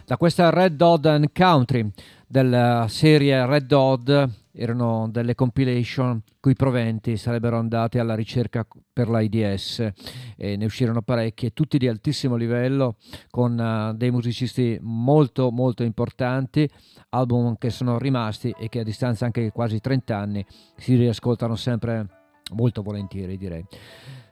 da 0.06 0.16
questa 0.16 0.52
Red 0.52 0.76
Dot 0.76 1.08
and 1.08 1.32
Country 1.34 1.90
della 2.28 2.86
serie 2.88 3.48
Red 3.48 3.66
Dot 3.66 4.30
erano 4.60 5.08
delle 5.10 5.36
compilation 5.36 6.22
cui 6.42 6.54
proventi 6.54 7.16
sarebbero 7.16 7.58
andati 7.58 7.98
alla 7.98 8.14
ricerca 8.14 8.68
per 8.92 9.08
l'AIDS 9.08 9.92
e 10.36 10.58
ne 10.58 10.66
uscirono 10.66 11.02
parecchie, 11.02 11.54
tutti 11.54 11.78
di 11.78 11.88
altissimo 11.88 12.36
livello 12.36 12.98
con 13.30 13.58
eh, 13.58 13.94
dei 13.96 14.12
musicisti 14.12 14.78
molto 14.82 15.50
molto 15.50 15.84
importanti, 15.84 16.70
album 17.12 17.58
che 17.58 17.70
sono 17.70 17.98
rimasti 17.98 18.54
e 18.58 18.68
che 18.68 18.80
a 18.80 18.84
distanza 18.84 19.24
anche 19.24 19.42
di 19.42 19.50
quasi 19.50 19.80
30 19.80 20.18
anni 20.18 20.46
si 20.76 20.96
riascoltano 20.96 21.56
sempre 21.56 22.08
molto 22.52 22.82
volentieri 22.82 23.38
direi. 23.38 23.66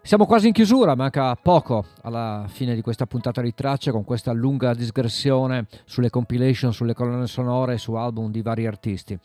Siamo 0.01 0.25
quasi 0.25 0.47
in 0.47 0.53
chiusura, 0.53 0.95
manca 0.95 1.35
poco 1.35 1.85
alla 2.01 2.45
fine 2.47 2.75
di 2.75 2.81
questa 2.81 3.05
puntata 3.05 3.41
di 3.41 3.53
tracce 3.53 3.91
con 3.91 4.03
questa 4.03 4.31
lunga 4.31 4.73
digressione 4.73 5.67
sulle 5.85 6.09
compilation, 6.09 6.73
sulle 6.73 6.93
colonne 6.93 7.27
sonore, 7.27 7.77
su 7.77 7.93
album 7.93 8.31
di 8.31 8.41
vari 8.41 8.65
artisti. 8.65 9.19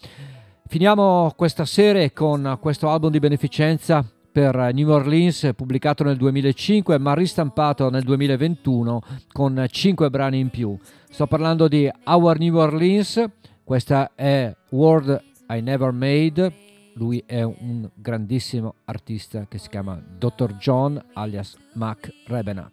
Finiamo 0.72 1.34
questa 1.36 1.66
serie 1.66 2.14
con 2.14 2.56
questo 2.58 2.88
album 2.88 3.10
di 3.10 3.18
beneficenza 3.18 4.02
per 4.32 4.70
New 4.72 4.88
Orleans 4.88 5.50
pubblicato 5.54 6.02
nel 6.02 6.16
2005 6.16 6.96
ma 6.96 7.12
ristampato 7.12 7.90
nel 7.90 8.02
2021 8.02 9.02
con 9.32 9.66
5 9.68 10.08
brani 10.08 10.38
in 10.38 10.48
più. 10.48 10.74
Sto 11.10 11.26
parlando 11.26 11.68
di 11.68 11.90
Our 12.06 12.38
New 12.38 12.56
Orleans, 12.56 13.22
questa 13.62 14.12
è 14.14 14.56
World 14.70 15.22
I 15.50 15.60
Never 15.60 15.92
Made, 15.92 16.54
lui 16.94 17.22
è 17.26 17.42
un 17.42 17.86
grandissimo 17.92 18.76
artista 18.86 19.44
che 19.46 19.58
si 19.58 19.68
chiama 19.68 20.02
Dr. 20.16 20.54
John 20.54 20.98
alias 21.12 21.54
Mac 21.74 22.10
Rebenach. 22.28 22.72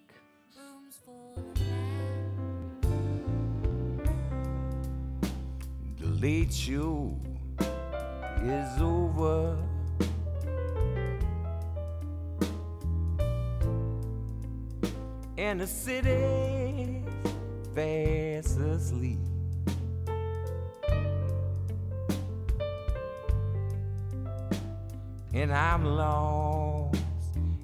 The 5.97 6.07
late 6.17 6.49
show 6.49 7.28
is 8.43 8.81
over. 8.81 9.57
And 15.37 15.61
the 15.61 15.67
city's 15.67 17.03
fast 17.73 18.59
asleep. 18.59 19.19
And 25.33 25.53
I'm 25.53 25.85
lost 25.85 26.97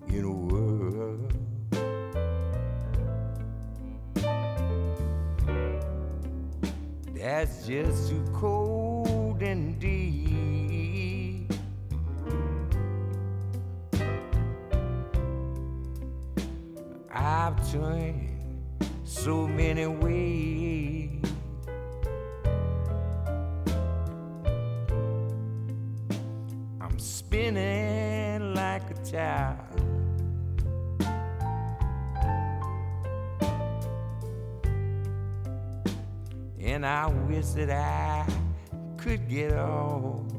in 0.08 0.24
a 0.24 0.32
world 0.32 1.34
that's 7.14 7.68
just 7.68 8.10
too 8.10 8.24
cold 8.34 9.42
and 9.42 9.80
deep. 9.80 10.05
I've 17.16 17.72
turned 17.72 18.30
so 19.06 19.48
many 19.48 19.88
ways. 19.88 21.22
I'm 26.82 27.00
spinning 27.00 28.54
like 28.54 28.84
a 28.92 29.10
child. 29.10 29.60
And 36.60 36.86
I 36.86 37.08
wish 37.30 37.46
that 37.52 37.70
I 37.70 38.30
could 38.98 39.30
get 39.30 39.54
off. 39.54 40.35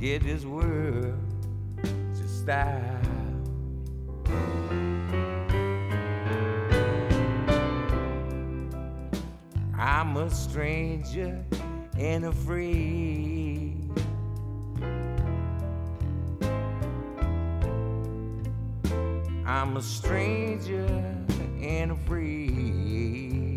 Or 0.00 0.02
get 0.02 0.22
this 0.22 0.46
world 0.46 1.14
to 1.82 2.28
stop. 2.28 2.80
I'm 9.78 10.16
a 10.16 10.30
stranger 10.30 11.44
and 11.98 12.24
afraid. 12.24 13.90
I'm 19.44 19.76
a 19.76 19.82
stranger 19.82 20.86
and 21.60 21.92
afraid. 21.92 23.49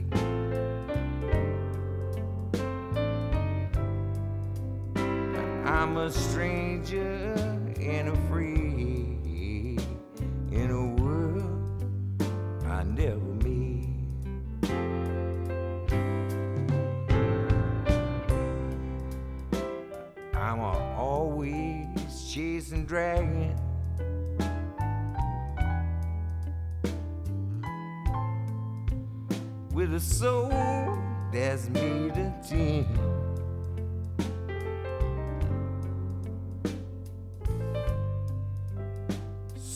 I'm 5.84 5.98
a 5.98 6.10
stranger 6.10 7.34
and 7.78 8.30
free 8.30 9.78
in 10.50 10.72
a 10.72 11.02
world 11.02 12.24
I 12.66 12.84
never 12.84 13.18
made. 13.44 13.90
I'm 20.34 20.60
a 20.62 20.96
always 20.98 22.32
chasing 22.34 22.86
dragon. 22.86 23.54
With 29.74 29.94
a 29.94 30.00
soul 30.00 30.48
that's 31.34 31.68
made 31.68 32.16
of 32.16 32.48
tin. 32.48 33.23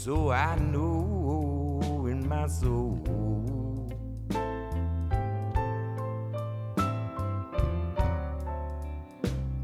So 0.07 0.31
I 0.31 0.55
know 0.57 2.07
in 2.09 2.25
my 2.29 2.47
soul 2.47 2.97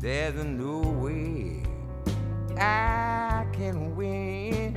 there's 0.01 0.43
no 0.43 0.79
way 1.01 1.63
I 2.57 3.45
can 3.53 3.95
win. 3.95 4.75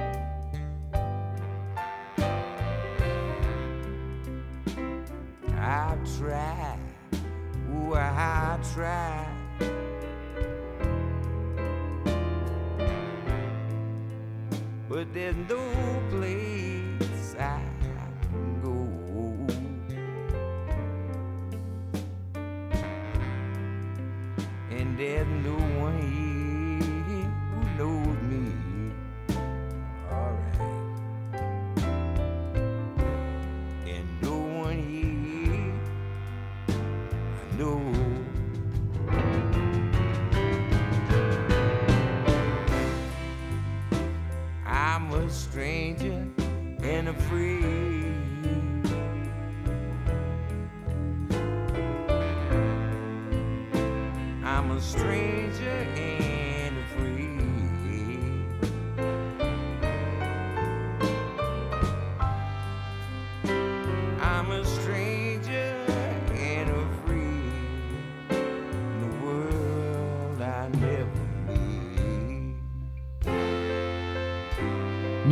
I've 5.59 6.16
tried, 6.16 6.78
ooh, 7.72 7.94
I 7.97 8.56
tried. 8.72 9.35
But 14.97 15.12
there's 15.12 15.36
no 15.47 15.60
place 16.09 16.95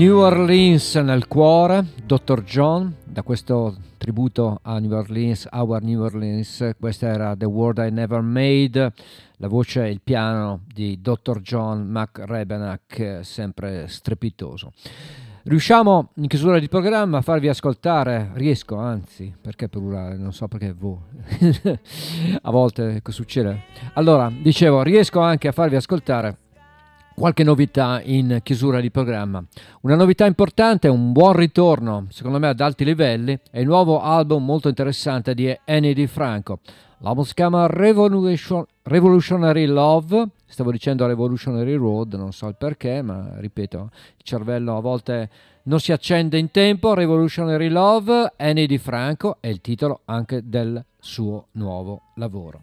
New 0.04 0.18
Orleans 0.18 0.96
nel 0.96 1.26
cuore, 1.28 1.86
Dr. 2.04 2.42
John, 2.42 2.94
da 3.06 3.22
questo 3.22 3.74
tributo 3.96 4.58
a 4.60 4.78
New 4.78 4.92
Orleans, 4.92 5.48
Our 5.50 5.80
New 5.80 6.02
Orleans, 6.02 6.72
questa 6.78 7.06
era 7.06 7.34
The 7.34 7.46
World 7.46 7.78
I 7.78 7.90
Never 7.90 8.20
Made, 8.20 8.92
la 9.38 9.48
voce 9.48 9.86
e 9.86 9.88
il 9.88 10.02
piano 10.04 10.60
di 10.70 11.00
Dr. 11.00 11.40
John 11.40 11.86
McRebenach, 11.88 13.20
sempre 13.22 13.88
strepitoso. 13.88 14.72
Riusciamo 15.44 16.10
in 16.16 16.26
chiusura 16.26 16.58
di 16.58 16.68
programma 16.68 17.16
a 17.16 17.22
farvi 17.22 17.48
ascoltare, 17.48 18.30
riesco 18.34 18.76
anzi, 18.76 19.34
perché 19.40 19.70
plurale, 19.70 20.18
non 20.18 20.34
so 20.34 20.48
perché 20.48 20.74
voi, 20.74 20.98
a 22.42 22.50
volte 22.50 23.00
succede. 23.08 23.62
Allora, 23.94 24.30
dicevo, 24.30 24.82
riesco 24.82 25.20
anche 25.20 25.48
a 25.48 25.52
farvi 25.52 25.76
ascoltare 25.76 26.36
qualche 27.14 27.44
novità 27.44 28.00
in 28.02 28.40
chiusura 28.42 28.80
di 28.80 28.90
programma. 28.90 29.42
Una 29.82 29.96
novità 29.96 30.26
importante, 30.26 30.88
un 30.88 31.12
buon 31.12 31.34
ritorno, 31.34 32.06
secondo 32.10 32.38
me 32.38 32.48
ad 32.48 32.60
alti 32.60 32.84
livelli, 32.84 33.38
è 33.50 33.60
il 33.60 33.66
nuovo 33.66 34.00
album 34.00 34.44
molto 34.44 34.68
interessante 34.68 35.34
di 35.34 35.56
Annie 35.64 35.94
Di 35.94 36.06
Franco. 36.06 36.58
L'album 36.98 37.24
si 37.24 37.34
chiama 37.34 37.66
Revolution- 37.66 38.64
Revolutionary 38.82 39.66
Love, 39.66 40.28
stavo 40.46 40.72
dicendo 40.72 41.06
Revolutionary 41.06 41.74
Road, 41.74 42.14
non 42.14 42.32
so 42.32 42.48
il 42.48 42.56
perché, 42.56 43.02
ma 43.02 43.34
ripeto, 43.36 43.90
il 44.16 44.22
cervello 44.22 44.76
a 44.76 44.80
volte 44.80 45.28
non 45.64 45.80
si 45.80 45.92
accende 45.92 46.38
in 46.38 46.50
tempo. 46.50 46.94
Revolutionary 46.94 47.68
Love, 47.68 48.32
Annie 48.36 48.66
Di 48.66 48.78
Franco 48.78 49.36
è 49.40 49.48
il 49.48 49.60
titolo 49.60 50.00
anche 50.06 50.48
del 50.48 50.82
suo 50.98 51.48
nuovo 51.52 52.00
lavoro. 52.14 52.62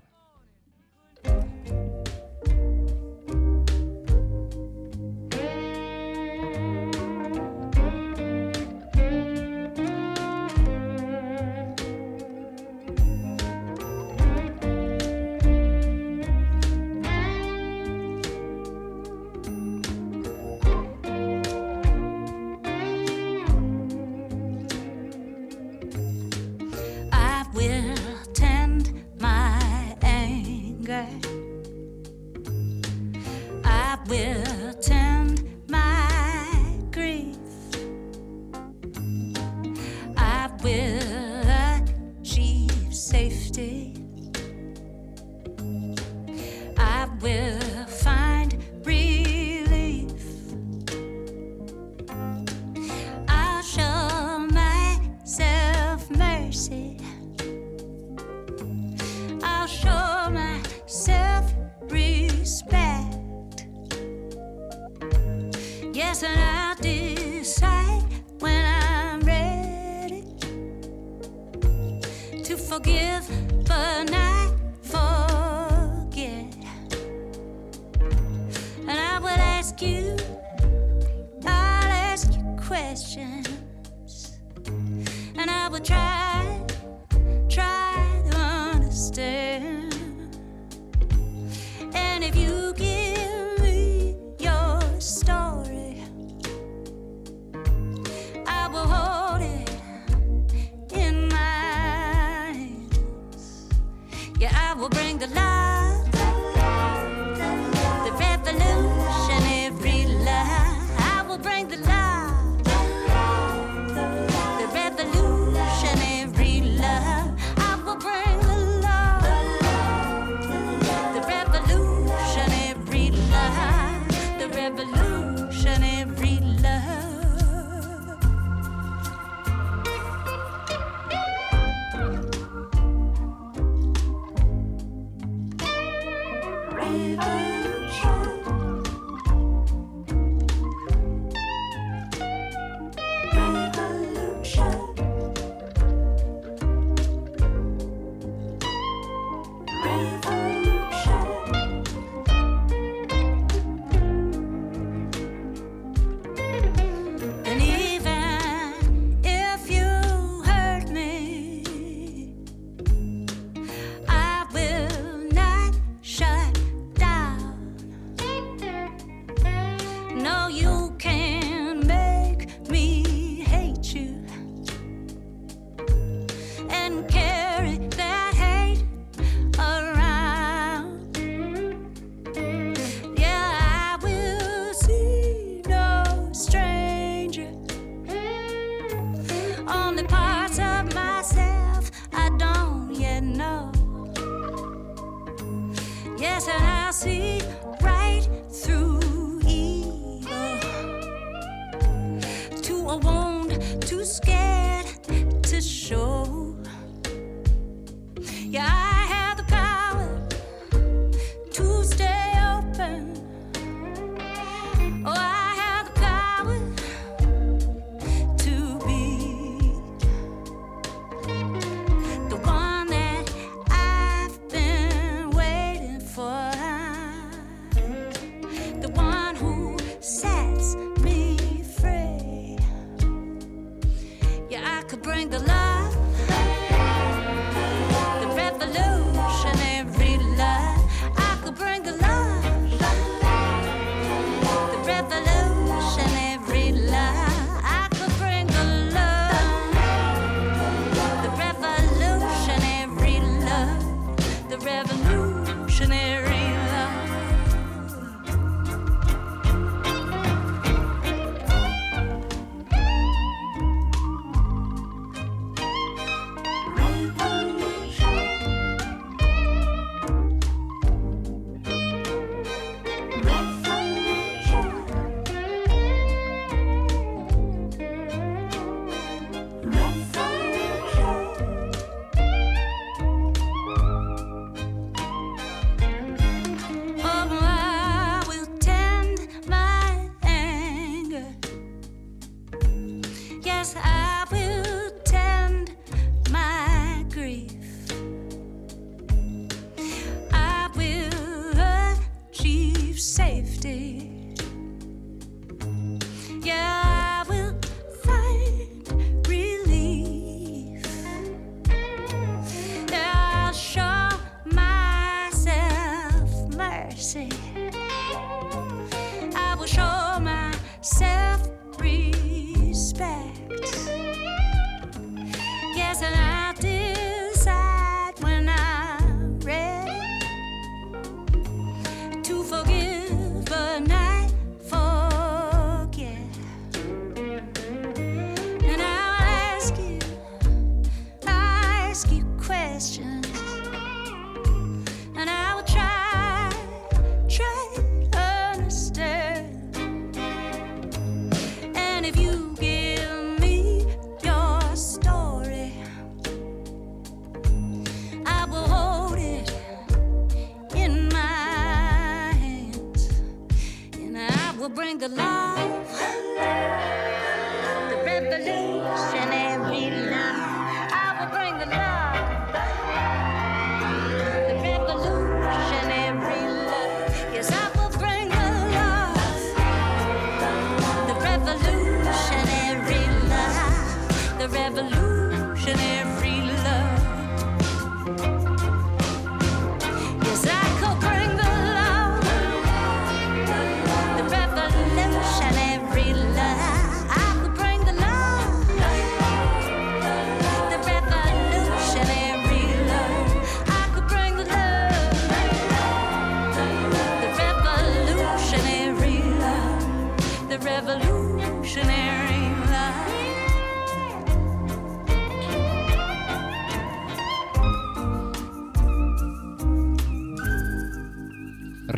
Will 104.81 104.89
bring 104.89 105.19
the 105.19 105.27
love, 105.27 105.50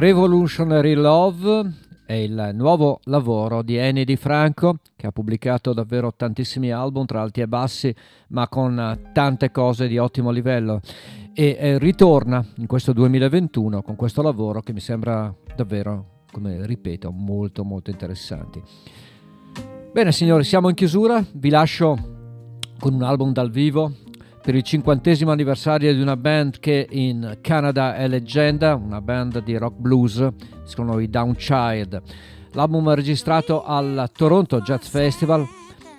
Revolutionary 0.04 0.96
Love 0.96 1.76
è 2.06 2.12
il 2.12 2.50
nuovo 2.56 3.00
lavoro 3.06 3.62
di 3.62 3.78
Eni 3.78 4.04
Di 4.04 4.18
Franco 4.18 4.80
che 4.98 5.08
ha 5.08 5.14
pubblicato 5.14 5.72
davvero 5.72 6.14
tantissimi 6.14 6.72
album 6.72 7.06
tra 7.06 7.22
alti 7.22 7.40
e 7.40 7.48
bassi 7.48 7.96
ma 8.28 8.50
con 8.50 9.12
tante 9.14 9.50
cose 9.52 9.88
di 9.88 9.98
ottimo 9.98 10.30
livello. 10.30 10.82
E 11.34 11.56
eh, 11.58 11.78
ritorna 11.80 12.46
in 12.58 12.68
questo 12.68 12.92
2021 12.92 13.82
con 13.82 13.96
questo 13.96 14.22
lavoro 14.22 14.60
che 14.60 14.74
mi 14.74 14.82
sembra 14.82 15.34
davvero, 15.56 16.24
come 16.34 16.66
ripeto, 16.66 17.10
molto 17.10 17.64
molto 17.64 17.90
interessante. 17.90 18.62
Bene 19.94 20.12
signori, 20.12 20.44
siamo 20.44 20.68
in 20.68 20.76
chiusura, 20.76 21.26
vi 21.32 21.50
lascio 21.50 21.96
con 22.78 22.94
un 22.94 23.04
album 23.04 23.32
dal 23.32 23.50
vivo 23.50 24.03
per 24.44 24.56
il 24.56 24.64
cinquantesimo 24.64 25.32
anniversario 25.32 25.94
di 25.94 26.02
una 26.02 26.18
band 26.18 26.60
che 26.60 26.86
in 26.90 27.38
Canada 27.40 27.96
è 27.96 28.10
leggenda, 28.10 28.76
una 28.76 29.00
band 29.00 29.42
di 29.42 29.56
rock 29.56 29.78
blues, 29.78 30.28
chiamano 30.66 31.00
i 31.00 31.10
Downchild. 31.10 32.02
L'album 32.52 32.92
è 32.92 32.96
registrato 32.96 33.64
al 33.64 34.12
Toronto 34.14 34.60
Jazz 34.60 34.86
Festival, 34.88 35.48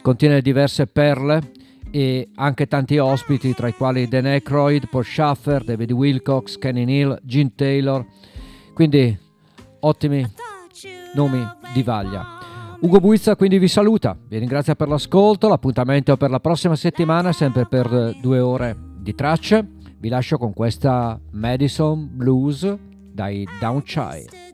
contiene 0.03 0.43
diverse 0.43 0.87
perle 0.87 1.53
e 1.91 2.29
anche 2.35 2.67
tanti 2.67 2.99
ospiti, 2.99 3.55
tra 3.55 3.69
i 3.69 3.73
quali 3.73 4.07
Dan 4.09 4.27
Aykroyd, 4.27 4.89
Paul 4.91 5.05
Schaffer, 5.05 5.65
David 5.65 5.93
Wilcox, 5.93 6.59
Kenny 6.59 6.85
Neal, 6.85 7.19
Gene 7.23 7.53
Taylor, 7.55 8.05
quindi 8.75 9.19
ottimi 9.81 10.23
nomi 11.15 11.43
di 11.73 11.83
vaglia. 11.83 12.44
Ugo 12.81 13.01
Buizza 13.01 13.37
quindi 13.37 13.59
vi 13.59 13.69
saluta, 13.69 14.17
vi 14.29 14.39
ringrazio 14.39 14.75
per 14.75 14.89
l'ascolto, 14.89 15.49
l'appuntamento 15.49 16.17
per 16.17 16.31
la 16.31 16.41
prossima 16.41 16.77
settimana, 16.77 17.33
sempre 17.33 17.67
per 17.67 18.17
due 18.21 18.39
ore 18.41 18.77
di 18.99 19.15
tracce. 19.15 19.67
Vi 19.99 20.09
lascio 20.09 20.37
con 20.37 20.53
questa 20.53 21.19
Madison 21.33 22.09
Blues 22.13 22.77
dai 23.13 23.47
Downchild. 23.59 24.54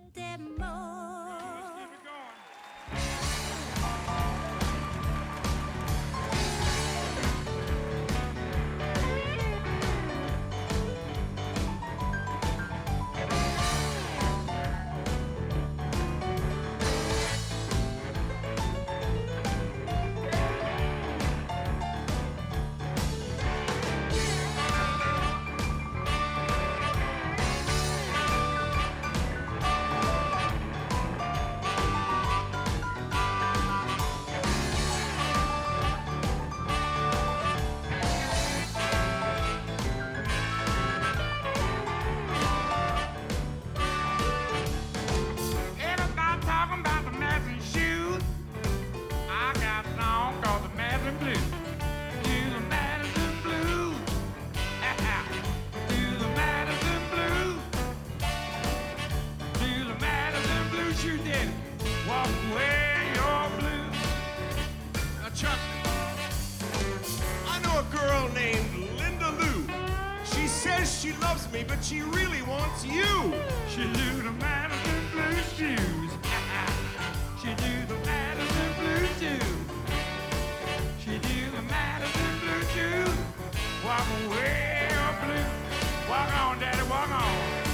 girl 68.01 68.29
named 68.35 68.69
Linda 68.99 69.31
Lou. 69.41 69.67
She 70.25 70.47
says 70.47 71.01
she 71.01 71.13
loves 71.15 71.51
me, 71.53 71.65
but 71.67 71.83
she 71.85 72.03
really 72.03 72.43
wants 72.43 72.85
you. 72.85 73.35
She 73.69 73.83
do 73.83 74.23
the 74.23 74.33
Madison 74.33 75.01
Blue 75.13 75.37
shoes. 75.57 76.11
she 77.41 77.49
do 77.65 77.75
the 77.93 77.99
Madison 78.07 78.69
Blue 78.79 79.07
shoes. 79.21 79.59
She 81.03 81.19
do 81.19 81.41
the 81.57 81.63
Madison 81.63 82.33
Blue 82.43 82.63
shoes. 82.75 83.17
Walk 83.85 84.07
away, 84.27 84.89
blue. 85.23 86.11
Walk 86.11 86.31
on, 86.41 86.59
Daddy, 86.59 86.83
walk 86.89 87.11
on. 87.11 87.70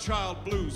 child 0.00 0.42
blues. 0.46 0.69